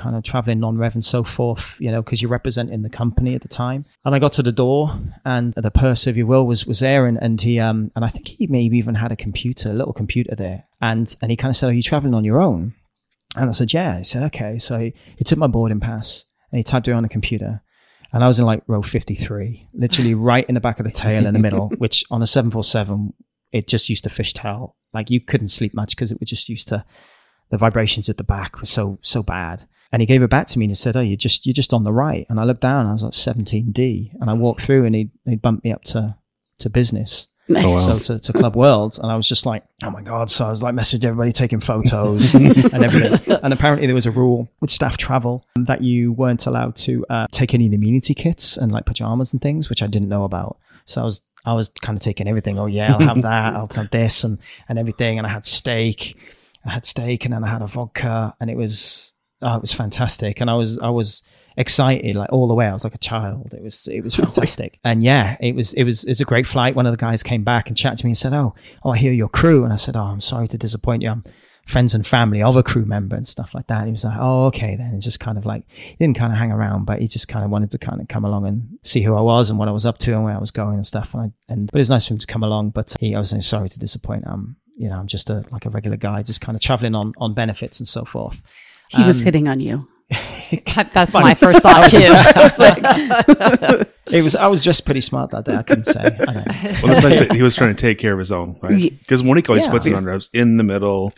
kind 0.00 0.16
of 0.16 0.22
traveling 0.22 0.58
non-rev 0.60 0.94
and 0.94 1.04
so 1.04 1.22
forth 1.22 1.76
you 1.80 1.90
know 1.90 2.02
because 2.02 2.20
you're 2.20 2.30
representing 2.30 2.82
the 2.82 2.90
company 2.90 3.34
at 3.34 3.42
the 3.42 3.48
time 3.48 3.84
and 4.04 4.14
i 4.14 4.18
got 4.18 4.32
to 4.32 4.42
the 4.42 4.50
door 4.52 4.98
and 5.24 5.52
the 5.54 5.70
purser 5.70 6.10
if 6.10 6.16
you 6.16 6.26
will 6.26 6.46
was 6.46 6.66
was 6.66 6.80
there 6.80 7.06
and, 7.06 7.18
and 7.20 7.42
he 7.42 7.60
um 7.60 7.90
and 7.94 8.04
i 8.04 8.08
think 8.08 8.26
he 8.26 8.46
maybe 8.46 8.78
even 8.78 8.94
had 8.94 9.12
a 9.12 9.16
computer 9.16 9.70
a 9.70 9.74
little 9.74 9.92
computer 9.92 10.34
there 10.34 10.64
and 10.80 11.16
and 11.20 11.30
he 11.30 11.36
kind 11.36 11.50
of 11.50 11.56
said 11.56 11.68
are 11.68 11.74
you 11.74 11.82
traveling 11.82 12.14
on 12.14 12.24
your 12.24 12.40
own 12.40 12.74
and 13.36 13.48
I 13.48 13.52
said, 13.52 13.72
yeah. 13.72 13.98
He 13.98 14.04
said, 14.04 14.22
okay. 14.24 14.58
So 14.58 14.78
he, 14.78 14.94
he 15.16 15.24
took 15.24 15.38
my 15.38 15.46
boarding 15.46 15.80
pass 15.80 16.24
and 16.50 16.58
he 16.58 16.64
typed 16.64 16.88
it 16.88 16.92
on 16.92 17.04
a 17.04 17.08
computer. 17.08 17.62
And 18.12 18.24
I 18.24 18.28
was 18.28 18.40
in 18.40 18.46
like 18.46 18.62
row 18.66 18.82
53, 18.82 19.68
literally 19.72 20.14
right 20.30 20.44
in 20.48 20.54
the 20.54 20.60
back 20.60 20.80
of 20.80 20.84
the 20.84 20.90
tail 20.90 21.26
in 21.26 21.34
the 21.34 21.40
middle, 21.40 21.68
which 21.78 22.04
on 22.10 22.22
a 22.22 22.26
747, 22.26 23.14
it 23.52 23.68
just 23.68 23.88
used 23.88 24.04
to 24.04 24.10
fishtail. 24.10 24.72
Like 24.92 25.10
you 25.10 25.20
couldn't 25.20 25.48
sleep 25.48 25.74
much 25.74 25.90
because 25.90 26.10
it 26.10 26.18
was 26.18 26.28
just 26.28 26.48
used 26.48 26.68
to, 26.68 26.84
the 27.50 27.58
vibrations 27.58 28.08
at 28.08 28.16
the 28.16 28.24
back 28.24 28.58
were 28.58 28.66
so, 28.66 28.98
so 29.02 29.22
bad. 29.22 29.68
And 29.92 30.00
he 30.00 30.06
gave 30.06 30.22
it 30.22 30.30
back 30.30 30.46
to 30.48 30.58
me 30.58 30.66
and 30.66 30.70
he 30.70 30.76
said, 30.76 30.96
oh, 30.96 31.00
you're 31.00 31.16
just, 31.16 31.46
you're 31.46 31.52
just 31.52 31.72
on 31.72 31.82
the 31.82 31.92
right. 31.92 32.26
And 32.28 32.38
I 32.38 32.44
looked 32.44 32.60
down, 32.60 32.80
and 32.80 32.90
I 32.90 32.92
was 32.92 33.02
like 33.02 33.12
17D 33.12 34.14
and 34.20 34.30
I 34.30 34.34
walked 34.34 34.62
through 34.62 34.84
and 34.84 34.94
he, 34.94 35.10
he 35.24 35.36
bumped 35.36 35.64
me 35.64 35.72
up 35.72 35.82
to, 35.84 36.16
to 36.58 36.70
business. 36.70 37.26
Nice. 37.50 37.64
Oh, 37.64 37.70
wow. 37.70 37.96
So 37.98 38.16
to, 38.16 38.20
to 38.20 38.32
Club 38.32 38.54
World, 38.54 39.00
and 39.02 39.10
I 39.10 39.16
was 39.16 39.28
just 39.28 39.44
like, 39.44 39.64
oh 39.82 39.90
my 39.90 40.02
god! 40.02 40.30
So 40.30 40.46
I 40.46 40.50
was 40.50 40.62
like, 40.62 40.72
messaged 40.72 41.04
everybody 41.04 41.32
taking 41.32 41.58
photos 41.58 42.32
and 42.34 42.84
everything. 42.84 43.38
And 43.42 43.52
apparently 43.52 43.86
there 43.88 43.94
was 43.94 44.06
a 44.06 44.12
rule 44.12 44.48
with 44.60 44.70
staff 44.70 44.96
travel 44.96 45.44
that 45.56 45.82
you 45.82 46.12
weren't 46.12 46.46
allowed 46.46 46.76
to 46.76 47.04
uh, 47.10 47.26
take 47.32 47.52
any 47.52 47.64
of 47.64 47.72
the 47.72 47.76
amenity 47.76 48.14
kits 48.14 48.56
and 48.56 48.70
like 48.70 48.86
pajamas 48.86 49.32
and 49.32 49.42
things, 49.42 49.68
which 49.68 49.82
I 49.82 49.88
didn't 49.88 50.08
know 50.08 50.22
about. 50.22 50.58
So 50.84 51.00
I 51.00 51.04
was 51.04 51.22
I 51.44 51.54
was 51.54 51.70
kind 51.80 51.98
of 51.98 52.04
taking 52.04 52.28
everything. 52.28 52.56
Oh 52.56 52.66
yeah, 52.66 52.94
I'll 52.94 53.00
have 53.00 53.22
that. 53.22 53.54
I'll 53.54 53.68
have 53.74 53.90
this 53.90 54.22
and 54.22 54.38
and 54.68 54.78
everything. 54.78 55.18
And 55.18 55.26
I 55.26 55.30
had 55.30 55.44
steak. 55.44 56.16
I 56.64 56.70
had 56.70 56.86
steak, 56.86 57.24
and 57.24 57.34
then 57.34 57.42
I 57.42 57.48
had 57.48 57.62
a 57.62 57.66
vodka, 57.66 58.36
and 58.38 58.48
it 58.48 58.56
was 58.56 59.12
oh, 59.42 59.56
it 59.56 59.60
was 59.60 59.72
fantastic. 59.72 60.40
And 60.40 60.50
I 60.50 60.54
was 60.54 60.78
I 60.78 60.90
was 60.90 61.22
excited 61.56 62.16
like 62.16 62.32
all 62.32 62.48
the 62.48 62.54
way. 62.54 62.66
I 62.66 62.72
was 62.72 62.84
like 62.84 62.94
a 62.94 62.98
child. 62.98 63.52
It 63.52 63.62
was 63.62 63.86
it 63.88 64.02
was 64.02 64.16
fantastic. 64.16 64.78
and 64.84 65.02
yeah, 65.02 65.36
it 65.40 65.54
was 65.54 65.72
it 65.74 65.84
was 65.84 66.04
it's 66.04 66.20
a 66.20 66.24
great 66.24 66.46
flight. 66.46 66.74
One 66.74 66.86
of 66.86 66.92
the 66.92 66.98
guys 66.98 67.22
came 67.22 67.44
back 67.44 67.68
and 67.68 67.76
chatted 67.76 67.98
to 67.98 68.06
me 68.06 68.10
and 68.10 68.18
said, 68.18 68.32
"Oh, 68.32 68.54
oh, 68.84 68.90
I 68.90 68.98
hear 68.98 69.12
your 69.12 69.28
crew." 69.28 69.64
And 69.64 69.72
I 69.72 69.76
said, 69.76 69.96
"Oh, 69.96 70.02
I'm 70.02 70.20
sorry 70.20 70.48
to 70.48 70.58
disappoint 70.58 71.02
you. 71.02 71.10
I'm 71.10 71.24
friends 71.66 71.94
and 71.94 72.04
family 72.04 72.42
of 72.42 72.56
a 72.56 72.62
crew 72.62 72.84
member 72.84 73.16
and 73.16 73.26
stuff 73.26 73.54
like 73.54 73.66
that." 73.68 73.78
And 73.78 73.88
he 73.88 73.92
was 73.92 74.04
like, 74.04 74.18
"Oh, 74.18 74.46
okay 74.46 74.76
then." 74.76 74.90
And 74.90 75.02
just 75.02 75.20
kind 75.20 75.38
of 75.38 75.46
like 75.46 75.64
he 75.70 75.96
didn't 75.96 76.16
kind 76.16 76.32
of 76.32 76.38
hang 76.38 76.52
around, 76.52 76.86
but 76.86 77.00
he 77.00 77.06
just 77.08 77.28
kind 77.28 77.44
of 77.44 77.50
wanted 77.50 77.70
to 77.72 77.78
kind 77.78 78.00
of 78.00 78.08
come 78.08 78.24
along 78.24 78.46
and 78.46 78.78
see 78.82 79.02
who 79.02 79.14
I 79.14 79.20
was 79.20 79.50
and 79.50 79.58
what 79.58 79.68
I 79.68 79.72
was 79.72 79.86
up 79.86 79.98
to 79.98 80.14
and 80.14 80.24
where 80.24 80.34
I 80.34 80.40
was 80.40 80.50
going 80.50 80.76
and 80.76 80.86
stuff. 80.86 81.14
And, 81.14 81.22
I, 81.22 81.52
and 81.52 81.70
but 81.70 81.78
it 81.78 81.82
was 81.82 81.90
nice 81.90 82.06
for 82.06 82.14
him 82.14 82.18
to 82.18 82.26
come 82.26 82.42
along. 82.42 82.70
But 82.70 82.94
he, 83.00 83.14
I 83.14 83.18
was 83.18 83.30
saying, 83.30 83.42
sorry 83.42 83.68
to 83.68 83.78
disappoint. 83.78 84.26
Um, 84.26 84.56
you 84.76 84.88
know, 84.88 84.98
I'm 84.98 85.06
just 85.06 85.28
a 85.28 85.44
like 85.50 85.66
a 85.66 85.70
regular 85.70 85.98
guy, 85.98 86.22
just 86.22 86.40
kind 86.40 86.56
of 86.56 86.62
traveling 86.62 86.94
on 86.94 87.12
on 87.18 87.34
benefits 87.34 87.80
and 87.80 87.86
so 87.86 88.04
forth. 88.04 88.42
He 88.90 89.02
was 89.04 89.18
Um, 89.20 89.24
hitting 89.24 89.48
on 89.48 89.60
you. 89.60 89.86
that's 90.92 91.14
my 91.14 91.34
first 91.34 91.62
thought 91.62 91.88
too. 91.88 91.98
I 92.02 92.42
was 92.42 92.58
like, 92.58 93.88
It 94.10 94.22
was 94.22 94.34
I 94.34 94.48
was 94.48 94.64
just 94.64 94.84
pretty 94.84 95.00
smart 95.02 95.30
that 95.30 95.44
day. 95.44 95.54
I 95.54 95.62
couldn't 95.62 95.84
say. 95.84 96.00
I 96.00 96.10
don't. 96.10 96.82
Well, 96.82 96.90
it's 96.92 97.02
nice 97.04 97.20
that 97.20 97.32
he 97.32 97.42
was 97.42 97.54
trying 97.54 97.72
to 97.76 97.80
take 97.80 97.98
care 97.98 98.12
of 98.12 98.18
his 98.18 98.32
own, 98.32 98.58
right? 98.60 98.76
Ye- 98.76 98.90
Because 98.90 99.22
Monique 99.22 99.48
always 99.48 99.66
Yeah. 99.66 99.70
puts 99.70 99.86
it 99.86 99.94
on 99.94 100.04
revs 100.04 100.28
in 100.32 100.56
the 100.56 100.64
middle, 100.64 101.12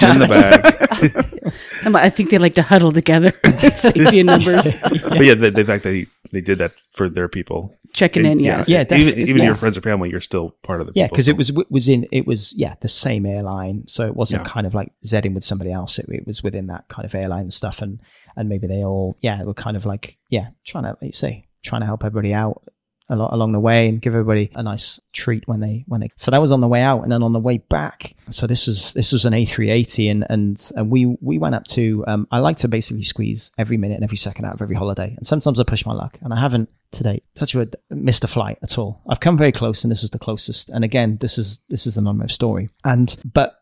in 0.00 0.20
the 0.20 0.28
bag. 0.28 1.52
I 1.94 2.10
think 2.10 2.30
they 2.30 2.38
like 2.38 2.54
to 2.54 2.62
huddle 2.62 2.90
together. 2.90 3.32
Safety 3.76 4.20
in 4.20 4.26
numbers. 4.26 4.64
But 4.82 5.24
yeah, 5.24 5.34
the, 5.34 5.50
the 5.54 5.64
fact 5.64 5.84
that 5.84 5.92
he, 5.92 6.06
they 6.32 6.40
did 6.40 6.58
that 6.58 6.72
for 6.90 7.08
their 7.08 7.28
people. 7.28 7.76
Checking 7.92 8.24
in, 8.26 8.32
And 8.32 8.40
yes. 8.40 8.68
Yeah, 8.68 8.80
even, 8.80 8.86
definitely. 8.98 9.22
even 9.22 9.36
your 9.42 9.46
Yes. 9.52 9.60
friends 9.60 9.78
or 9.78 9.80
family, 9.82 10.10
you're 10.10 10.20
still 10.20 10.50
part 10.62 10.80
of 10.80 10.86
the 10.86 10.92
Yeah, 10.96 11.04
people. 11.04 11.14
because 11.16 11.28
it 11.28 11.36
was 11.36 11.52
was 11.70 11.88
in 11.88 12.06
it 12.12 12.26
was 12.26 12.52
yeah 12.56 12.74
the 12.80 12.88
same 12.88 13.24
airline, 13.24 13.84
so 13.86 14.06
it 14.06 14.14
wasn't 14.16 14.42
Yeah. 14.44 14.50
kind 14.52 14.66
of 14.66 14.74
like 14.74 14.92
Zedding 15.04 15.34
with 15.34 15.44
somebody 15.44 15.70
else. 15.72 15.98
It, 15.98 16.06
it 16.10 16.26
was 16.26 16.42
within 16.42 16.66
that 16.66 16.88
kind 16.88 17.06
of 17.06 17.14
airline 17.14 17.50
stuff, 17.50 17.80
and 17.80 18.00
and 18.36 18.48
maybe 18.48 18.66
they 18.66 18.84
all 18.84 19.16
yeah 19.20 19.42
were 19.44 19.54
kind 19.54 19.76
of 19.78 19.86
like 19.86 20.18
yeah 20.28 20.48
trying 20.64 20.84
to 20.84 20.90
like 20.90 21.02
you 21.02 21.12
say 21.12 21.46
trying 21.62 21.80
to 21.80 21.86
help 21.86 22.04
everybody 22.04 22.34
out 22.34 22.56
a 22.56 22.58
lot 22.58 22.72
along 23.08 23.52
the 23.52 23.60
way 23.60 23.88
and 23.88 24.00
give 24.00 24.14
everybody 24.14 24.50
a 24.54 24.62
nice 24.62 25.00
treat 25.12 25.46
when 25.46 25.60
they 25.60 25.84
when 25.86 26.00
they 26.00 26.10
so 26.16 26.30
that 26.30 26.40
was 26.40 26.52
on 26.52 26.60
the 26.60 26.68
way 26.68 26.82
out. 26.82 27.02
And 27.02 27.12
then 27.12 27.22
on 27.22 27.32
the 27.32 27.40
way 27.40 27.58
back 27.58 28.14
so 28.30 28.46
this 28.46 28.66
was 28.66 28.92
this 28.92 29.12
was 29.12 29.24
an 29.24 29.32
A380 29.32 30.10
and 30.10 30.26
and 30.28 30.72
and 30.76 30.90
we 30.90 31.16
we 31.20 31.38
went 31.38 31.54
up 31.54 31.64
to 31.68 32.04
um 32.06 32.26
I 32.30 32.38
like 32.38 32.56
to 32.58 32.68
basically 32.68 33.02
squeeze 33.02 33.50
every 33.58 33.76
minute 33.76 33.96
and 33.96 34.04
every 34.04 34.16
second 34.16 34.44
out 34.44 34.54
of 34.54 34.62
every 34.62 34.76
holiday. 34.76 35.14
And 35.16 35.26
sometimes 35.26 35.60
I 35.60 35.64
push 35.64 35.86
my 35.86 35.92
luck 35.94 36.18
and 36.20 36.32
I 36.32 36.40
haven't 36.40 36.68
today. 36.90 37.22
Touch 37.34 37.54
wood 37.54 37.76
missed 37.90 38.24
a 38.24 38.28
flight 38.28 38.58
at 38.62 38.78
all. 38.78 39.02
I've 39.08 39.20
come 39.20 39.38
very 39.38 39.52
close 39.52 39.84
and 39.84 39.90
this 39.90 40.02
was 40.02 40.10
the 40.10 40.18
closest. 40.18 40.70
And 40.70 40.84
again 40.84 41.18
this 41.20 41.38
is 41.38 41.60
this 41.68 41.86
is 41.86 41.94
the 41.94 42.02
non-rev 42.02 42.32
story. 42.32 42.68
And 42.84 43.16
but 43.24 43.60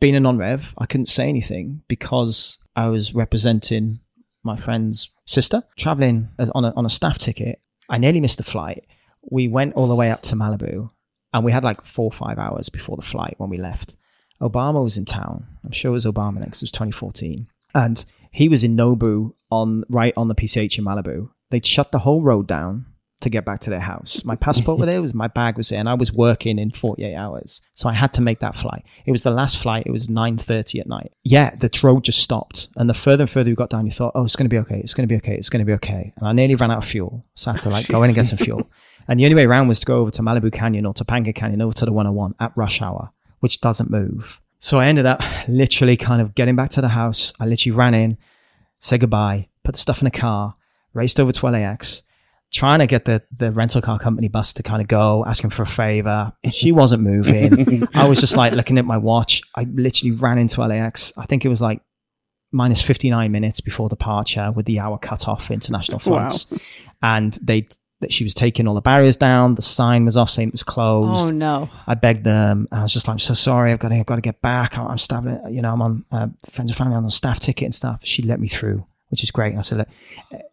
being 0.00 0.14
a 0.14 0.20
non-rev 0.20 0.74
I 0.78 0.86
couldn't 0.86 1.08
say 1.08 1.28
anything 1.28 1.82
because 1.88 2.58
I 2.76 2.88
was 2.88 3.14
representing 3.14 4.00
my 4.44 4.56
friend's 4.56 5.08
sister 5.24 5.62
traveling 5.76 6.28
on 6.54 6.64
a, 6.64 6.72
on 6.76 6.86
a 6.86 6.90
staff 6.90 7.18
ticket. 7.18 7.60
I 7.88 7.98
nearly 7.98 8.20
missed 8.20 8.38
the 8.38 8.44
flight. 8.44 8.86
We 9.30 9.48
went 9.48 9.74
all 9.74 9.88
the 9.88 9.94
way 9.94 10.10
up 10.10 10.22
to 10.22 10.36
Malibu 10.36 10.90
and 11.32 11.44
we 11.44 11.52
had 11.52 11.64
like 11.64 11.84
four 11.84 12.06
or 12.06 12.12
five 12.12 12.38
hours 12.38 12.68
before 12.68 12.96
the 12.96 13.02
flight 13.02 13.34
when 13.38 13.50
we 13.50 13.58
left. 13.58 13.96
Obama 14.40 14.82
was 14.82 14.98
in 14.98 15.04
town. 15.04 15.46
I'm 15.64 15.72
sure 15.72 15.90
it 15.90 15.92
was 15.92 16.06
Obama 16.06 16.38
next. 16.38 16.62
It 16.62 16.64
was 16.64 16.72
2014. 16.72 17.46
And 17.74 18.04
he 18.30 18.48
was 18.48 18.64
in 18.64 18.76
Nobu 18.76 19.32
on 19.50 19.84
right 19.88 20.12
on 20.16 20.28
the 20.28 20.34
PCH 20.34 20.78
in 20.78 20.84
Malibu. 20.84 21.30
They'd 21.50 21.66
shut 21.66 21.92
the 21.92 22.00
whole 22.00 22.22
road 22.22 22.46
down 22.46 22.86
to 23.24 23.30
get 23.30 23.44
back 23.44 23.60
to 23.60 23.70
their 23.70 23.80
house. 23.80 24.24
My 24.24 24.36
passport 24.36 24.78
was 24.78 24.86
there, 24.90 25.02
was 25.02 25.12
my 25.12 25.28
bag 25.28 25.56
was 25.56 25.68
there, 25.68 25.80
and 25.80 25.88
I 25.88 25.94
was 25.94 26.12
working 26.12 26.58
in 26.58 26.70
48 26.70 27.14
hours. 27.14 27.60
So 27.74 27.88
I 27.88 27.92
had 27.92 28.12
to 28.14 28.20
make 28.20 28.38
that 28.40 28.54
flight. 28.54 28.84
It 29.04 29.12
was 29.12 29.22
the 29.22 29.30
last 29.30 29.58
flight. 29.58 29.84
It 29.86 29.90
was 29.90 30.08
9.30 30.08 30.80
at 30.80 30.86
night. 30.86 31.12
Yeah, 31.22 31.54
the 31.56 31.70
road 31.82 32.04
just 32.04 32.20
stopped. 32.20 32.68
And 32.76 32.88
the 32.88 32.94
further 32.94 33.24
and 33.24 33.30
further 33.30 33.50
we 33.50 33.56
got 33.56 33.70
down, 33.70 33.86
you 33.86 33.92
thought, 33.92 34.12
oh, 34.14 34.24
it's 34.24 34.36
going 34.36 34.46
to 34.46 34.54
be 34.54 34.58
okay. 34.58 34.78
It's 34.78 34.94
going 34.94 35.08
to 35.08 35.12
be 35.12 35.16
okay. 35.16 35.34
It's 35.34 35.50
going 35.50 35.60
to 35.60 35.66
be 35.66 35.74
okay. 35.74 36.12
And 36.16 36.28
I 36.28 36.32
nearly 36.32 36.54
ran 36.54 36.70
out 36.70 36.78
of 36.78 36.84
fuel. 36.84 37.22
So 37.34 37.50
I 37.50 37.54
had 37.54 37.62
to 37.62 37.70
like 37.70 37.88
go 37.88 38.02
in 38.02 38.10
and 38.10 38.14
get 38.14 38.26
some 38.26 38.38
fuel. 38.46 38.68
And 39.08 39.20
the 39.20 39.24
only 39.24 39.34
way 39.34 39.44
around 39.44 39.68
was 39.68 39.80
to 39.80 39.86
go 39.86 39.98
over 39.98 40.10
to 40.12 40.22
Malibu 40.22 40.52
Canyon 40.52 40.86
or 40.86 40.94
Topanga 40.94 41.34
Canyon 41.34 41.60
over 41.60 41.74
to 41.74 41.84
the 41.84 41.92
101 41.92 42.34
at 42.40 42.56
rush 42.56 42.80
hour, 42.80 43.10
which 43.40 43.60
doesn't 43.60 43.90
move. 43.90 44.40
So 44.58 44.78
I 44.78 44.86
ended 44.86 45.04
up 45.04 45.20
literally 45.46 45.96
kind 45.96 46.22
of 46.22 46.34
getting 46.34 46.56
back 46.56 46.70
to 46.70 46.80
the 46.80 46.88
house. 46.88 47.34
I 47.38 47.44
literally 47.44 47.76
ran 47.76 47.92
in, 47.92 48.16
said 48.80 49.00
goodbye, 49.00 49.48
put 49.62 49.74
the 49.74 49.80
stuff 49.80 50.00
in 50.00 50.06
the 50.06 50.10
car, 50.10 50.56
raced 50.94 51.20
over 51.20 51.32
to 51.32 51.46
LAX, 51.46 52.02
trying 52.54 52.78
to 52.78 52.86
get 52.86 53.04
the, 53.04 53.20
the 53.36 53.50
rental 53.50 53.82
car 53.82 53.98
company 53.98 54.28
bus 54.28 54.52
to 54.54 54.62
kind 54.62 54.80
of 54.80 54.86
go, 54.88 55.24
asking 55.26 55.50
for 55.50 55.62
a 55.62 55.66
favor. 55.66 56.32
She 56.52 56.70
wasn't 56.72 57.02
moving. 57.02 57.86
I 57.94 58.06
was 58.08 58.20
just 58.20 58.36
like 58.36 58.52
looking 58.52 58.78
at 58.78 58.84
my 58.84 58.96
watch. 58.96 59.42
I 59.56 59.64
literally 59.64 60.12
ran 60.12 60.38
into 60.38 60.60
LAX. 60.64 61.12
I 61.16 61.26
think 61.26 61.44
it 61.44 61.48
was 61.48 61.60
like 61.60 61.80
minus 62.52 62.80
59 62.80 63.32
minutes 63.32 63.60
before 63.60 63.88
departure 63.88 64.52
with 64.52 64.66
the 64.66 64.78
hour 64.78 64.96
cut 64.98 65.26
off 65.26 65.46
for 65.46 65.52
international 65.52 65.98
Wow. 66.06 66.28
flights. 66.28 66.46
And 67.02 67.36
they, 67.42 67.66
that 68.00 68.12
she 68.12 68.22
was 68.24 68.34
taking 68.34 68.68
all 68.68 68.74
the 68.74 68.80
barriers 68.80 69.16
down. 69.16 69.56
The 69.56 69.62
sign 69.62 70.04
was 70.04 70.16
off 70.16 70.30
saying 70.30 70.48
it 70.48 70.54
was 70.54 70.62
closed. 70.62 71.26
oh 71.26 71.30
no. 71.30 71.68
I 71.86 71.94
begged 71.94 72.22
them. 72.24 72.68
I 72.70 72.82
was 72.82 72.92
just 72.92 73.08
like, 73.08 73.14
I'm 73.14 73.18
so 73.18 73.34
sorry. 73.34 73.72
I've 73.72 73.78
got 73.80 73.88
to, 73.88 73.96
I've 73.96 74.06
got 74.06 74.16
to 74.16 74.20
get 74.20 74.40
back. 74.42 74.78
I'm, 74.78 74.86
I'm 74.88 74.98
stabbing, 74.98 75.40
you 75.50 75.62
know, 75.62 75.72
I'm 75.72 75.82
on 75.82 76.04
uh, 76.12 76.28
friends 76.50 76.70
and 76.70 76.76
family 76.76 76.94
on 76.94 77.04
a 77.04 77.10
staff 77.10 77.40
ticket 77.40 77.64
and 77.66 77.74
stuff. 77.74 78.02
She 78.04 78.22
let 78.22 78.38
me 78.40 78.46
through, 78.48 78.84
which 79.14 79.22
is 79.22 79.30
great. 79.30 79.50
And 79.50 79.58
I 79.58 79.62
said, 79.62 79.78
Look, 79.78 79.88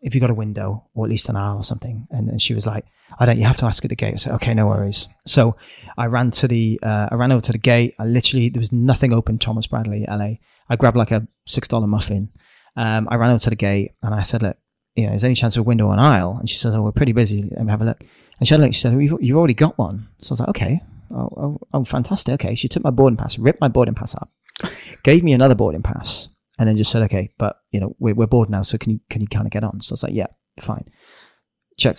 if 0.02 0.14
you 0.14 0.22
got 0.22 0.30
a 0.30 0.36
window 0.36 0.88
or 0.94 1.06
at 1.06 1.10
least 1.10 1.30
an 1.30 1.36
aisle 1.36 1.58
or 1.58 1.64
something. 1.64 2.08
And, 2.12 2.30
and 2.30 2.42
she 2.42 2.54
was 2.54 2.68
like, 2.68 2.86
I 3.20 3.26
don't, 3.26 3.38
you 3.38 3.46
have 3.46 3.58
to 3.58 3.66
ask 3.66 3.84
at 3.84 3.90
the 3.90 3.96
gate. 3.96 4.14
I 4.14 4.18
said, 4.18 4.34
okay, 4.36 4.54
no 4.54 4.68
worries. 4.68 5.08
So 5.26 5.56
I 5.98 6.06
ran 6.06 6.32
to 6.32 6.48
the, 6.48 6.80
uh, 6.82 7.10
I 7.12 7.16
ran 7.16 7.32
over 7.32 7.42
to 7.42 7.52
the 7.52 7.58
gate. 7.58 7.96
I 8.00 8.06
literally, 8.06 8.50
there 8.50 8.60
was 8.60 8.72
nothing 8.72 9.14
open, 9.14 9.38
Thomas 9.38 9.68
Bradley, 9.68 10.06
LA. 10.08 10.36
I 10.70 10.76
grabbed 10.78 10.98
like 10.98 11.12
a 11.12 11.28
$6 11.50 11.88
muffin. 11.88 12.30
Um, 12.76 13.08
I 13.12 13.16
ran 13.16 13.32
over 13.32 13.40
to 13.40 13.50
the 13.50 13.56
gate 13.56 13.92
and 14.02 14.14
I 14.14 14.22
said, 14.22 14.44
look, 14.44 14.58
you 14.96 15.08
know, 15.08 15.14
is 15.14 15.22
there 15.22 15.30
any 15.30 15.36
chance 15.36 15.56
of 15.58 15.62
a 15.62 15.64
window 15.64 15.88
on 15.88 16.00
aisle? 16.00 16.38
And 16.40 16.50
she 16.50 16.58
says, 16.58 16.74
oh, 16.76 16.82
we're 16.82 16.92
pretty 16.92 17.14
busy. 17.14 17.44
Let 17.44 17.66
me 17.66 17.72
have 17.72 17.82
a 17.82 17.86
look. 17.86 18.02
And 18.40 18.48
she 18.48 18.54
had 18.54 18.62
a 18.62 18.64
look. 18.64 18.74
She 18.74 18.82
said, 18.82 18.94
you've, 18.94 19.22
you've 19.22 19.38
already 19.38 19.54
got 19.54 19.78
one. 19.78 20.08
So 20.22 20.32
I 20.32 20.34
was 20.34 20.40
like, 20.42 20.50
okay. 20.50 20.82
Oh, 21.14 21.30
oh, 21.36 21.60
oh, 21.74 21.84
fantastic. 21.84 22.34
Okay. 22.36 22.56
She 22.56 22.68
took 22.68 22.84
my 22.84 22.92
boarding 22.92 23.18
pass, 23.18 23.38
ripped 23.38 23.60
my 23.60 23.68
boarding 23.68 23.96
pass 23.96 24.16
up, 24.16 24.30
gave 25.04 25.24
me 25.24 25.34
another 25.34 25.56
boarding 25.56 25.82
pass, 25.82 26.30
and 26.62 26.68
then 26.68 26.78
just 26.78 26.92
said, 26.92 27.02
okay, 27.02 27.32
but 27.40 27.60
you 27.72 27.80
know, 27.80 27.96
we're, 27.98 28.14
we're 28.14 28.28
bored 28.28 28.48
now. 28.48 28.62
So 28.62 28.78
can 28.78 28.92
you, 28.92 29.00
can 29.10 29.20
you 29.20 29.28
kind 29.28 29.48
of 29.48 29.52
get 29.52 29.64
on? 29.64 29.82
So 29.82 29.94
I 29.94 29.96
was 29.96 30.04
like, 30.04 30.14
yeah, 30.14 30.28
fine. 30.60 30.86
Check, 31.76 31.98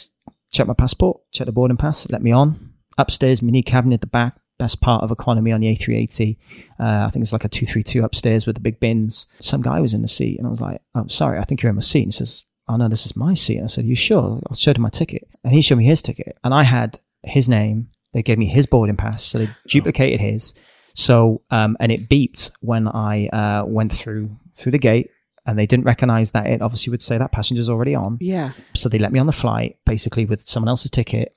check 0.53 0.69
my 0.69 0.75
passport, 0.75 1.21
check 1.33 1.47
the 1.47 1.53
boarding 1.53 1.77
pass, 1.77 2.09
let 2.11 2.23
me 2.23 2.31
on. 2.31 2.73
Upstairs, 2.97 3.43
mini 3.43 3.65
cabinet 3.65 3.95
at 3.95 4.01
the 4.03 4.07
back, 4.07 4.39
best 4.61 4.81
part 4.81 5.03
of 5.03 5.11
economy 5.11 5.51
on 5.51 5.63
the 5.63 5.75
A380. 5.75 6.37
Uh, 6.79 7.07
I 7.07 7.09
think 7.09 7.25
it's 7.25 7.33
like 7.33 7.45
a 7.45 7.49
232 7.49 8.05
upstairs 8.05 8.47
with 8.47 8.55
the 8.55 8.61
big 8.61 8.79
bins. 8.79 9.27
Some 9.41 9.63
guy 9.63 9.81
was 9.81 9.95
in 9.95 10.03
the 10.03 10.09
seat, 10.09 10.39
and 10.39 10.47
I 10.47 10.51
was 10.51 10.61
like, 10.61 10.81
"Oh, 10.95 11.09
sorry, 11.09 11.41
I 11.41 11.43
think 11.43 11.61
you're 11.61 11.71
in 11.71 11.77
my 11.77 11.83
seat." 11.83 12.05
And 12.05 12.13
he 12.13 12.17
says, 12.17 12.45
"Oh 12.69 12.77
no, 12.77 12.87
this 12.87 13.05
is 13.05 13.17
my 13.17 13.35
seat." 13.35 13.57
And 13.57 13.65
I 13.65 13.67
said, 13.67 13.87
"You 13.87 13.97
sure?" 13.97 14.41
I 14.49 14.55
showed 14.55 14.77
him 14.77 14.83
my 14.83 14.91
ticket, 14.91 15.27
and 15.43 15.53
he 15.53 15.63
showed 15.63 15.79
me 15.79 15.87
his 15.87 16.03
ticket, 16.03 16.39
and 16.45 16.55
I 16.55 16.63
had 16.63 17.01
his 17.25 17.49
name. 17.49 17.89
They 18.13 18.23
gave 18.23 18.39
me 18.39 18.47
his 18.47 18.67
boarding 18.67 18.95
pass, 18.95 19.25
so 19.25 19.39
they 19.39 19.49
duplicated 19.67 20.21
his. 20.21 20.55
So, 20.95 21.43
um, 21.51 21.77
and 21.81 21.91
it 21.91 22.09
beeped 22.09 22.53
when 22.61 22.87
I 22.87 23.27
uh, 23.29 23.65
went 23.67 23.93
through 23.93 24.37
through 24.55 24.73
the 24.73 24.79
gate. 24.79 25.11
And 25.45 25.59
they 25.59 25.67
didn't 25.67 25.87
recognize 25.87 26.31
that 26.33 26.47
it 26.47 26.63
obviously 26.63 26.93
would 26.93 27.03
say 27.03 27.19
that 27.19 27.33
passenger's 27.33 27.69
already 27.69 27.97
on. 27.97 28.19
Yeah. 28.21 28.53
So 28.75 28.89
they 28.89 28.99
let 28.99 29.11
me 29.11 29.19
on 29.19 29.27
the 29.27 29.33
flight, 29.33 29.77
basically 29.85 30.25
with 30.25 30.41
someone 30.41 30.69
else's 30.69 30.91
ticket, 30.93 31.35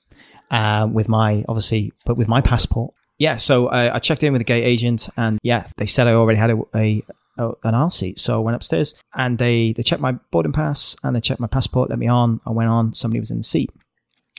uh, 0.52 0.88
with 0.92 1.10
my 1.10 1.44
obviously, 1.50 1.92
but 2.06 2.16
with 2.16 2.28
my 2.28 2.42
passport. 2.42 2.94
Yeah. 3.18 3.38
So 3.38 3.68
uh, 3.68 3.92
I 3.94 4.00
checked 4.00 4.22
in 4.22 4.32
with 4.32 4.42
the 4.42 4.46
gate 4.46 4.64
agent, 4.64 5.10
and 5.18 5.40
yeah, 5.42 5.68
they 5.78 5.88
said 5.88 6.08
I 6.08 6.14
already 6.14 6.38
had 6.38 6.52
a, 6.52 6.62
a, 6.76 7.04
a 7.40 7.52
an 7.64 7.74
aisle 7.74 7.90
seat. 7.90 8.20
So 8.20 8.36
I 8.36 8.40
went 8.40 8.56
upstairs, 8.56 8.94
and 9.16 9.40
they 9.40 9.74
they 9.74 9.82
checked 9.82 10.02
my 10.02 10.12
boarding 10.30 10.52
pass 10.52 10.96
and 11.04 11.16
they 11.16 11.22
checked 11.22 11.40
my 11.40 11.48
passport, 11.48 11.90
let 11.90 11.98
me 11.98 12.08
on. 12.08 12.42
I 12.46 12.52
went 12.52 12.70
on. 12.70 12.94
Somebody 12.94 13.20
was 13.20 13.32
in 13.32 13.38
the 13.38 13.44
seat. 13.44 13.72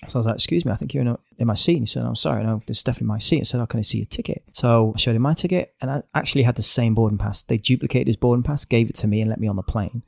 So 0.06 0.18
I 0.18 0.20
was 0.20 0.26
like, 0.26 0.36
"Excuse 0.36 0.64
me, 0.64 0.72
I 0.72 0.76
think 0.76 0.94
you're 0.94 1.02
in, 1.02 1.08
a, 1.08 1.18
in 1.38 1.46
my 1.46 1.54
seat." 1.54 1.74
And 1.74 1.82
he 1.82 1.86
said, 1.86 2.04
"I'm 2.04 2.16
sorry, 2.16 2.44
no, 2.44 2.62
this 2.66 2.78
is 2.78 2.84
definitely 2.84 3.08
my 3.08 3.18
seat." 3.18 3.40
I 3.40 3.44
said, 3.44 3.60
"Oh, 3.60 3.66
can 3.66 3.78
I 3.78 3.82
see 3.82 3.98
your 3.98 4.06
ticket?" 4.06 4.44
So 4.52 4.92
I 4.94 4.98
showed 4.98 5.16
him 5.16 5.22
my 5.22 5.34
ticket, 5.34 5.74
and 5.80 5.90
I 5.90 6.02
actually 6.14 6.42
had 6.44 6.56
the 6.56 6.62
same 6.62 6.94
boarding 6.94 7.18
pass. 7.18 7.42
They 7.42 7.58
duplicated 7.58 8.06
his 8.06 8.16
boarding 8.16 8.42
pass, 8.42 8.64
gave 8.64 8.88
it 8.88 8.96
to 8.96 9.06
me, 9.06 9.20
and 9.20 9.30
let 9.30 9.40
me 9.40 9.48
on 9.48 9.56
the 9.56 9.62
plane. 9.62 10.02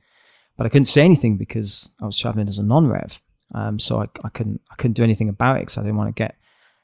But 0.56 0.66
I 0.66 0.70
couldn't 0.70 0.87
say 0.87 1.04
anything 1.04 1.37
because 1.37 1.90
I 2.00 2.06
was 2.06 2.18
traveling 2.18 2.48
as 2.48 2.58
a 2.58 2.62
non-rev, 2.62 3.20
um, 3.54 3.78
so 3.78 4.00
I, 4.00 4.06
I 4.24 4.28
couldn't 4.28 4.61
I 4.70 4.74
couldn't 4.76 4.94
do 4.94 5.04
anything 5.04 5.28
about 5.28 5.56
it 5.56 5.61
because 5.61 5.78
I 5.78 5.82
didn't 5.82 5.96
want 5.96 6.14
to 6.14 6.20
get 6.20 6.37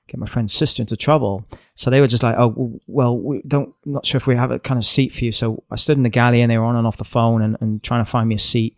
get 0.07 0.18
my 0.18 0.27
friend's 0.27 0.53
sister 0.53 0.83
into 0.83 0.96
trouble. 0.96 1.44
So 1.74 1.90
they 1.90 2.00
were 2.00 2.07
just 2.07 2.22
like, 2.22 2.37
"Oh, 2.38 2.81
well, 2.87 3.16
we 3.18 3.42
don't 3.46 3.74
not 3.85 4.07
sure 4.07 4.18
if 4.18 4.27
we 4.27 4.37
have 4.37 4.50
a 4.50 4.59
kind 4.59 4.79
of 4.79 4.87
seat 4.87 5.12
for 5.12 5.24
you." 5.24 5.33
So 5.33 5.62
I 5.70 5.77
stood 5.77 5.96
in 5.96 6.03
the 6.03 6.09
galley, 6.09 6.40
and 6.40 6.50
they 6.50 6.59
were 6.59 6.64
on 6.64 6.77
and 6.77 6.87
off 6.87 6.96
the 6.96 7.05
phone 7.05 7.42
and, 7.42 7.57
and 7.61 7.83
trying 7.83 8.05
to 8.05 8.11
find 8.11 8.29
me 8.29 8.35
a 8.35 8.38
seat. 8.38 8.77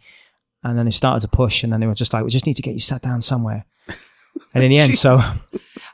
And 0.62 0.77
then 0.77 0.85
they 0.85 0.90
started 0.90 1.20
to 1.20 1.29
push, 1.29 1.62
and 1.62 1.72
then 1.72 1.81
they 1.81 1.87
were 1.87 1.94
just 1.94 2.12
like, 2.12 2.25
"We 2.25 2.31
just 2.31 2.46
need 2.46 2.57
to 2.57 2.62
get 2.62 2.75
you 2.75 2.81
sat 2.81 3.03
down 3.03 3.22
somewhere." 3.22 3.64
And 4.55 4.64
in 4.64 4.70
the 4.70 4.79
end, 4.79 4.96
so 4.96 5.20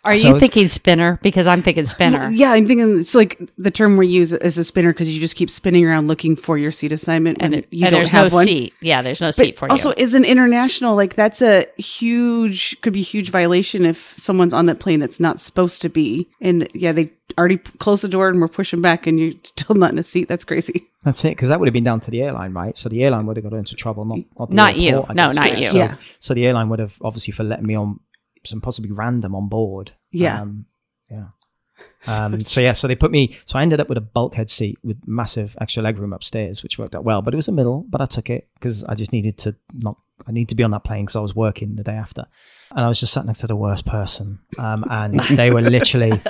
Are 0.05 0.19
So 0.19 0.29
you 0.35 0.41
thinking 0.41 0.67
spinner? 0.69 1.19
Because 1.23 1.47
I'm 1.47 1.63
thinking 1.63 1.85
spinner. 1.85 2.29
Yeah, 2.31 2.53
I'm 2.53 2.67
thinking 2.67 2.99
it's 2.99 3.15
like 3.15 3.41
the 3.57 3.71
term 3.71 3.97
we 3.97 4.09
use 4.09 4.33
is 4.33 4.59
a 4.59 4.65
spinner 4.65 4.93
because 4.93 5.13
you 5.15 5.21
just 5.21 5.37
keep 5.37 5.49
spinning 5.49 5.85
around 5.87 6.09
looking 6.09 6.35
for 6.35 6.59
your 6.59 6.73
seat 6.73 6.91
assignment 6.93 7.39
And, 7.41 7.55
it- 7.55 7.69
you 7.71 7.85
and 7.87 7.91
don't 7.93 7.99
there's 8.01 8.11
have 8.11 8.33
no 8.33 8.37
one. 8.37 8.45
seat. 8.45 8.75
Yeah, 8.81 9.03
there's 9.03 9.21
no 9.21 9.29
But 9.29 9.35
seat 9.37 9.57
for 9.59 9.71
also, 9.71 9.91
you. 9.91 9.93
Also, 9.93 10.03
is 10.03 10.15
an 10.15 10.25
international 10.25 10.97
like 10.97 11.15
that's 11.15 11.41
a 11.41 11.67
huge 11.77 12.81
could 12.81 12.93
be 12.93 13.01
a 13.01 13.05
huge 13.05 13.31
violation 13.31 13.85
if 13.87 14.15
someone's 14.17 14.53
on 14.53 14.67
that 14.67 14.81
plane 14.81 14.99
that's 15.01 15.21
not 15.21 15.41
supposed 15.41 15.81
to 15.83 15.89
be. 15.89 16.29
And 16.41 16.69
yeah, 16.75 16.91
they 16.93 17.13
already 17.39 17.59
p- 17.59 17.71
closed 17.79 18.03
the 18.03 18.09
door 18.09 18.29
and 18.29 18.41
we're 18.41 18.49
pushing 18.49 18.81
back, 18.83 19.07
and 19.07 19.19
you're 19.21 19.33
still 19.45 19.77
not 19.77 19.93
in 19.93 19.99
a 19.99 20.03
seat. 20.03 20.27
That's 20.29 20.45
crazy. 20.45 20.85
that's 21.05 21.25
it. 21.25 21.31
Because 21.31 21.49
that 21.49 21.61
would 21.61 21.69
have 21.69 21.73
been 21.75 21.85
down 21.85 22.01
to 22.01 22.11
the 22.11 22.23
airline, 22.23 22.53
right? 22.55 22.77
So 22.77 22.89
the 22.89 23.03
airline 23.05 23.27
would 23.27 23.37
have 23.37 23.45
got 23.49 23.55
into 23.57 23.75
trouble, 23.77 24.05
not 24.05 24.19
not, 24.39 24.51
the 24.51 24.57
Not 24.57 24.77
you. 24.77 24.89
airport, 24.97 25.11
I 25.11 25.15
No, 25.15 25.27
guess. 25.29 25.37
not 25.37 25.59
you. 25.61 25.67
So, 25.69 25.79
Yeah. 25.79 25.95
so 26.19 26.35
the 26.35 26.47
airline 26.47 26.69
would 26.71 26.81
have 26.81 26.99
obviously 27.03 27.33
for 27.33 27.45
letting 27.45 27.67
me 27.67 27.75
on 27.77 28.01
some 28.45 28.61
possibly 28.61 28.91
random 28.91 29.35
on 29.35 29.49
board. 29.49 29.93
Yeah. 30.11 30.41
Um, 30.41 30.67
yeah. 31.11 31.27
Um, 32.07 32.45
so 32.45 32.61
yeah, 32.61 32.73
so 32.73 32.87
they 32.87 32.95
put 32.97 33.11
me. 33.11 33.37
So 33.45 33.59
I 33.59 33.63
ended 33.63 33.81
up 33.81 33.89
with 33.89 33.99
a 33.99 34.03
bulkhead 34.03 34.51
seat 34.51 34.79
with 34.83 34.99
massive 35.07 35.57
extra 35.61 35.83
legroom 35.83 36.15
upstairs, 36.15 36.63
which 36.63 36.79
worked 36.79 36.95
out 36.95 37.05
well. 37.05 37.23
But 37.23 37.33
it 37.33 37.37
was 37.37 37.49
a 37.49 37.53
middle, 37.53 37.85
but 37.89 38.01
I 38.01 38.07
took 38.07 38.29
it 38.29 38.49
because 38.55 38.85
I 38.85 38.95
just 38.95 39.13
needed 39.13 39.39
to 39.39 39.57
not. 39.73 39.97
I 40.27 40.33
need 40.33 40.49
to 40.51 40.55
be 40.55 40.63
on 40.63 40.71
that 40.73 40.85
plane 40.85 41.05
because 41.05 41.17
I 41.17 41.21
was 41.21 41.35
working 41.35 41.77
the 41.77 41.83
day 41.83 41.93
after, 41.95 42.27
and 42.71 42.81
I 42.81 42.89
was 42.89 43.01
just 43.01 43.13
sat 43.13 43.27
next 43.27 43.41
to 43.41 43.47
the 43.47 43.57
worst 43.57 43.87
person. 43.87 44.39
Um, 44.59 44.85
and 44.91 45.19
they 45.31 45.51
were 45.51 45.61
literally 45.63 46.21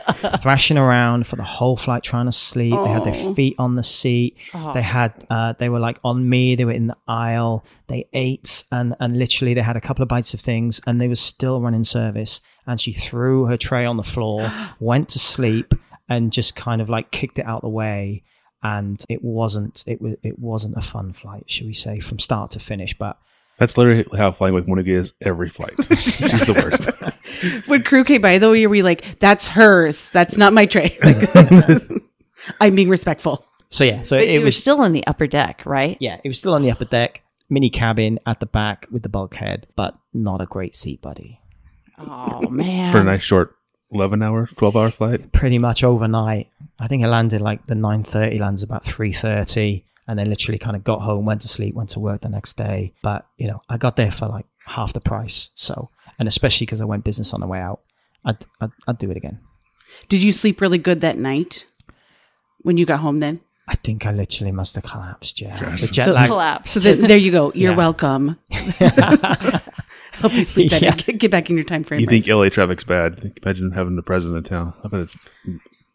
thrashing 0.40 0.78
around 0.78 1.26
for 1.26 1.36
the 1.36 1.42
whole 1.42 1.76
flight, 1.76 2.02
trying 2.02 2.26
to 2.26 2.32
sleep. 2.32 2.72
They 2.74 2.88
had 2.88 3.04
their 3.04 3.14
Oh. 3.14 3.34
feet 3.34 3.54
on 3.58 3.74
the 3.76 3.82
seat. 3.82 4.36
Oh. 4.54 4.72
They 4.72 4.82
had. 4.82 5.12
Uh, 5.30 5.52
they 5.58 5.68
were 5.68 5.78
like 5.80 5.98
on 6.04 6.28
me. 6.28 6.54
They 6.54 6.64
were 6.64 6.72
in 6.72 6.86
the 6.88 6.96
aisle. 7.06 7.64
They 7.88 8.08
ate 8.12 8.64
and 8.72 8.94
and 9.00 9.18
literally 9.18 9.54
they 9.54 9.60
had 9.60 9.76
a 9.76 9.80
couple 9.80 10.02
of 10.02 10.08
bites 10.08 10.32
of 10.34 10.40
things, 10.40 10.80
and 10.86 11.00
they 11.00 11.08
were 11.08 11.14
still 11.16 11.60
running 11.60 11.84
service. 11.84 12.40
And 12.66 12.80
she 12.80 12.92
threw 12.92 13.46
her 13.46 13.56
tray 13.56 13.84
on 13.84 13.96
the 13.96 14.02
floor, 14.04 14.50
went 14.80 15.08
to 15.10 15.18
sleep, 15.18 15.74
and 16.08 16.32
just 16.32 16.54
kind 16.56 16.80
of 16.80 16.88
like 16.88 17.10
kicked 17.10 17.38
it 17.38 17.46
out 17.46 17.62
the 17.62 17.68
way. 17.68 18.22
And 18.62 19.04
it 19.08 19.22
wasn't. 19.24 19.82
It 19.86 20.00
was. 20.00 20.16
It 20.22 20.38
wasn't 20.38 20.76
a 20.76 20.80
fun 20.82 21.12
flight, 21.12 21.44
should 21.50 21.66
we 21.66 21.72
say, 21.72 21.98
from 22.00 22.18
start 22.20 22.52
to 22.52 22.60
finish. 22.60 22.96
But 22.96 23.18
That's 23.62 23.78
literally 23.78 24.04
how 24.18 24.32
flying 24.32 24.54
with 24.54 24.66
Monica 24.66 24.90
is 24.90 25.12
every 25.20 25.48
flight. 25.48 25.72
She's 25.96 26.46
the 26.46 26.52
worst. 26.54 26.90
When 27.68 27.84
crew 27.84 28.02
came 28.02 28.20
by, 28.20 28.38
though, 28.38 28.50
were 28.50 28.68
we 28.68 28.82
like, 28.82 29.18
"That's 29.20 29.46
hers. 29.48 30.10
That's 30.10 30.36
not 30.36 30.52
my 30.52 30.66
tray." 30.66 30.96
I'm 32.60 32.74
being 32.74 32.88
respectful. 32.88 33.46
so 33.68 33.84
yeah. 33.84 34.00
So 34.00 34.18
But 34.18 34.26
it 34.26 34.42
was. 34.42 34.56
still 34.56 34.80
on 34.80 34.92
the 34.92 35.06
upper 35.06 35.26
deck, 35.28 35.62
right? 35.64 35.96
yeah, 36.00 36.18
it 36.24 36.28
was 36.28 36.38
still 36.38 36.54
on 36.54 36.62
the 36.62 36.70
upper 36.72 36.84
deck, 36.84 37.22
mini 37.48 37.70
cabin 37.70 38.18
at 38.26 38.40
the 38.40 38.46
back 38.46 38.86
with 38.90 39.02
the 39.04 39.08
bulkhead, 39.08 39.66
but 39.76 39.96
not 40.12 40.40
a 40.40 40.46
great 40.46 40.74
seat, 40.74 41.00
buddy. 41.00 41.40
Oh 41.98 42.48
man. 42.48 42.90
For 42.92 42.98
a 42.98 43.04
nice 43.04 43.22
short 43.22 43.54
11 43.92 44.22
hour, 44.22 44.46
12 44.56 44.76
hour 44.76 44.90
flight. 44.90 45.32
pretty 45.32 45.58
much 45.58 45.84
overnight. 45.84 46.48
I 46.80 46.88
think 46.88 47.02
it 47.04 47.08
landed 47.08 47.40
like 47.40 47.66
the 47.66 47.74
nine 47.76 48.02
thirty, 48.02 48.38
lands 48.38 48.62
about 48.64 48.84
three 48.84 49.12
thirty, 49.12 49.84
and 50.12 50.18
then 50.18 50.28
literally 50.28 50.58
kind 50.58 50.76
of 50.76 50.84
got 50.84 51.00
home, 51.00 51.24
went 51.24 51.40
to 51.40 51.48
sleep, 51.48 51.74
went 51.74 51.88
to 51.88 51.98
work 51.98 52.20
the 52.20 52.28
next 52.28 52.58
day. 52.58 52.92
But 53.02 53.26
you 53.38 53.46
know, 53.48 53.62
I 53.70 53.78
got 53.78 53.96
there 53.96 54.10
for 54.12 54.26
like 54.28 54.44
half 54.66 54.92
the 54.92 55.00
price. 55.00 55.48
So, 55.54 55.88
and 56.18 56.28
especially 56.28 56.66
because 56.66 56.82
I 56.82 56.84
went 56.84 57.02
business 57.02 57.32
on 57.32 57.40
the 57.40 57.46
way 57.46 57.60
out, 57.60 57.80
I'd, 58.22 58.36
I'd 58.60 58.70
I'd 58.86 58.98
do 58.98 59.10
it 59.10 59.16
again. 59.16 59.40
Did 60.10 60.22
you 60.22 60.30
sleep 60.32 60.60
really 60.60 60.76
good 60.76 61.00
that 61.00 61.16
night 61.16 61.64
when 62.60 62.76
you 62.76 62.84
got 62.84 63.00
home? 63.00 63.20
Then, 63.20 63.40
I 63.66 63.76
think 63.76 64.04
I 64.04 64.12
literally 64.12 64.52
must 64.52 64.74
have 64.74 64.84
collapsed. 64.84 65.40
Yeah, 65.40 65.58
the 65.76 65.78
So- 65.78 65.86
jet 65.86 66.08
lag. 66.14 66.28
collapse. 66.28 66.70
so 66.74 66.80
then, 66.80 67.00
there 67.08 67.16
you 67.16 67.30
go. 67.32 67.50
You're 67.54 67.70
Yeah. 67.72 67.76
welcome. 67.78 68.36
Help 70.12 70.34
you 70.34 70.44
sleep 70.44 70.70
better. 70.70 70.84
Yeah. 70.84 70.94
Get, 70.96 71.18
get 71.18 71.30
back 71.30 71.48
in 71.48 71.56
your 71.56 71.64
time 71.64 71.84
frame. 71.84 72.00
You 72.00 72.06
right? 72.06 72.22
think 72.22 72.26
LA 72.26 72.48
traffic's 72.50 72.84
bad? 72.84 73.32
Imagine 73.42 73.72
having 73.72 73.96
the 73.96 74.02
president 74.02 74.46
in 74.46 74.50
town. 74.50 74.74
I 74.84 74.88
bet 74.88 75.00
it's, 75.00 75.16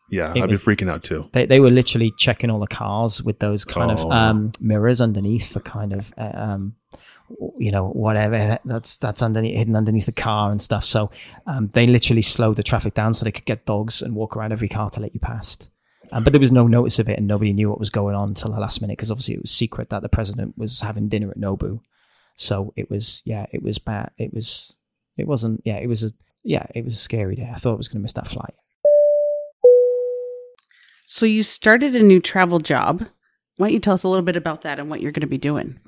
yeah, 0.10 0.34
I'd 0.36 0.50
was- 0.50 0.63
be 0.63 0.76
freaking 0.76 0.89
out 0.89 1.04
too. 1.04 1.30
They, 1.34 1.46
they 1.46 1.60
were 1.60 1.70
literally 1.72 2.13
checking 2.17 2.50
all 2.50 2.60
the 2.60 2.67
cars 2.67 3.22
with 3.24 3.39
those 3.39 3.65
kind 3.65 3.91
Oh. 3.91 4.06
of 4.06 4.12
um, 4.12 4.52
mirrors 4.60 5.02
underneath 5.02 5.52
for 5.52 5.60
kind 5.60 5.93
of 5.93 6.13
uh, 6.17 6.32
um, 6.34 6.76
you 7.58 7.72
know 7.72 7.89
whatever 7.89 8.58
that's 8.63 8.96
that's 8.98 9.22
underneath 9.22 9.58
hidden 9.58 9.76
underneath 9.76 10.06
the 10.06 10.12
car 10.12 10.52
and 10.52 10.62
stuff. 10.62 10.86
So 10.86 11.12
um, 11.46 11.70
they 11.74 11.86
literally 11.88 12.22
slowed 12.22 12.56
the 12.56 12.63
traffic 12.63 12.93
down 12.93 13.13
so 13.13 13.26
they 13.26 13.32
could 13.32 13.46
get 13.46 13.65
dogs 13.65 14.02
and 14.02 14.15
walk 14.15 14.38
around 14.38 14.52
every 14.54 14.70
car 14.70 14.89
to 14.91 15.00
let 15.02 15.13
you 15.13 15.20
past. 15.20 15.70
Um, 16.13 16.24
but 16.24 16.32
there 16.32 16.39
was 16.39 16.54
no 16.54 16.67
notice 16.67 17.00
of 17.00 17.10
it, 17.10 17.17
and 17.17 17.28
nobody 17.28 17.52
knew 17.52 17.70
what 17.70 17.80
was 17.80 17.89
going 17.89 18.15
on 18.15 18.30
until 18.30 18.52
the 18.52 18.60
last 18.62 18.80
minute 18.82 18.98
because 18.98 19.12
obviously 19.12 19.36
it 19.36 19.41
was 19.41 19.52
secret 19.52 19.89
that 19.89 20.02
the 20.04 20.08
president 20.10 20.58
was 20.58 20.80
having 20.80 21.10
dinner 21.10 21.30
at 21.30 21.38
Nobu. 21.38 21.82
So 22.36 22.72
it 22.78 22.89
was 22.89 23.22
yeah, 23.26 23.46
it 23.52 23.62
was 23.62 23.78
bad. 23.78 24.12
It 24.17 24.34
was 24.34 24.76
it 25.17 25.28
wasn't 25.28 25.62
yeah, 25.65 25.78
it 25.78 25.88
was 25.88 26.04
a 26.06 26.12
yeah, 26.43 26.65
it 26.74 26.86
was 26.86 26.93
a 26.93 26.98
scary 26.98 27.36
day. 27.36 27.50
I 27.52 27.56
thought 27.58 27.74
I 27.74 27.78
was 27.78 27.89
going 27.89 27.98
to 28.00 28.04
miss 28.04 28.13
that 28.13 28.28
flight. 28.28 28.54
So 31.10 31.26
you 31.26 31.41
started 31.41 31.96
a 31.96 32.04
new 32.04 32.20
travel 32.20 32.60
job. 32.60 33.08
Why 33.56 33.67
don't 33.67 33.74
you 33.74 33.80
tell 33.80 33.93
us 33.93 34.04
a 34.04 34.10
little 34.10 34.26
bit 34.26 34.36
about 34.36 34.63
that 34.63 34.78
and 34.78 34.89
what 34.89 35.00
you're 35.00 35.13
going 35.13 35.22
to 35.22 35.28
be 35.28 35.38
doing? 35.38 35.80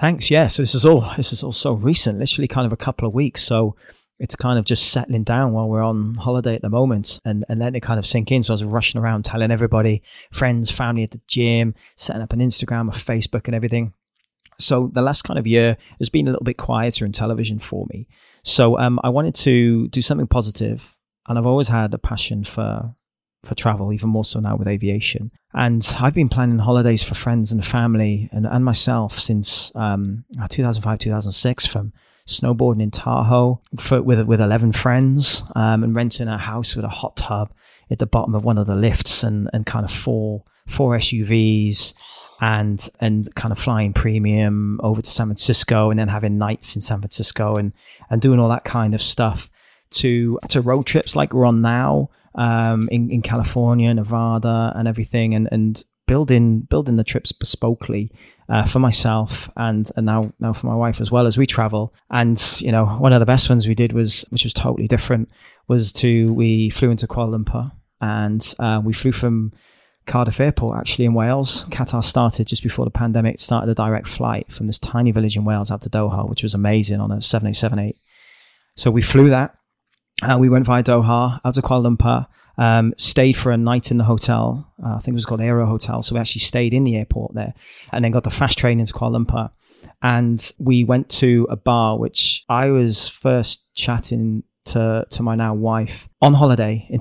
Thanks. 0.00 0.32
Yeah. 0.32 0.48
So 0.48 0.62
this 0.62 0.74
is 0.74 0.84
all 0.84 1.08
this 1.16 1.32
is 1.32 1.44
all 1.44 1.52
so 1.52 1.74
recent, 1.74 2.18
literally 2.18 2.48
kind 2.48 2.66
of 2.66 2.72
a 2.72 2.76
couple 2.76 3.06
of 3.06 3.14
weeks. 3.14 3.40
So 3.44 3.76
it's 4.18 4.34
kind 4.34 4.58
of 4.58 4.64
just 4.64 4.90
settling 4.90 5.22
down 5.22 5.52
while 5.52 5.68
we're 5.68 5.80
on 5.80 6.16
holiday 6.16 6.56
at 6.56 6.62
the 6.62 6.68
moment 6.68 7.20
and, 7.24 7.44
and 7.48 7.60
letting 7.60 7.76
it 7.76 7.84
kind 7.84 8.00
of 8.00 8.06
sink 8.06 8.32
in. 8.32 8.42
So 8.42 8.52
I 8.52 8.54
was 8.54 8.64
rushing 8.64 9.00
around 9.00 9.24
telling 9.24 9.52
everybody, 9.52 10.02
friends, 10.32 10.72
family 10.72 11.04
at 11.04 11.12
the 11.12 11.20
gym, 11.28 11.76
setting 11.96 12.20
up 12.20 12.32
an 12.32 12.40
Instagram, 12.40 12.88
a 12.88 12.98
Facebook 12.98 13.46
and 13.46 13.54
everything. 13.54 13.94
So 14.58 14.90
the 14.92 15.02
last 15.02 15.22
kind 15.22 15.38
of 15.38 15.46
year 15.46 15.76
has 16.00 16.08
been 16.08 16.26
a 16.26 16.32
little 16.32 16.44
bit 16.44 16.56
quieter 16.56 17.06
in 17.06 17.12
television 17.12 17.60
for 17.60 17.86
me. 17.90 18.08
So 18.42 18.76
um, 18.76 18.98
I 19.04 19.08
wanted 19.08 19.36
to 19.36 19.86
do 19.86 20.02
something 20.02 20.26
positive, 20.26 20.96
and 21.28 21.38
I've 21.38 21.46
always 21.46 21.68
had 21.68 21.94
a 21.94 21.98
passion 21.98 22.42
for 22.42 22.95
for 23.46 23.54
travel, 23.54 23.92
even 23.92 24.08
more 24.08 24.24
so 24.24 24.40
now 24.40 24.56
with 24.56 24.68
aviation. 24.68 25.30
And 25.54 25.86
I've 25.98 26.14
been 26.14 26.28
planning 26.28 26.58
holidays 26.58 27.02
for 27.02 27.14
friends 27.14 27.52
and 27.52 27.64
family 27.64 28.28
and, 28.32 28.46
and 28.46 28.64
myself 28.64 29.18
since 29.18 29.72
um, 29.74 30.24
2005, 30.48 30.98
2006 30.98 31.66
from 31.66 31.92
snowboarding 32.26 32.82
in 32.82 32.90
Tahoe 32.90 33.62
for, 33.78 34.02
with, 34.02 34.26
with 34.26 34.40
11 34.40 34.72
friends 34.72 35.44
um, 35.54 35.82
and 35.82 35.94
renting 35.94 36.28
a 36.28 36.36
house 36.36 36.76
with 36.76 36.84
a 36.84 36.90
hot 36.90 37.16
tub 37.16 37.52
at 37.90 37.98
the 37.98 38.06
bottom 38.06 38.34
of 38.34 38.44
one 38.44 38.58
of 38.58 38.66
the 38.66 38.74
lifts 38.74 39.22
and, 39.22 39.48
and 39.52 39.64
kind 39.64 39.84
of 39.84 39.90
four 39.90 40.42
four 40.66 40.96
SUVs 40.96 41.94
and 42.40 42.88
and 43.00 43.34
kind 43.34 43.52
of 43.52 43.58
flying 43.58 43.92
premium 43.92 44.78
over 44.82 45.00
to 45.00 45.10
San 45.10 45.28
Francisco 45.28 45.90
and 45.90 45.98
then 45.98 46.08
having 46.08 46.36
nights 46.36 46.76
in 46.76 46.82
San 46.82 46.98
Francisco 46.98 47.56
and 47.56 47.72
and 48.10 48.20
doing 48.20 48.38
all 48.38 48.48
that 48.48 48.64
kind 48.64 48.94
of 48.94 49.00
stuff 49.00 49.48
to 49.90 50.38
to 50.48 50.60
road 50.60 50.84
trips 50.84 51.16
like 51.16 51.32
we're 51.32 51.46
on 51.46 51.62
now 51.62 52.10
um, 52.36 52.88
in 52.90 53.10
in 53.10 53.22
California, 53.22 53.92
Nevada, 53.92 54.72
and 54.76 54.86
everything, 54.86 55.34
and 55.34 55.48
and 55.50 55.84
building 56.06 56.60
building 56.60 56.96
the 56.96 57.04
trips 57.04 57.32
bespokely 57.32 58.10
uh, 58.48 58.64
for 58.64 58.78
myself 58.78 59.50
and 59.56 59.90
and 59.96 60.06
now 60.06 60.32
now 60.38 60.52
for 60.52 60.68
my 60.68 60.74
wife 60.74 61.00
as 61.00 61.10
well 61.10 61.26
as 61.26 61.36
we 61.36 61.46
travel. 61.46 61.92
And 62.10 62.40
you 62.60 62.70
know, 62.70 62.86
one 62.86 63.12
of 63.12 63.20
the 63.20 63.26
best 63.26 63.48
ones 63.48 63.66
we 63.66 63.74
did 63.74 63.92
was 63.92 64.24
which 64.30 64.44
was 64.44 64.54
totally 64.54 64.88
different 64.88 65.30
was 65.68 65.92
to 65.94 66.32
we 66.32 66.70
flew 66.70 66.90
into 66.90 67.06
Kuala 67.06 67.36
Lumpur 67.36 67.72
and 68.00 68.54
uh, 68.58 68.80
we 68.84 68.92
flew 68.92 69.12
from 69.12 69.52
Cardiff 70.06 70.38
Airport, 70.38 70.78
actually 70.78 71.04
in 71.04 71.14
Wales. 71.14 71.64
Qatar 71.64 72.02
started 72.04 72.46
just 72.46 72.62
before 72.62 72.84
the 72.84 72.90
pandemic, 72.90 73.40
started 73.40 73.70
a 73.70 73.74
direct 73.74 74.06
flight 74.06 74.52
from 74.52 74.68
this 74.68 74.78
tiny 74.78 75.10
village 75.10 75.36
in 75.36 75.44
Wales 75.44 75.70
out 75.70 75.82
to 75.82 75.90
Doha, 75.90 76.28
which 76.28 76.44
was 76.44 76.54
amazing 76.54 77.00
on 77.00 77.10
a 77.10 77.20
7878. 77.20 77.96
So 78.76 78.90
we 78.90 79.02
flew 79.02 79.30
that. 79.30 79.56
Uh, 80.22 80.38
we 80.40 80.48
went 80.48 80.64
via 80.64 80.82
Doha 80.82 81.40
out 81.44 81.54
to 81.54 81.62
Kuala 81.62 81.94
Lumpur, 81.94 82.26
um, 82.58 82.94
stayed 82.96 83.36
for 83.36 83.52
a 83.52 83.56
night 83.56 83.90
in 83.90 83.98
the 83.98 84.04
hotel. 84.04 84.72
Uh, 84.82 84.94
I 84.94 84.98
think 84.98 85.14
it 85.14 85.14
was 85.14 85.26
called 85.26 85.42
Aero 85.42 85.66
Hotel. 85.66 86.02
So 86.02 86.14
we 86.14 86.20
actually 86.20 86.40
stayed 86.40 86.72
in 86.72 86.84
the 86.84 86.96
airport 86.96 87.34
there 87.34 87.52
and 87.92 88.04
then 88.04 88.12
got 88.12 88.24
the 88.24 88.30
fast 88.30 88.58
train 88.58 88.80
into 88.80 88.94
Kuala 88.94 89.24
Lumpur. 89.24 89.50
And 90.02 90.52
we 90.58 90.84
went 90.84 91.08
to 91.10 91.46
a 91.50 91.56
bar, 91.56 91.98
which 91.98 92.44
I 92.48 92.70
was 92.70 93.08
first 93.08 93.66
chatting 93.74 94.44
to, 94.66 95.06
to 95.10 95.22
my 95.22 95.34
now 95.34 95.54
wife 95.54 96.08
on 96.22 96.34
holiday 96.34 96.86
in 96.88 97.00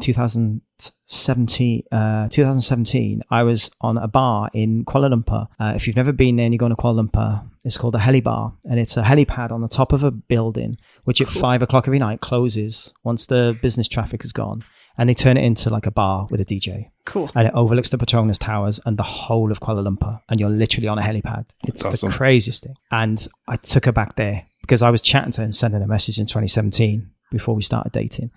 2017. 0.80 1.84
Uh, 1.92 2.28
2017, 2.30 3.22
I 3.30 3.44
was 3.44 3.70
on 3.82 3.98
a 3.98 4.08
bar 4.08 4.50
in 4.54 4.86
Kuala 4.86 5.14
Lumpur. 5.14 5.48
Uh, 5.60 5.74
if 5.76 5.88
you've 5.88 5.96
never 5.96 6.12
been 6.12 6.36
there 6.36 6.46
and 6.46 6.54
you 6.54 6.58
go 6.60 6.70
to 6.70 6.76
Kuala 6.76 7.08
Lumpur, 7.08 7.48
it's 7.64 7.78
called 7.78 7.96
a 7.96 8.00
heli 8.00 8.22
bar, 8.22 8.54
and 8.66 8.80
it's 8.80 8.98
a 8.98 9.04
helipad 9.04 9.52
on 9.52 9.62
the 9.62 9.68
top 9.68 9.92
of 9.94 10.04
a 10.04 10.12
building, 10.12 10.78
which 11.04 11.22
at 11.22 11.28
five 11.28 11.62
o'clock 11.62 11.88
every 11.88 12.00
night 12.00 12.22
closes 12.22 12.94
once 13.04 13.26
the 13.26 13.58
business 13.62 13.88
traffic 13.88 14.24
is 14.24 14.32
gone, 14.32 14.64
and 14.98 15.10
they 15.10 15.14
turn 15.14 15.38
it 15.38 15.44
into 15.44 15.70
like 15.70 15.86
a 15.86 15.92
bar 15.92 16.28
with 16.30 16.40
a 16.40 16.46
DJ. 16.46 16.92
Cool. 17.06 17.30
And 17.36 17.48
it 17.48 17.54
overlooks 17.54 17.90
the 17.90 17.98
Petronas 17.98 18.38
Towers 18.40 18.80
and 18.86 18.98
the 18.98 19.04
whole 19.04 19.52
of 19.52 19.60
Kuala 19.60 19.88
Lumpur, 19.88 20.22
and 20.30 20.40
you're 20.40 20.50
literally 20.50 20.88
on 20.88 21.00
a 21.00 21.02
helipad. 21.02 21.50
It's 21.68 21.84
That's 21.84 22.02
the 22.02 22.08
awesome. 22.08 22.12
craziest 22.12 22.64
thing. 22.64 22.76
And 22.92 23.26
I 23.48 23.58
took 23.58 23.86
her 23.86 23.92
back 23.92 24.16
there 24.16 24.46
because 24.62 24.82
I 24.82 24.90
was 24.90 25.02
chatting 25.02 25.32
to 25.34 25.42
her 25.42 25.46
and 25.46 25.56
sending 25.56 25.82
a 25.82 25.88
message 25.88 26.20
in 26.20 26.26
2017 26.26 27.10
before 27.32 27.56
we 27.56 27.62
started 27.64 27.92
dating. 27.92 28.32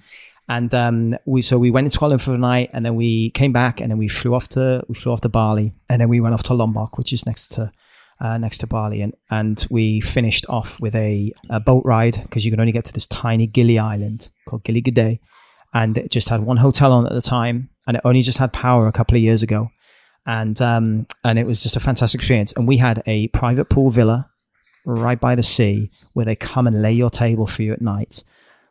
And 0.49 0.73
um, 0.75 1.17
we 1.27 1.43
so 1.43 1.59
we 1.59 1.71
went 1.71 1.87
into 1.87 1.99
Kuala 1.99 2.21
for 2.21 2.31
the 2.31 2.39
night, 2.39 2.71
and 2.73 2.85
then 2.85 2.95
we 2.95 3.31
came 3.31 3.53
back, 3.53 3.81
and 3.81 3.91
then 3.91 3.99
we 3.99 4.09
flew 4.09 4.35
off 4.35 4.49
to 4.51 4.83
we 4.89 4.95
flew 4.95 5.13
off 5.13 5.21
to 5.23 5.29
Bali, 5.29 5.75
and 5.91 6.01
then 6.01 6.09
we 6.09 6.21
went 6.21 6.35
off 6.35 6.43
to 6.45 6.55
Lombok, 6.55 6.97
which 6.97 7.13
is 7.13 7.27
next 7.27 7.49
to 7.51 7.71
uh, 8.21 8.39
next 8.39 8.59
to 8.59 8.67
Bali, 8.67 9.03
and 9.03 9.15
and 9.31 9.67
we 9.71 10.01
finished 10.01 10.47
off 10.49 10.81
with 10.81 10.95
a, 10.95 11.33
a 11.51 11.61
boat 11.61 11.85
ride 11.85 12.23
because 12.23 12.45
you 12.45 12.51
can 12.51 12.61
only 12.61 12.73
get 12.73 12.87
to 12.87 12.93
this 12.93 13.07
tiny 13.07 13.47
Gili 13.47 13.79
island 13.79 14.31
called 14.49 14.65
Gili 14.65 14.81
Gede, 14.81 15.21
and 15.75 15.99
it 15.99 16.11
just 16.11 16.31
had 16.31 16.41
one 16.43 16.57
hotel 16.57 16.93
on 16.93 17.07
at 17.07 17.13
the 17.13 17.21
time, 17.21 17.69
and 17.87 17.97
it 17.97 18.03
only 18.05 18.23
just 18.23 18.39
had 18.39 18.53
power 18.53 18.87
a 18.87 18.93
couple 18.93 19.17
of 19.17 19.23
years 19.23 19.43
ago, 19.43 19.71
and 20.27 20.61
um 20.63 21.07
and 21.25 21.39
it 21.39 21.47
was 21.47 21.63
just 21.63 21.77
a 21.77 21.81
fantastic 21.81 22.21
experience, 22.21 22.53
and 22.53 22.67
we 22.67 22.79
had 22.79 23.03
a 23.07 23.29
private 23.29 23.67
pool 23.67 23.91
villa 23.91 24.31
right 24.87 25.21
by 25.21 25.35
the 25.35 25.43
sea 25.43 25.91
where 26.15 26.25
they 26.25 26.37
come 26.37 26.67
and 26.67 26.81
lay 26.81 26.93
your 26.93 27.11
table 27.11 27.47
for 27.47 27.63
you 27.63 27.75
at 27.75 27.83
night 27.83 28.25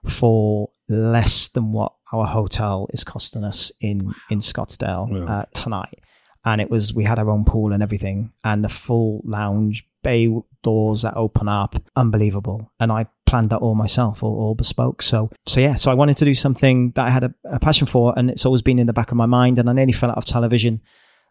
for 0.03 0.69
less 0.89 1.47
than 1.49 1.71
what 1.71 1.93
our 2.13 2.25
hotel 2.25 2.87
is 2.93 3.03
costing 3.03 3.43
us 3.43 3.71
in 3.81 4.13
in 4.29 4.39
Scottsdale 4.39 5.09
Yeah. 5.11 5.25
uh, 5.33 5.45
tonight. 5.53 5.99
And 6.45 6.61
it 6.61 6.69
was 6.69 6.93
we 6.93 7.03
had 7.03 7.19
our 7.19 7.29
own 7.29 7.43
pool 7.43 7.73
and 7.73 7.83
everything, 7.83 8.31
and 8.43 8.63
the 8.63 8.69
full 8.69 9.21
lounge 9.25 9.85
bay 10.03 10.29
doors 10.63 11.01
that 11.01 11.15
open 11.17 11.49
up, 11.49 11.75
unbelievable. 11.95 12.71
And 12.79 12.91
I 12.91 13.07
planned 13.25 13.49
that 13.49 13.57
all 13.57 13.75
myself, 13.75 14.23
all, 14.23 14.37
all 14.39 14.55
bespoke. 14.55 15.01
So 15.01 15.29
so 15.45 15.59
yeah, 15.59 15.75
so 15.75 15.91
I 15.91 15.95
wanted 15.95 16.15
to 16.17 16.25
do 16.25 16.33
something 16.33 16.91
that 16.91 17.05
I 17.05 17.09
had 17.09 17.25
a, 17.25 17.33
a 17.51 17.59
passion 17.59 17.87
for, 17.87 18.13
and 18.17 18.29
it's 18.29 18.45
always 18.45 18.61
been 18.61 18.79
in 18.79 18.87
the 18.87 18.93
back 18.93 19.11
of 19.11 19.17
my 19.17 19.25
mind. 19.25 19.59
And 19.59 19.69
I 19.69 19.73
nearly 19.73 19.91
fell 19.91 20.09
out 20.09 20.17
of 20.17 20.23
television. 20.25 20.79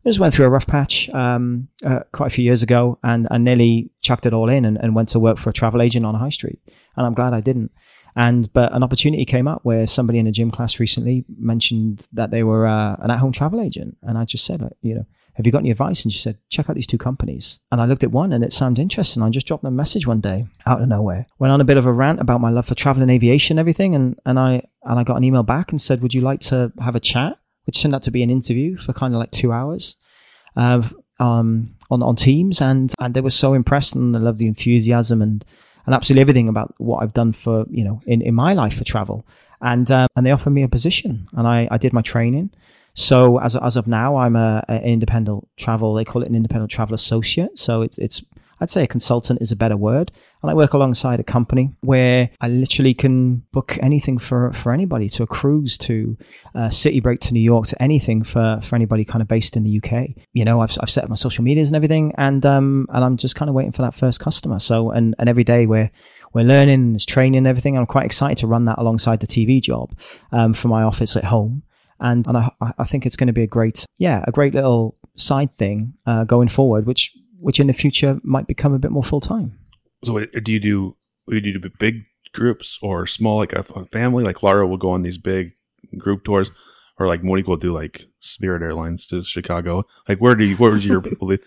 I 0.04 0.10
just 0.10 0.20
went 0.20 0.34
through 0.34 0.44
a 0.46 0.50
rough 0.50 0.66
patch 0.66 1.08
um, 1.10 1.68
uh, 1.84 2.00
quite 2.12 2.26
a 2.26 2.30
few 2.30 2.44
years 2.44 2.62
ago, 2.62 2.98
and 3.02 3.26
I 3.30 3.38
nearly 3.38 3.90
chucked 4.02 4.26
it 4.26 4.34
all 4.34 4.50
in 4.50 4.64
and, 4.66 4.76
and 4.76 4.94
went 4.94 5.08
to 5.10 5.18
work 5.18 5.38
for 5.38 5.48
a 5.50 5.52
travel 5.54 5.80
agent 5.80 6.04
on 6.04 6.14
a 6.14 6.18
high 6.18 6.28
street. 6.28 6.60
And 6.96 7.06
I'm 7.06 7.14
glad 7.14 7.32
I 7.32 7.40
didn't. 7.40 7.70
And 8.16 8.50
but 8.54 8.72
an 8.72 8.82
opportunity 8.82 9.26
came 9.26 9.46
up 9.46 9.60
where 9.62 9.86
somebody 9.86 10.18
in 10.18 10.26
a 10.26 10.32
gym 10.32 10.50
class 10.50 10.80
recently 10.80 11.26
mentioned 11.38 12.08
that 12.14 12.30
they 12.30 12.42
were 12.42 12.66
uh, 12.66 12.96
an 13.00 13.10
at-home 13.10 13.32
travel 13.32 13.60
agent, 13.60 13.98
and 14.02 14.16
I 14.16 14.24
just 14.24 14.46
said, 14.46 14.66
you 14.80 14.94
know, 14.94 15.06
have 15.34 15.44
you 15.44 15.52
got 15.52 15.58
any 15.58 15.70
advice? 15.70 16.02
And 16.02 16.10
she 16.10 16.18
said, 16.18 16.38
check 16.48 16.70
out 16.70 16.76
these 16.76 16.86
two 16.86 16.96
companies. 16.96 17.58
And 17.70 17.78
I 17.78 17.84
looked 17.84 18.02
at 18.02 18.10
one, 18.10 18.32
and 18.32 18.42
it 18.42 18.54
sounded 18.54 18.80
interesting. 18.80 19.22
I 19.22 19.28
just 19.28 19.46
dropped 19.46 19.64
them 19.64 19.74
a 19.74 19.76
message 19.76 20.06
one 20.06 20.20
day 20.20 20.46
out 20.64 20.80
of 20.80 20.88
nowhere. 20.88 21.26
Went 21.38 21.52
on 21.52 21.60
a 21.60 21.64
bit 21.64 21.76
of 21.76 21.84
a 21.84 21.92
rant 21.92 22.20
about 22.20 22.40
my 22.40 22.48
love 22.48 22.64
for 22.64 22.74
travel 22.74 23.02
and 23.02 23.10
aviation, 23.10 23.54
and 23.54 23.60
everything, 23.60 23.94
and 23.94 24.18
and 24.24 24.38
I 24.38 24.62
and 24.84 24.98
I 24.98 25.04
got 25.04 25.18
an 25.18 25.24
email 25.24 25.42
back 25.42 25.70
and 25.70 25.80
said, 25.80 26.00
would 26.00 26.14
you 26.14 26.22
like 26.22 26.40
to 26.40 26.72
have 26.80 26.96
a 26.96 27.00
chat? 27.00 27.38
Which 27.66 27.82
turned 27.82 27.94
out 27.94 28.02
to 28.04 28.10
be 28.10 28.22
an 28.22 28.30
interview 28.30 28.78
for 28.78 28.94
kind 28.94 29.12
of 29.12 29.20
like 29.20 29.30
two 29.30 29.52
hours 29.52 29.96
uh, 30.56 30.80
um, 31.20 31.74
on 31.90 32.02
on 32.02 32.16
Teams, 32.16 32.62
and 32.62 32.94
and 32.98 33.12
they 33.12 33.20
were 33.20 33.28
so 33.28 33.52
impressed, 33.52 33.94
and 33.94 34.14
they 34.14 34.20
loved 34.20 34.38
the 34.38 34.46
enthusiasm 34.46 35.20
and 35.20 35.44
and 35.86 35.94
absolutely 35.94 36.20
everything 36.20 36.48
about 36.48 36.74
what 36.78 37.02
I've 37.02 37.14
done 37.14 37.32
for 37.32 37.64
you 37.70 37.84
know 37.84 38.00
in, 38.06 38.20
in 38.22 38.34
my 38.34 38.52
life 38.52 38.76
for 38.76 38.84
travel, 38.84 39.24
and 39.60 39.90
um, 39.90 40.08
and 40.16 40.26
they 40.26 40.32
offered 40.32 40.50
me 40.50 40.62
a 40.62 40.68
position, 40.68 41.28
and 41.32 41.46
I 41.46 41.68
I 41.70 41.78
did 41.78 41.92
my 41.92 42.02
training. 42.02 42.50
So 42.94 43.38
as 43.38 43.54
as 43.56 43.76
of 43.76 43.86
now, 43.86 44.16
I'm 44.16 44.36
a, 44.36 44.64
an 44.68 44.82
independent 44.82 45.46
travel. 45.56 45.94
They 45.94 46.04
call 46.04 46.22
it 46.22 46.28
an 46.28 46.34
independent 46.34 46.70
travel 46.70 46.94
associate. 46.94 47.58
So 47.58 47.82
it's 47.82 47.98
it's 47.98 48.22
I'd 48.60 48.70
say 48.70 48.84
a 48.84 48.86
consultant 48.86 49.40
is 49.42 49.52
a 49.52 49.56
better 49.56 49.76
word. 49.76 50.12
And 50.42 50.50
I 50.50 50.54
work 50.54 50.74
alongside 50.74 51.18
a 51.18 51.24
company 51.24 51.70
where 51.80 52.30
I 52.40 52.48
literally 52.48 52.94
can 52.94 53.38
book 53.52 53.78
anything 53.82 54.18
for, 54.18 54.52
for 54.52 54.72
anybody 54.72 55.08
to 55.10 55.22
a 55.22 55.26
cruise, 55.26 55.76
to 55.78 56.16
a 56.54 56.70
city 56.70 57.00
break 57.00 57.20
to 57.20 57.32
New 57.32 57.40
York, 57.40 57.66
to 57.68 57.82
anything 57.82 58.22
for, 58.22 58.60
for 58.62 58.76
anybody 58.76 59.04
kind 59.04 59.22
of 59.22 59.28
based 59.28 59.56
in 59.56 59.64
the 59.64 59.80
UK. 59.82 60.10
You 60.32 60.44
know, 60.44 60.60
I've, 60.60 60.76
I've 60.80 60.90
set 60.90 61.04
up 61.04 61.10
my 61.10 61.16
social 61.16 61.42
medias 61.42 61.68
and 61.68 61.76
everything 61.76 62.12
and, 62.16 62.44
um, 62.46 62.86
and 62.90 63.04
I'm 63.04 63.16
just 63.16 63.34
kind 63.34 63.48
of 63.48 63.54
waiting 63.54 63.72
for 63.72 63.82
that 63.82 63.94
first 63.94 64.20
customer. 64.20 64.58
So, 64.58 64.90
and, 64.90 65.14
and 65.18 65.28
every 65.28 65.44
day 65.44 65.66
we're, 65.66 65.90
we're 66.32 66.44
learning 66.44 66.74
and 66.74 66.94
there's 66.94 67.06
training 67.06 67.38
and 67.38 67.46
everything. 67.46 67.76
I'm 67.76 67.86
quite 67.86 68.04
excited 68.06 68.38
to 68.38 68.46
run 68.46 68.66
that 68.66 68.78
alongside 68.78 69.20
the 69.20 69.26
TV 69.26 69.60
job, 69.60 69.98
um, 70.32 70.52
for 70.52 70.68
my 70.68 70.82
office 70.82 71.16
at 71.16 71.24
home. 71.24 71.62
And, 71.98 72.26
and 72.26 72.36
I, 72.36 72.50
I 72.78 72.84
think 72.84 73.06
it's 73.06 73.16
going 73.16 73.28
to 73.28 73.32
be 73.32 73.42
a 73.42 73.46
great, 73.46 73.86
yeah, 73.98 74.22
a 74.26 74.30
great 74.30 74.54
little 74.54 74.96
side 75.16 75.56
thing, 75.56 75.94
uh, 76.04 76.24
going 76.24 76.48
forward, 76.48 76.86
which, 76.86 77.16
which 77.40 77.60
in 77.60 77.66
the 77.66 77.72
future 77.72 78.18
might 78.22 78.46
become 78.46 78.72
a 78.74 78.78
bit 78.78 78.90
more 78.90 79.02
full 79.04 79.20
time. 79.20 79.58
So 80.04 80.18
do 80.24 80.52
you 80.52 80.60
do 80.60 80.96
do 81.28 81.36
you 81.38 81.58
do 81.58 81.70
big 81.78 82.02
groups 82.32 82.78
or 82.82 83.06
small 83.06 83.38
like 83.38 83.52
a, 83.52 83.62
family? 83.86 84.24
Like 84.24 84.42
Lara 84.42 84.66
will 84.66 84.76
go 84.76 84.90
on 84.90 85.02
these 85.02 85.18
big 85.18 85.52
group 85.98 86.24
tours, 86.24 86.50
or 86.98 87.06
like 87.06 87.22
Monique 87.22 87.48
will 87.48 87.56
do 87.56 87.72
like 87.72 88.06
Spirit 88.20 88.62
Airlines 88.62 89.06
to 89.08 89.22
Chicago. 89.24 89.84
Like 90.08 90.18
where 90.18 90.34
do 90.34 90.44
you 90.44 90.56
where 90.56 90.76
is 90.76 90.86
your 90.86 91.00
people 91.08 91.28
kind 91.28 91.40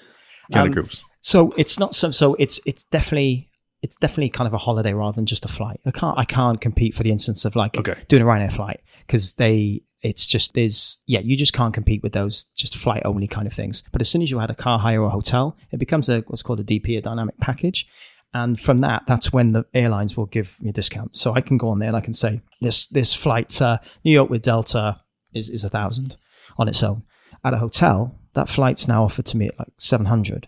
Um, 0.54 0.68
of 0.68 0.74
groups? 0.74 1.06
So 1.22 1.54
it's 1.58 1.78
not 1.80 1.96
so. 1.96 2.12
So 2.12 2.36
it's 2.36 2.60
it's 2.66 2.84
definitely 2.86 3.50
it's 3.82 3.96
definitely 3.98 4.30
kind 4.30 4.48
of 4.48 4.54
a 4.54 4.58
holiday 4.58 4.94
rather 4.94 5.16
than 5.16 5.26
just 5.26 5.46
a 5.46 5.48
flight. 5.48 5.80
I 5.86 5.92
can't 5.92 6.18
I 6.18 6.26
can't 6.26 6.60
compete 6.60 6.96
for 6.96 7.04
the 7.04 7.12
instance 7.12 7.46
of 7.46 7.56
like 7.56 7.78
Okay. 7.78 7.96
doing 8.08 8.22
a 8.24 8.26
Ryanair 8.26 8.52
flight 8.52 8.82
because 9.06 9.34
they 9.34 9.84
it's 10.02 10.28
just 10.28 10.54
there's 10.54 11.04
yeah 11.08 11.20
you 11.20 11.36
just 11.36 11.52
can't 11.54 11.74
compete 11.74 12.02
with 12.02 12.14
those 12.14 12.46
just 12.56 12.78
flight 12.78 13.02
only 13.06 13.28
kind 13.28 13.48
of 13.48 13.54
things. 13.54 13.84
But 13.92 14.02
as 14.02 14.10
soon 14.10 14.22
as 14.22 14.32
you 14.32 14.40
add 14.40 14.50
a 14.50 14.56
car 14.56 14.80
hire 14.80 15.02
or 15.02 15.08
a 15.08 15.12
hotel, 15.12 15.58
it 15.72 15.78
becomes 15.78 16.10
a 16.10 16.22
what's 16.28 16.42
called 16.42 16.60
a 16.60 16.64
DP, 16.64 16.98
a 16.98 17.02
dynamic 17.02 17.38
package. 17.40 17.88
And 18.34 18.60
from 18.60 18.82
that, 18.82 19.04
that's 19.08 19.34
when 19.34 19.54
the 19.54 19.66
airlines 19.74 20.16
will 20.16 20.28
give 20.28 20.58
me 20.62 20.70
a 20.70 20.74
discount. 20.74 21.18
So 21.18 21.34
I 21.34 21.42
can 21.42 21.58
go 21.58 21.70
on 21.70 21.80
there 21.80 21.88
and 21.88 21.98
I 21.98 22.02
can 22.02 22.14
say 22.14 22.42
this 22.62 22.88
this 22.88 23.14
flight 23.14 23.62
uh, 23.62 23.80
New 24.04 24.12
York 24.12 24.30
with 24.30 24.44
Delta 24.44 25.02
is 25.34 25.50
is 25.50 25.64
a 25.64 25.70
thousand 25.70 26.16
on 26.58 26.68
its 26.68 26.84
own. 26.84 27.04
At 27.44 27.54
a 27.54 27.58
hotel, 27.58 28.16
that 28.34 28.50
flight's 28.50 28.88
now 28.88 29.04
offered 29.04 29.26
to 29.28 29.38
me 29.38 29.48
at 29.48 29.58
like 29.58 29.70
seven 29.78 30.06
hundred 30.06 30.48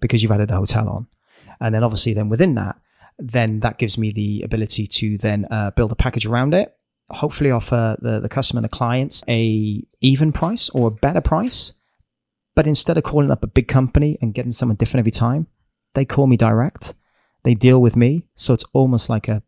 because 0.00 0.22
you've 0.22 0.32
added 0.32 0.50
a 0.50 0.56
hotel 0.56 0.88
on. 0.88 1.06
And 1.60 1.74
then 1.74 1.84
obviously 1.84 2.14
then 2.14 2.28
within 2.28 2.54
that, 2.54 2.76
then 3.18 3.60
that 3.60 3.78
gives 3.78 3.98
me 3.98 4.12
the 4.12 4.42
ability 4.42 4.86
to 4.86 5.18
then 5.18 5.46
uh, 5.50 5.70
build 5.72 5.92
a 5.92 5.96
package 5.96 6.24
around 6.24 6.54
it. 6.54 6.74
Hopefully 7.10 7.50
offer 7.50 7.96
the, 8.00 8.20
the 8.20 8.28
customer 8.28 8.58
and 8.58 8.64
the 8.64 8.68
clients 8.68 9.22
a 9.28 9.82
even 10.00 10.32
price 10.32 10.68
or 10.70 10.88
a 10.88 10.90
better 10.90 11.20
price. 11.20 11.72
But 12.54 12.66
instead 12.66 12.98
of 12.98 13.04
calling 13.04 13.30
up 13.30 13.44
a 13.44 13.48
big 13.48 13.68
company 13.68 14.18
and 14.20 14.34
getting 14.34 14.52
someone 14.52 14.76
different 14.76 15.00
every 15.00 15.12
time, 15.12 15.46
they 15.94 16.04
call 16.04 16.26
me 16.26 16.36
direct. 16.36 16.94
They 17.44 17.54
deal 17.54 17.80
with 17.80 17.96
me. 17.96 18.24
So 18.34 18.52
it's 18.52 18.64
almost 18.72 19.08
like 19.08 19.28
a 19.28 19.42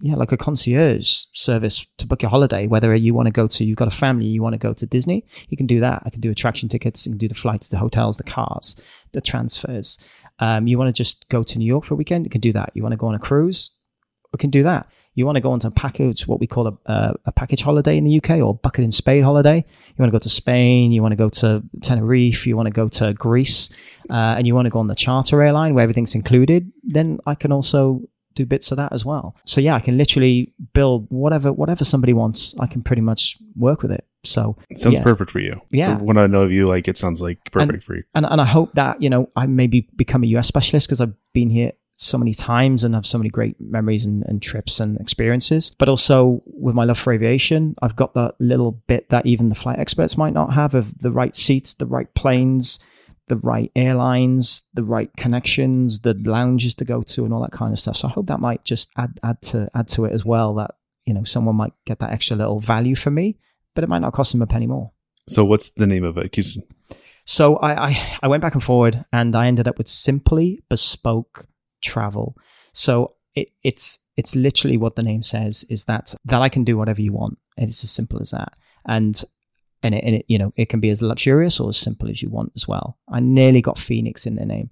yeah, 0.00 0.16
like 0.16 0.32
a 0.32 0.36
concierge 0.36 1.26
service 1.32 1.86
to 1.98 2.06
book 2.06 2.22
your 2.22 2.30
holiday. 2.30 2.66
Whether 2.66 2.94
you 2.94 3.14
want 3.14 3.26
to 3.26 3.32
go 3.32 3.46
to, 3.46 3.64
you've 3.64 3.76
got 3.76 3.88
a 3.88 3.96
family, 3.96 4.26
you 4.26 4.42
want 4.42 4.54
to 4.54 4.58
go 4.58 4.72
to 4.72 4.86
Disney, 4.86 5.24
you 5.48 5.56
can 5.56 5.66
do 5.66 5.80
that. 5.80 6.02
I 6.04 6.10
can 6.10 6.20
do 6.20 6.30
attraction 6.30 6.68
tickets, 6.68 7.06
you 7.06 7.12
can 7.12 7.18
do 7.18 7.28
the 7.28 7.34
flights, 7.34 7.68
the 7.68 7.78
hotels, 7.78 8.16
the 8.16 8.24
cars, 8.24 8.74
the 9.12 9.20
transfers. 9.20 9.98
Um, 10.38 10.66
you 10.66 10.78
want 10.78 10.88
to 10.88 10.92
just 10.92 11.28
go 11.28 11.42
to 11.42 11.58
New 11.58 11.66
York 11.66 11.84
for 11.84 11.94
a 11.94 11.96
weekend, 11.96 12.24
you 12.24 12.30
can 12.30 12.40
do 12.40 12.52
that. 12.52 12.72
You 12.74 12.82
want 12.82 12.94
to 12.94 12.96
go 12.96 13.06
on 13.06 13.14
a 13.14 13.18
cruise, 13.18 13.70
we 14.32 14.38
can 14.38 14.50
do 14.50 14.62
that. 14.64 14.88
You 15.14 15.26
want 15.26 15.36
to 15.36 15.40
go 15.40 15.52
on 15.52 15.60
a 15.64 15.70
package, 15.70 16.26
what 16.26 16.40
we 16.40 16.46
call 16.46 16.66
a, 16.68 16.90
uh, 16.90 17.12
a 17.26 17.32
package 17.32 17.62
holiday 17.62 17.98
in 17.98 18.04
the 18.04 18.16
UK 18.16 18.40
or 18.40 18.54
bucket 18.54 18.84
and 18.84 18.94
spade 18.94 19.22
holiday. 19.22 19.56
You 19.58 19.94
want 19.98 20.08
to 20.08 20.18
go 20.18 20.18
to 20.18 20.30
Spain, 20.30 20.90
you 20.90 21.02
want 21.02 21.12
to 21.12 21.16
go 21.16 21.28
to 21.28 21.62
Tenerife, 21.82 22.46
you 22.46 22.56
want 22.56 22.66
to 22.66 22.72
go 22.72 22.88
to 22.88 23.12
Greece, 23.12 23.68
uh, 24.08 24.36
and 24.36 24.46
you 24.46 24.54
want 24.54 24.66
to 24.66 24.70
go 24.70 24.78
on 24.78 24.86
the 24.86 24.94
charter 24.94 25.42
airline 25.42 25.74
where 25.74 25.82
everything's 25.82 26.14
included, 26.14 26.72
then 26.82 27.18
I 27.26 27.34
can 27.34 27.52
also 27.52 28.02
do 28.34 28.46
bits 28.46 28.70
of 28.70 28.78
that 28.78 28.92
as 28.92 29.04
well. 29.04 29.36
So 29.44 29.60
yeah, 29.60 29.74
I 29.74 29.80
can 29.80 29.98
literally 29.98 30.54
build 30.72 31.06
whatever 31.10 31.52
whatever 31.52 31.84
somebody 31.84 32.12
wants. 32.12 32.54
I 32.58 32.66
can 32.66 32.82
pretty 32.82 33.02
much 33.02 33.38
work 33.56 33.82
with 33.82 33.92
it. 33.92 34.06
So 34.24 34.56
It 34.70 34.78
sounds 34.78 34.94
yeah. 34.94 35.02
perfect 35.02 35.30
for 35.30 35.40
you. 35.40 35.60
Yeah. 35.70 35.98
When 35.98 36.16
I 36.16 36.26
know 36.26 36.42
of 36.42 36.52
you, 36.52 36.66
like 36.66 36.88
it 36.88 36.96
sounds 36.96 37.20
like 37.20 37.38
perfect 37.50 37.82
for 37.82 37.96
you. 37.96 38.04
and 38.14 38.24
and 38.24 38.40
I 38.40 38.46
hope 38.46 38.72
that 38.74 39.02
you 39.02 39.10
know 39.10 39.28
I 39.36 39.46
maybe 39.46 39.88
become 39.96 40.22
a 40.24 40.26
US 40.38 40.48
specialist 40.48 40.86
because 40.86 41.00
I've 41.00 41.14
been 41.34 41.50
here 41.50 41.72
so 41.96 42.18
many 42.18 42.34
times 42.34 42.84
and 42.84 42.94
have 42.94 43.06
so 43.06 43.18
many 43.18 43.30
great 43.30 43.56
memories 43.60 44.04
and, 44.04 44.24
and 44.26 44.42
trips 44.42 44.80
and 44.80 44.98
experiences. 45.00 45.74
But 45.78 45.88
also 45.88 46.42
with 46.46 46.74
my 46.74 46.84
love 46.84 46.98
for 46.98 47.12
aviation, 47.12 47.74
I've 47.80 47.96
got 47.96 48.14
that 48.14 48.34
little 48.40 48.72
bit 48.72 49.08
that 49.10 49.26
even 49.26 49.48
the 49.48 49.54
flight 49.54 49.78
experts 49.78 50.16
might 50.16 50.32
not 50.32 50.52
have 50.54 50.74
of 50.74 50.98
the 50.98 51.10
right 51.10 51.36
seats, 51.36 51.74
the 51.74 51.86
right 51.86 52.12
planes, 52.14 52.80
the 53.28 53.36
right 53.36 53.70
airlines, 53.76 54.62
the 54.74 54.82
right 54.82 55.10
connections, 55.16 56.00
the 56.00 56.14
lounges 56.14 56.74
to 56.76 56.84
go 56.84 57.02
to, 57.02 57.24
and 57.24 57.32
all 57.32 57.42
that 57.42 57.52
kind 57.52 57.72
of 57.72 57.78
stuff. 57.78 57.96
So 57.96 58.08
I 58.08 58.10
hope 58.10 58.26
that 58.26 58.40
might 58.40 58.64
just 58.64 58.90
add 58.96 59.18
add 59.22 59.40
to 59.42 59.70
add 59.74 59.88
to 59.88 60.04
it 60.04 60.12
as 60.12 60.24
well. 60.24 60.54
That 60.54 60.74
you 61.04 61.14
know 61.14 61.24
someone 61.24 61.56
might 61.56 61.72
get 61.84 62.00
that 62.00 62.10
extra 62.10 62.36
little 62.36 62.60
value 62.60 62.94
for 62.94 63.10
me, 63.10 63.38
but 63.74 63.84
it 63.84 63.88
might 63.88 64.00
not 64.00 64.12
cost 64.12 64.32
them 64.32 64.42
a 64.42 64.46
penny 64.46 64.66
more. 64.66 64.90
So 65.28 65.44
what's 65.44 65.70
the 65.70 65.86
name 65.86 66.04
of 66.04 66.18
it? 66.18 66.36
So 67.24 67.56
I, 67.58 67.88
I, 67.88 68.18
I 68.24 68.28
went 68.28 68.42
back 68.42 68.54
and 68.54 68.62
forward 68.62 69.04
and 69.12 69.36
I 69.36 69.46
ended 69.46 69.68
up 69.68 69.78
with 69.78 69.86
simply 69.86 70.60
bespoke 70.68 71.46
travel. 71.82 72.36
So 72.72 73.14
it, 73.34 73.48
it's 73.62 73.98
it's 74.16 74.36
literally 74.36 74.76
what 74.76 74.96
the 74.96 75.02
name 75.02 75.22
says 75.22 75.64
is 75.68 75.84
that 75.84 76.14
that 76.24 76.42
I 76.42 76.48
can 76.48 76.64
do 76.64 76.76
whatever 76.76 77.00
you 77.00 77.12
want. 77.12 77.38
It's 77.56 77.84
as 77.84 77.90
simple 77.90 78.20
as 78.20 78.30
that. 78.30 78.52
And 78.86 79.22
and 79.82 79.94
it, 79.94 80.04
and 80.04 80.14
it 80.16 80.24
you 80.28 80.38
know 80.38 80.52
it 80.56 80.68
can 80.68 80.80
be 80.80 80.90
as 80.90 81.02
luxurious 81.02 81.60
or 81.60 81.70
as 81.70 81.76
simple 81.76 82.08
as 82.08 82.22
you 82.22 82.30
want 82.30 82.52
as 82.56 82.68
well. 82.68 82.98
I 83.10 83.20
nearly 83.20 83.62
got 83.62 83.78
Phoenix 83.78 84.26
in 84.26 84.36
the 84.36 84.46
name, 84.46 84.70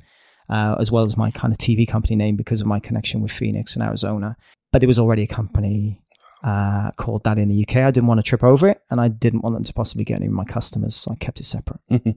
uh, 0.49 0.77
as 0.79 0.91
well 0.91 1.05
as 1.05 1.17
my 1.17 1.31
kind 1.31 1.53
of 1.53 1.59
TV 1.59 1.87
company 1.87 2.17
name 2.17 2.37
because 2.37 2.61
of 2.61 2.67
my 2.67 2.81
connection 2.81 3.21
with 3.21 3.33
Phoenix 3.33 3.77
in 3.77 3.83
Arizona. 3.83 4.37
But 4.73 4.81
there 4.81 4.89
was 4.89 4.99
already 4.99 5.25
a 5.25 5.27
company 5.27 6.01
uh, 6.45 6.93
called 6.93 7.25
that 7.25 7.39
in 7.39 7.49
the 7.49 7.63
UK. 7.63 7.77
I 7.77 7.91
didn't 7.91 8.07
want 8.07 8.19
to 8.19 8.23
trip 8.23 8.45
over 8.45 8.69
it, 8.69 8.81
and 8.91 9.01
I 9.01 9.09
didn't 9.09 9.43
want 9.43 9.57
them 9.57 9.65
to 9.65 9.73
possibly 9.73 10.05
get 10.05 10.17
any 10.17 10.27
of 10.27 10.33
my 10.33 10.45
customers, 10.45 10.95
so 10.95 11.13
I 11.13 11.17
kept 11.17 11.41
it 11.41 11.45
separate. 11.45 11.81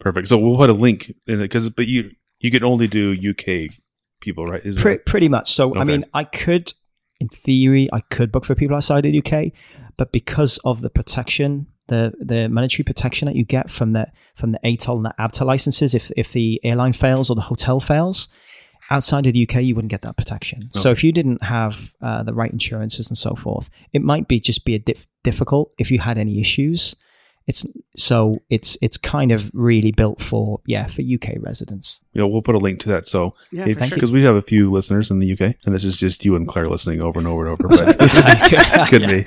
Perfect. 0.00 0.28
So 0.28 0.38
we'll 0.38 0.56
put 0.56 0.70
a 0.70 0.74
link 0.74 1.12
in 1.26 1.40
it 1.40 1.44
because, 1.44 1.68
but 1.70 1.86
you 1.86 2.12
you 2.40 2.50
can 2.50 2.64
only 2.64 2.86
do 2.86 3.12
UK 3.12 3.74
people, 4.20 4.44
right? 4.46 4.64
Is 4.64 4.80
Pre- 4.80 4.98
pretty 4.98 5.28
much. 5.28 5.52
So, 5.52 5.74
I 5.74 5.84
mean, 5.84 6.04
I 6.14 6.24
could, 6.24 6.72
in 7.20 7.28
theory, 7.28 7.88
I 7.92 8.00
could 8.00 8.32
book 8.32 8.44
for 8.44 8.54
people 8.54 8.76
outside 8.76 9.06
of 9.06 9.12
the 9.12 9.18
UK, 9.18 9.52
but 9.96 10.12
because 10.12 10.58
of 10.64 10.80
the 10.80 10.90
protection, 10.90 11.66
the 11.88 12.14
the 12.18 12.48
monetary 12.48 12.84
protection 12.84 13.26
that 13.26 13.36
you 13.36 13.44
get 13.44 13.70
from 13.70 13.92
the 13.92 14.06
from 14.36 14.52
the 14.52 14.60
ATOL 14.64 14.96
and 14.96 15.04
the 15.04 15.14
ABTA 15.18 15.44
licenses, 15.44 15.94
if 15.94 16.10
if 16.16 16.32
the 16.32 16.60
airline 16.64 16.92
fails 16.92 17.30
or 17.30 17.36
the 17.36 17.42
hotel 17.42 17.80
fails, 17.80 18.28
outside 18.90 19.26
of 19.26 19.32
the 19.32 19.48
UK, 19.48 19.62
you 19.62 19.74
wouldn't 19.74 19.90
get 19.90 20.02
that 20.02 20.16
protection. 20.16 20.68
So, 20.70 20.90
if 20.90 21.04
you 21.04 21.12
didn't 21.12 21.42
have 21.42 21.94
uh, 22.00 22.22
the 22.22 22.34
right 22.34 22.50
insurances 22.50 23.08
and 23.08 23.18
so 23.18 23.34
forth, 23.34 23.70
it 23.92 24.02
might 24.02 24.28
be 24.28 24.40
just 24.40 24.64
be 24.64 24.74
a 24.74 24.78
dif- 24.78 25.06
difficult 25.22 25.72
if 25.78 25.90
you 25.90 25.98
had 25.98 26.18
any 26.18 26.40
issues. 26.40 26.94
It's 27.46 27.66
so 27.94 28.42
it's 28.48 28.78
it's 28.80 28.96
kind 28.96 29.30
of 29.30 29.50
really 29.52 29.92
built 29.92 30.22
for 30.22 30.60
yeah 30.64 30.86
for 30.86 31.02
UK 31.02 31.34
residents. 31.40 32.00
Yeah, 32.14 32.24
we'll 32.24 32.40
put 32.40 32.54
a 32.54 32.58
link 32.58 32.80
to 32.80 32.88
that. 32.88 33.06
So 33.06 33.34
Yeah, 33.50 33.64
for 33.64 33.86
sure. 33.86 33.96
because 33.96 34.12
we 34.12 34.24
have 34.24 34.34
a 34.34 34.42
few 34.42 34.70
listeners 34.70 35.10
in 35.10 35.18
the 35.18 35.30
UK, 35.30 35.56
and 35.66 35.74
this 35.74 35.84
is 35.84 35.96
just 35.96 36.24
you 36.24 36.36
and 36.36 36.48
Claire 36.48 36.68
listening 36.68 37.02
over 37.02 37.18
and 37.18 37.28
over 37.28 37.46
and 37.46 37.52
over. 37.52 37.68
But 37.68 37.98
could 38.88 39.02
be. 39.02 39.26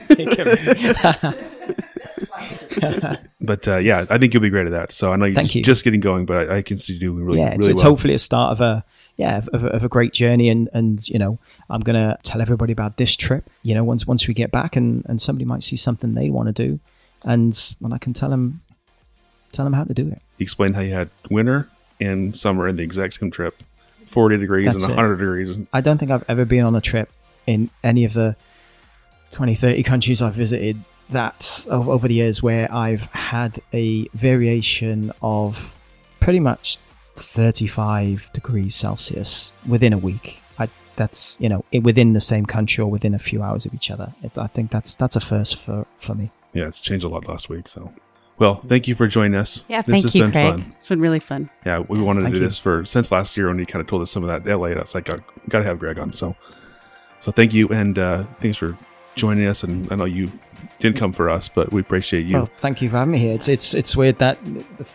But 3.39 3.67
uh, 3.67 3.77
yeah, 3.77 4.05
I 4.09 4.17
think 4.17 4.33
you'll 4.33 4.41
be 4.41 4.49
great 4.49 4.65
at 4.65 4.71
that. 4.71 4.91
So 4.91 5.13
I 5.13 5.15
know 5.15 5.25
you're 5.25 5.35
Thank 5.35 5.47
just, 5.47 5.55
you. 5.55 5.63
just 5.63 5.83
getting 5.83 5.99
going, 5.99 6.25
but 6.25 6.49
I, 6.49 6.57
I 6.57 6.61
can 6.61 6.77
see 6.77 6.93
you 6.93 6.99
doing 6.99 7.23
really, 7.23 7.39
well. 7.39 7.47
yeah, 7.47 7.53
it's, 7.53 7.59
really 7.59 7.71
it's 7.71 7.81
well. 7.81 7.91
hopefully 7.91 8.13
a 8.13 8.19
start 8.19 8.51
of 8.51 8.61
a 8.61 8.83
yeah 9.15 9.37
of, 9.37 9.63
of, 9.63 9.83
a 9.83 9.87
great 9.87 10.11
journey, 10.11 10.49
and 10.49 10.69
and 10.73 11.07
you 11.07 11.17
know 11.17 11.39
I'm 11.69 11.81
gonna 11.81 12.17
tell 12.23 12.41
everybody 12.41 12.73
about 12.73 12.97
this 12.97 13.15
trip. 13.15 13.49
You 13.63 13.75
know, 13.75 13.83
once 13.83 14.05
once 14.05 14.27
we 14.27 14.33
get 14.33 14.51
back, 14.51 14.75
and 14.75 15.05
and 15.07 15.21
somebody 15.21 15.45
might 15.45 15.63
see 15.63 15.75
something 15.75 16.13
they 16.13 16.29
want 16.29 16.47
to 16.47 16.67
do, 16.67 16.79
and 17.23 17.75
and 17.83 17.93
I 17.93 17.97
can 17.97 18.13
tell 18.13 18.31
him 18.31 18.61
tell 19.51 19.65
him 19.65 19.73
how 19.73 19.83
to 19.83 19.93
do 19.93 20.07
it. 20.07 20.21
You 20.37 20.43
explained 20.43 20.75
how 20.75 20.81
you 20.81 20.93
had 20.93 21.09
winter 21.29 21.69
and 21.99 22.37
summer 22.37 22.67
in 22.67 22.75
the 22.75 22.83
exact 22.83 23.15
same 23.15 23.31
trip, 23.31 23.61
forty 24.05 24.37
degrees 24.37 24.73
That's 24.73 24.83
and 24.83 24.93
hundred 24.93 25.17
degrees. 25.17 25.57
I 25.73 25.81
don't 25.81 25.97
think 25.97 26.11
I've 26.11 26.25
ever 26.29 26.45
been 26.45 26.63
on 26.63 26.75
a 26.75 26.81
trip 26.81 27.09
in 27.45 27.69
any 27.83 28.03
of 28.05 28.13
the 28.13 28.35
20, 29.31 29.55
30 29.55 29.83
countries 29.83 30.21
I've 30.21 30.33
visited 30.33 30.77
that 31.09 31.65
over, 31.69 31.91
over 31.91 32.07
the 32.07 32.15
years 32.15 32.43
where 32.43 32.71
I've 32.73 33.03
had 33.13 33.59
a 33.73 34.07
variation 34.09 35.11
of 35.21 35.73
pretty 36.19 36.39
much 36.39 36.77
35 37.15 38.31
degrees 38.33 38.75
Celsius 38.75 39.53
within 39.67 39.93
a 39.93 39.97
week. 39.97 40.41
I, 40.59 40.67
that's, 40.95 41.37
you 41.39 41.49
know, 41.49 41.63
within 41.81 42.13
the 42.13 42.21
same 42.21 42.45
country 42.45 42.81
or 42.81 42.91
within 42.91 43.13
a 43.13 43.19
few 43.19 43.41
hours 43.41 43.65
of 43.65 43.73
each 43.73 43.89
other. 43.89 44.13
It, 44.21 44.37
I 44.37 44.47
think 44.47 44.71
that's 44.71 44.95
that's 44.95 45.15
a 45.15 45.21
first 45.21 45.57
for, 45.57 45.85
for 45.97 46.15
me. 46.15 46.31
Yeah, 46.53 46.67
it's 46.67 46.79
changed 46.79 47.05
a 47.05 47.09
lot 47.09 47.27
last 47.27 47.49
week. 47.49 47.67
So, 47.67 47.93
well, 48.37 48.55
thank 48.55 48.87
you 48.87 48.95
for 48.95 49.07
joining 49.07 49.35
us. 49.35 49.65
Yeah, 49.67 49.81
this 49.81 49.93
thank 49.93 50.03
has 50.05 50.15
you, 50.15 50.23
been 50.23 50.31
Craig. 50.31 50.59
fun. 50.59 50.75
It's 50.77 50.87
been 50.87 51.01
really 51.01 51.19
fun. 51.19 51.49
Yeah, 51.65 51.79
we 51.79 52.01
wanted 52.01 52.21
to 52.21 52.29
do 52.29 52.35
you. 52.35 52.45
this 52.45 52.57
for 52.57 52.85
since 52.85 53.11
last 53.11 53.37
year 53.37 53.47
when 53.47 53.59
you 53.59 53.65
kind 53.65 53.81
of 53.81 53.87
told 53.87 54.01
us 54.01 54.11
some 54.11 54.23
of 54.23 54.29
that 54.29 54.49
LA. 54.49 54.69
That's 54.69 54.95
like, 54.95 55.09
uh, 55.09 55.17
got 55.49 55.59
to 55.59 55.65
have 55.65 55.79
Craig 55.79 55.99
on. 55.99 56.13
So, 56.13 56.35
so 57.19 57.31
thank 57.31 57.53
you 57.53 57.67
and 57.69 57.97
uh, 57.97 58.23
thanks 58.37 58.57
for 58.57 58.77
joining 59.15 59.47
us. 59.47 59.63
And 59.63 59.91
I 59.91 59.95
know 59.95 60.05
you 60.05 60.31
didn't 60.79 60.97
come 60.97 61.11
for 61.11 61.29
us, 61.29 61.49
but 61.49 61.71
we 61.73 61.81
appreciate 61.81 62.25
you. 62.25 62.37
Well, 62.37 62.49
thank 62.57 62.81
you 62.81 62.89
for 62.89 62.97
having 62.97 63.11
me 63.11 63.19
here. 63.19 63.33
It's 63.33 63.47
it's 63.47 63.73
it's 63.73 63.95
weird 63.97 64.19
that 64.19 64.37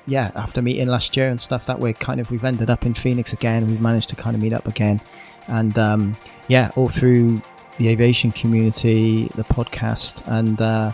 yeah, 0.07 0.30
after 0.34 0.62
meeting 0.62 0.88
last 0.88 1.16
year 1.16 1.28
and 1.28 1.40
stuff, 1.40 1.66
that 1.66 1.78
we're 1.78 1.92
kind 1.92 2.20
of 2.20 2.30
we've 2.30 2.44
ended 2.44 2.70
up 2.70 2.86
in 2.86 2.94
Phoenix 2.94 3.32
again. 3.32 3.66
We've 3.66 3.80
managed 3.80 4.09
to 4.11 4.16
kind 4.16 4.34
of 4.34 4.42
meet 4.42 4.53
up 4.53 4.66
again, 4.66 5.00
and 5.48 5.76
um, 5.78 6.16
yeah, 6.48 6.70
all 6.76 6.88
through 6.88 7.42
the 7.78 7.88
aviation 7.88 8.32
community, 8.32 9.28
the 9.34 9.44
podcast, 9.44 10.22
and 10.26 10.61
uh, 10.61 10.92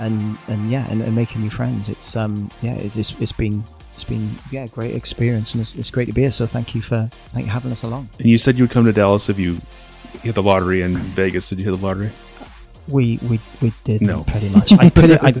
and 0.00 0.38
and 0.48 0.70
yeah, 0.70 0.86
and, 0.90 1.02
and 1.02 1.14
making 1.14 1.42
new 1.42 1.50
friends. 1.50 1.88
It's 1.88 2.16
um 2.16 2.50
yeah, 2.62 2.74
it's 2.74 2.96
it's, 2.96 3.12
it's 3.20 3.32
been 3.32 3.62
it's 3.94 4.04
been 4.04 4.30
yeah, 4.50 4.66
great 4.66 4.94
experience, 4.94 5.52
and 5.54 5.60
it's, 5.60 5.74
it's 5.74 5.90
great 5.90 6.06
to 6.06 6.12
be 6.12 6.22
here. 6.22 6.30
So 6.30 6.46
thank 6.46 6.74
you 6.74 6.82
for 6.82 7.08
thank 7.32 7.46
you 7.46 7.50
for 7.50 7.54
having 7.54 7.72
us 7.72 7.82
along. 7.82 8.08
and 8.18 8.28
you 8.28 8.38
said 8.38 8.56
you 8.56 8.64
would 8.64 8.70
come 8.70 8.84
to 8.86 8.92
Dallas 8.92 9.28
if 9.28 9.38
you 9.38 9.58
hit 10.22 10.34
the 10.34 10.42
lottery 10.42 10.82
in 10.82 10.96
Vegas. 10.96 11.48
Did 11.48 11.58
you 11.60 11.66
hit 11.66 11.78
the 11.78 11.86
lottery? 11.86 12.10
We 12.90 13.18
we 13.28 13.38
we 13.62 13.72
did 13.84 14.00
No. 14.02 14.24
pretty 14.24 14.48
much. 14.50 14.72
I 14.72 14.90
put 14.90 15.10
it. 15.10 15.22
I, 15.22 15.32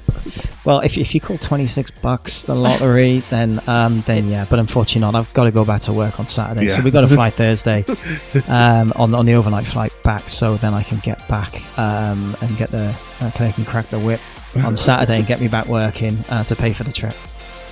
well, 0.64 0.80
if 0.80 0.96
if 0.96 1.14
you 1.14 1.20
call 1.20 1.36
twenty 1.38 1.66
six 1.66 1.90
bucks 1.90 2.42
the 2.44 2.54
lottery, 2.54 3.20
then 3.30 3.60
um 3.66 4.02
then 4.06 4.28
yeah. 4.28 4.46
But 4.48 4.58
unfortunately 4.58 5.00
not. 5.00 5.14
I've 5.18 5.32
got 5.34 5.44
to 5.44 5.50
go 5.50 5.64
back 5.64 5.82
to 5.82 5.92
work 5.92 6.20
on 6.20 6.26
Saturday, 6.26 6.68
so 6.68 6.76
Yeah. 6.78 6.84
we 6.84 6.90
got 6.90 7.00
to 7.02 7.08
fly 7.18 7.30
Thursday, 7.30 7.84
um 8.48 8.92
on 8.96 9.14
on 9.14 9.26
the 9.26 9.34
overnight 9.34 9.66
flight 9.66 9.92
back, 10.02 10.28
so 10.28 10.56
then 10.56 10.74
I 10.74 10.82
can 10.82 10.98
get 10.98 11.26
back 11.28 11.62
um 11.78 12.36
and 12.40 12.56
get 12.56 12.70
the 12.70 12.94
uh, 13.20 13.30
can 13.32 13.46
I 13.46 13.52
can 13.52 13.64
crack 13.64 13.86
the 13.86 13.98
whip 13.98 14.20
on 14.64 14.76
Saturday 14.88 15.16
and 15.18 15.26
get 15.26 15.40
me 15.40 15.48
back 15.48 15.66
working 15.66 16.16
uh, 16.28 16.44
to 16.44 16.56
pay 16.56 16.72
for 16.72 16.84
the 16.84 16.92
trip. 16.92 17.14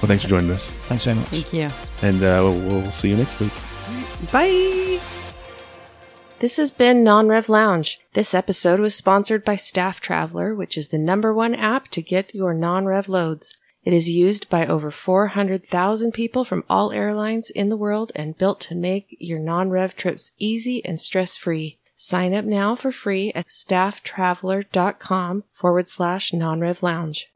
Well, 0.01 0.07
thanks 0.09 0.23
for 0.23 0.29
joining 0.29 0.51
us, 0.53 0.69
Thanks 0.89 1.05
very 1.05 1.17
much. 1.17 1.27
Thank 1.29 1.53
you. 1.53 1.69
and 2.09 2.23
uh, 2.23 2.41
we'll, 2.45 2.61
we'll 2.83 2.91
see 2.93 3.09
you 3.11 3.17
next 3.17 3.41
week. 3.41 3.53
Bye. 4.31 5.18
This 6.41 6.57
has 6.57 6.71
been 6.71 7.03
Non-Rev 7.03 7.49
Lounge. 7.49 7.99
This 8.13 8.33
episode 8.33 8.79
was 8.79 8.95
sponsored 8.95 9.45
by 9.45 9.57
StaffTraveler, 9.57 10.57
which 10.57 10.79
is 10.79 10.91
the 10.91 10.99
number 10.99 11.35
one 11.35 11.53
app 11.55 11.89
to 11.89 12.01
get 12.01 12.33
your 12.33 12.55
non-rev 12.55 13.09
loads. 13.09 13.59
It 13.83 13.93
is 13.93 14.09
used 14.09 14.49
by 14.49 14.65
over 14.65 14.93
400,000 14.93 16.13
people 16.13 16.45
from 16.45 16.63
all 16.71 16.93
airlines 16.93 17.51
in 17.51 17.71
the 17.71 17.77
world 17.77 18.13
and 18.15 18.39
built 18.39 18.61
to 18.63 18.77
make 18.77 19.17
your 19.19 19.41
non-rev 19.41 19.97
trips 19.97 20.31
easy 20.39 20.85
and 20.85 21.01
stress-free. 21.01 21.79
Sign 21.97 22.33
up 22.33 22.45
now 22.45 22.77
for 22.77 22.93
free 22.93 23.33
at 23.35 23.49
stafftraveler.com 23.49 25.45
forward 25.53 25.91
slash 25.91 26.33
non-rev 26.33 26.83
lounge. 26.85 27.33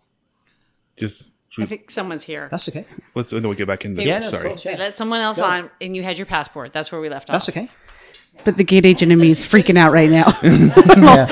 Just 0.96 1.32
I 1.58 1.66
think 1.66 1.90
someone's 1.90 2.22
here. 2.22 2.46
That's 2.50 2.68
okay. 2.68 2.86
let's 3.16 3.32
no, 3.32 3.48
we 3.48 3.56
get 3.56 3.66
back 3.66 3.84
in. 3.84 3.94
The, 3.94 4.04
Yeah, 4.04 4.20
sorry. 4.20 4.50
cool. 4.50 4.58
We 4.64 4.76
let 4.76 4.94
someone 4.94 5.20
else 5.20 5.38
Go. 5.38 5.44
on, 5.44 5.70
and 5.80 5.96
you 5.96 6.02
had 6.04 6.16
your 6.18 6.26
passport. 6.26 6.72
That's 6.72 6.92
where 6.92 7.00
we 7.00 7.08
left 7.08 7.28
off. 7.28 7.34
That's 7.34 7.48
okay. 7.48 7.68
But 8.44 8.56
the 8.56 8.64
gate 8.64 8.84
agent 8.84 9.12
in 9.12 9.18
me 9.20 9.30
is 9.30 9.44
freaking 9.44 9.76
out 9.76 9.92
right 9.92 10.10
now. 10.10 10.36
Yeah. 10.42 11.26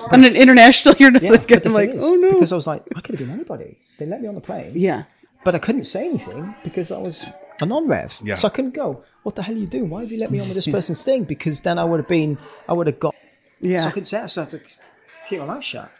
On 0.10 0.24
an 0.24 0.34
international, 0.36 0.94
you're 0.98 1.10
Yeah, 1.18 1.32
like, 1.32 1.66
I'm 1.66 1.72
like, 1.74 1.90
is, 1.90 2.02
oh 2.02 2.14
no. 2.14 2.32
Because 2.32 2.50
I 2.52 2.56
was 2.56 2.66
like, 2.66 2.82
I 2.96 3.00
could 3.02 3.18
have 3.18 3.26
been 3.28 3.34
anybody. 3.34 3.76
They 3.98 4.06
let 4.06 4.22
me 4.22 4.28
on 4.28 4.34
the 4.36 4.40
plane. 4.40 4.72
yeah. 4.74 5.02
But 5.44 5.54
I 5.54 5.58
couldn't 5.58 5.84
say 5.84 6.06
anything 6.08 6.54
because 6.64 6.90
I 6.90 6.96
was 6.98 7.26
a 7.60 7.66
non-rev. 7.66 8.20
Yeah. 8.24 8.36
So 8.36 8.48
I 8.48 8.50
couldn't 8.50 8.72
go. 8.74 9.02
What 9.22 9.34
the 9.36 9.42
hell 9.42 9.54
are 9.54 9.58
you 9.58 9.66
doing? 9.66 9.90
Why 9.90 10.00
have 10.02 10.10
you 10.10 10.18
let 10.18 10.30
me 10.30 10.40
on 10.40 10.46
with 10.48 10.54
this 10.54 10.66
person's 10.66 11.02
thing? 11.02 11.24
Because 11.24 11.60
then 11.60 11.78
I 11.78 11.84
would 11.84 12.00
have 12.00 12.08
been, 12.08 12.38
I 12.68 12.72
would 12.72 12.86
have 12.86 12.98
got. 12.98 13.14
Yeah. 13.60 13.78
So 13.80 13.88
I 13.88 13.90
couldn't 13.90 14.04
say 14.06 14.22
it. 14.24 14.28
So 14.28 14.40
I 14.40 14.44
had 14.44 14.50
to 14.52 14.60
keep 15.28 15.40
my 15.40 15.44
mouth 15.46 15.62
shut. 15.64 15.90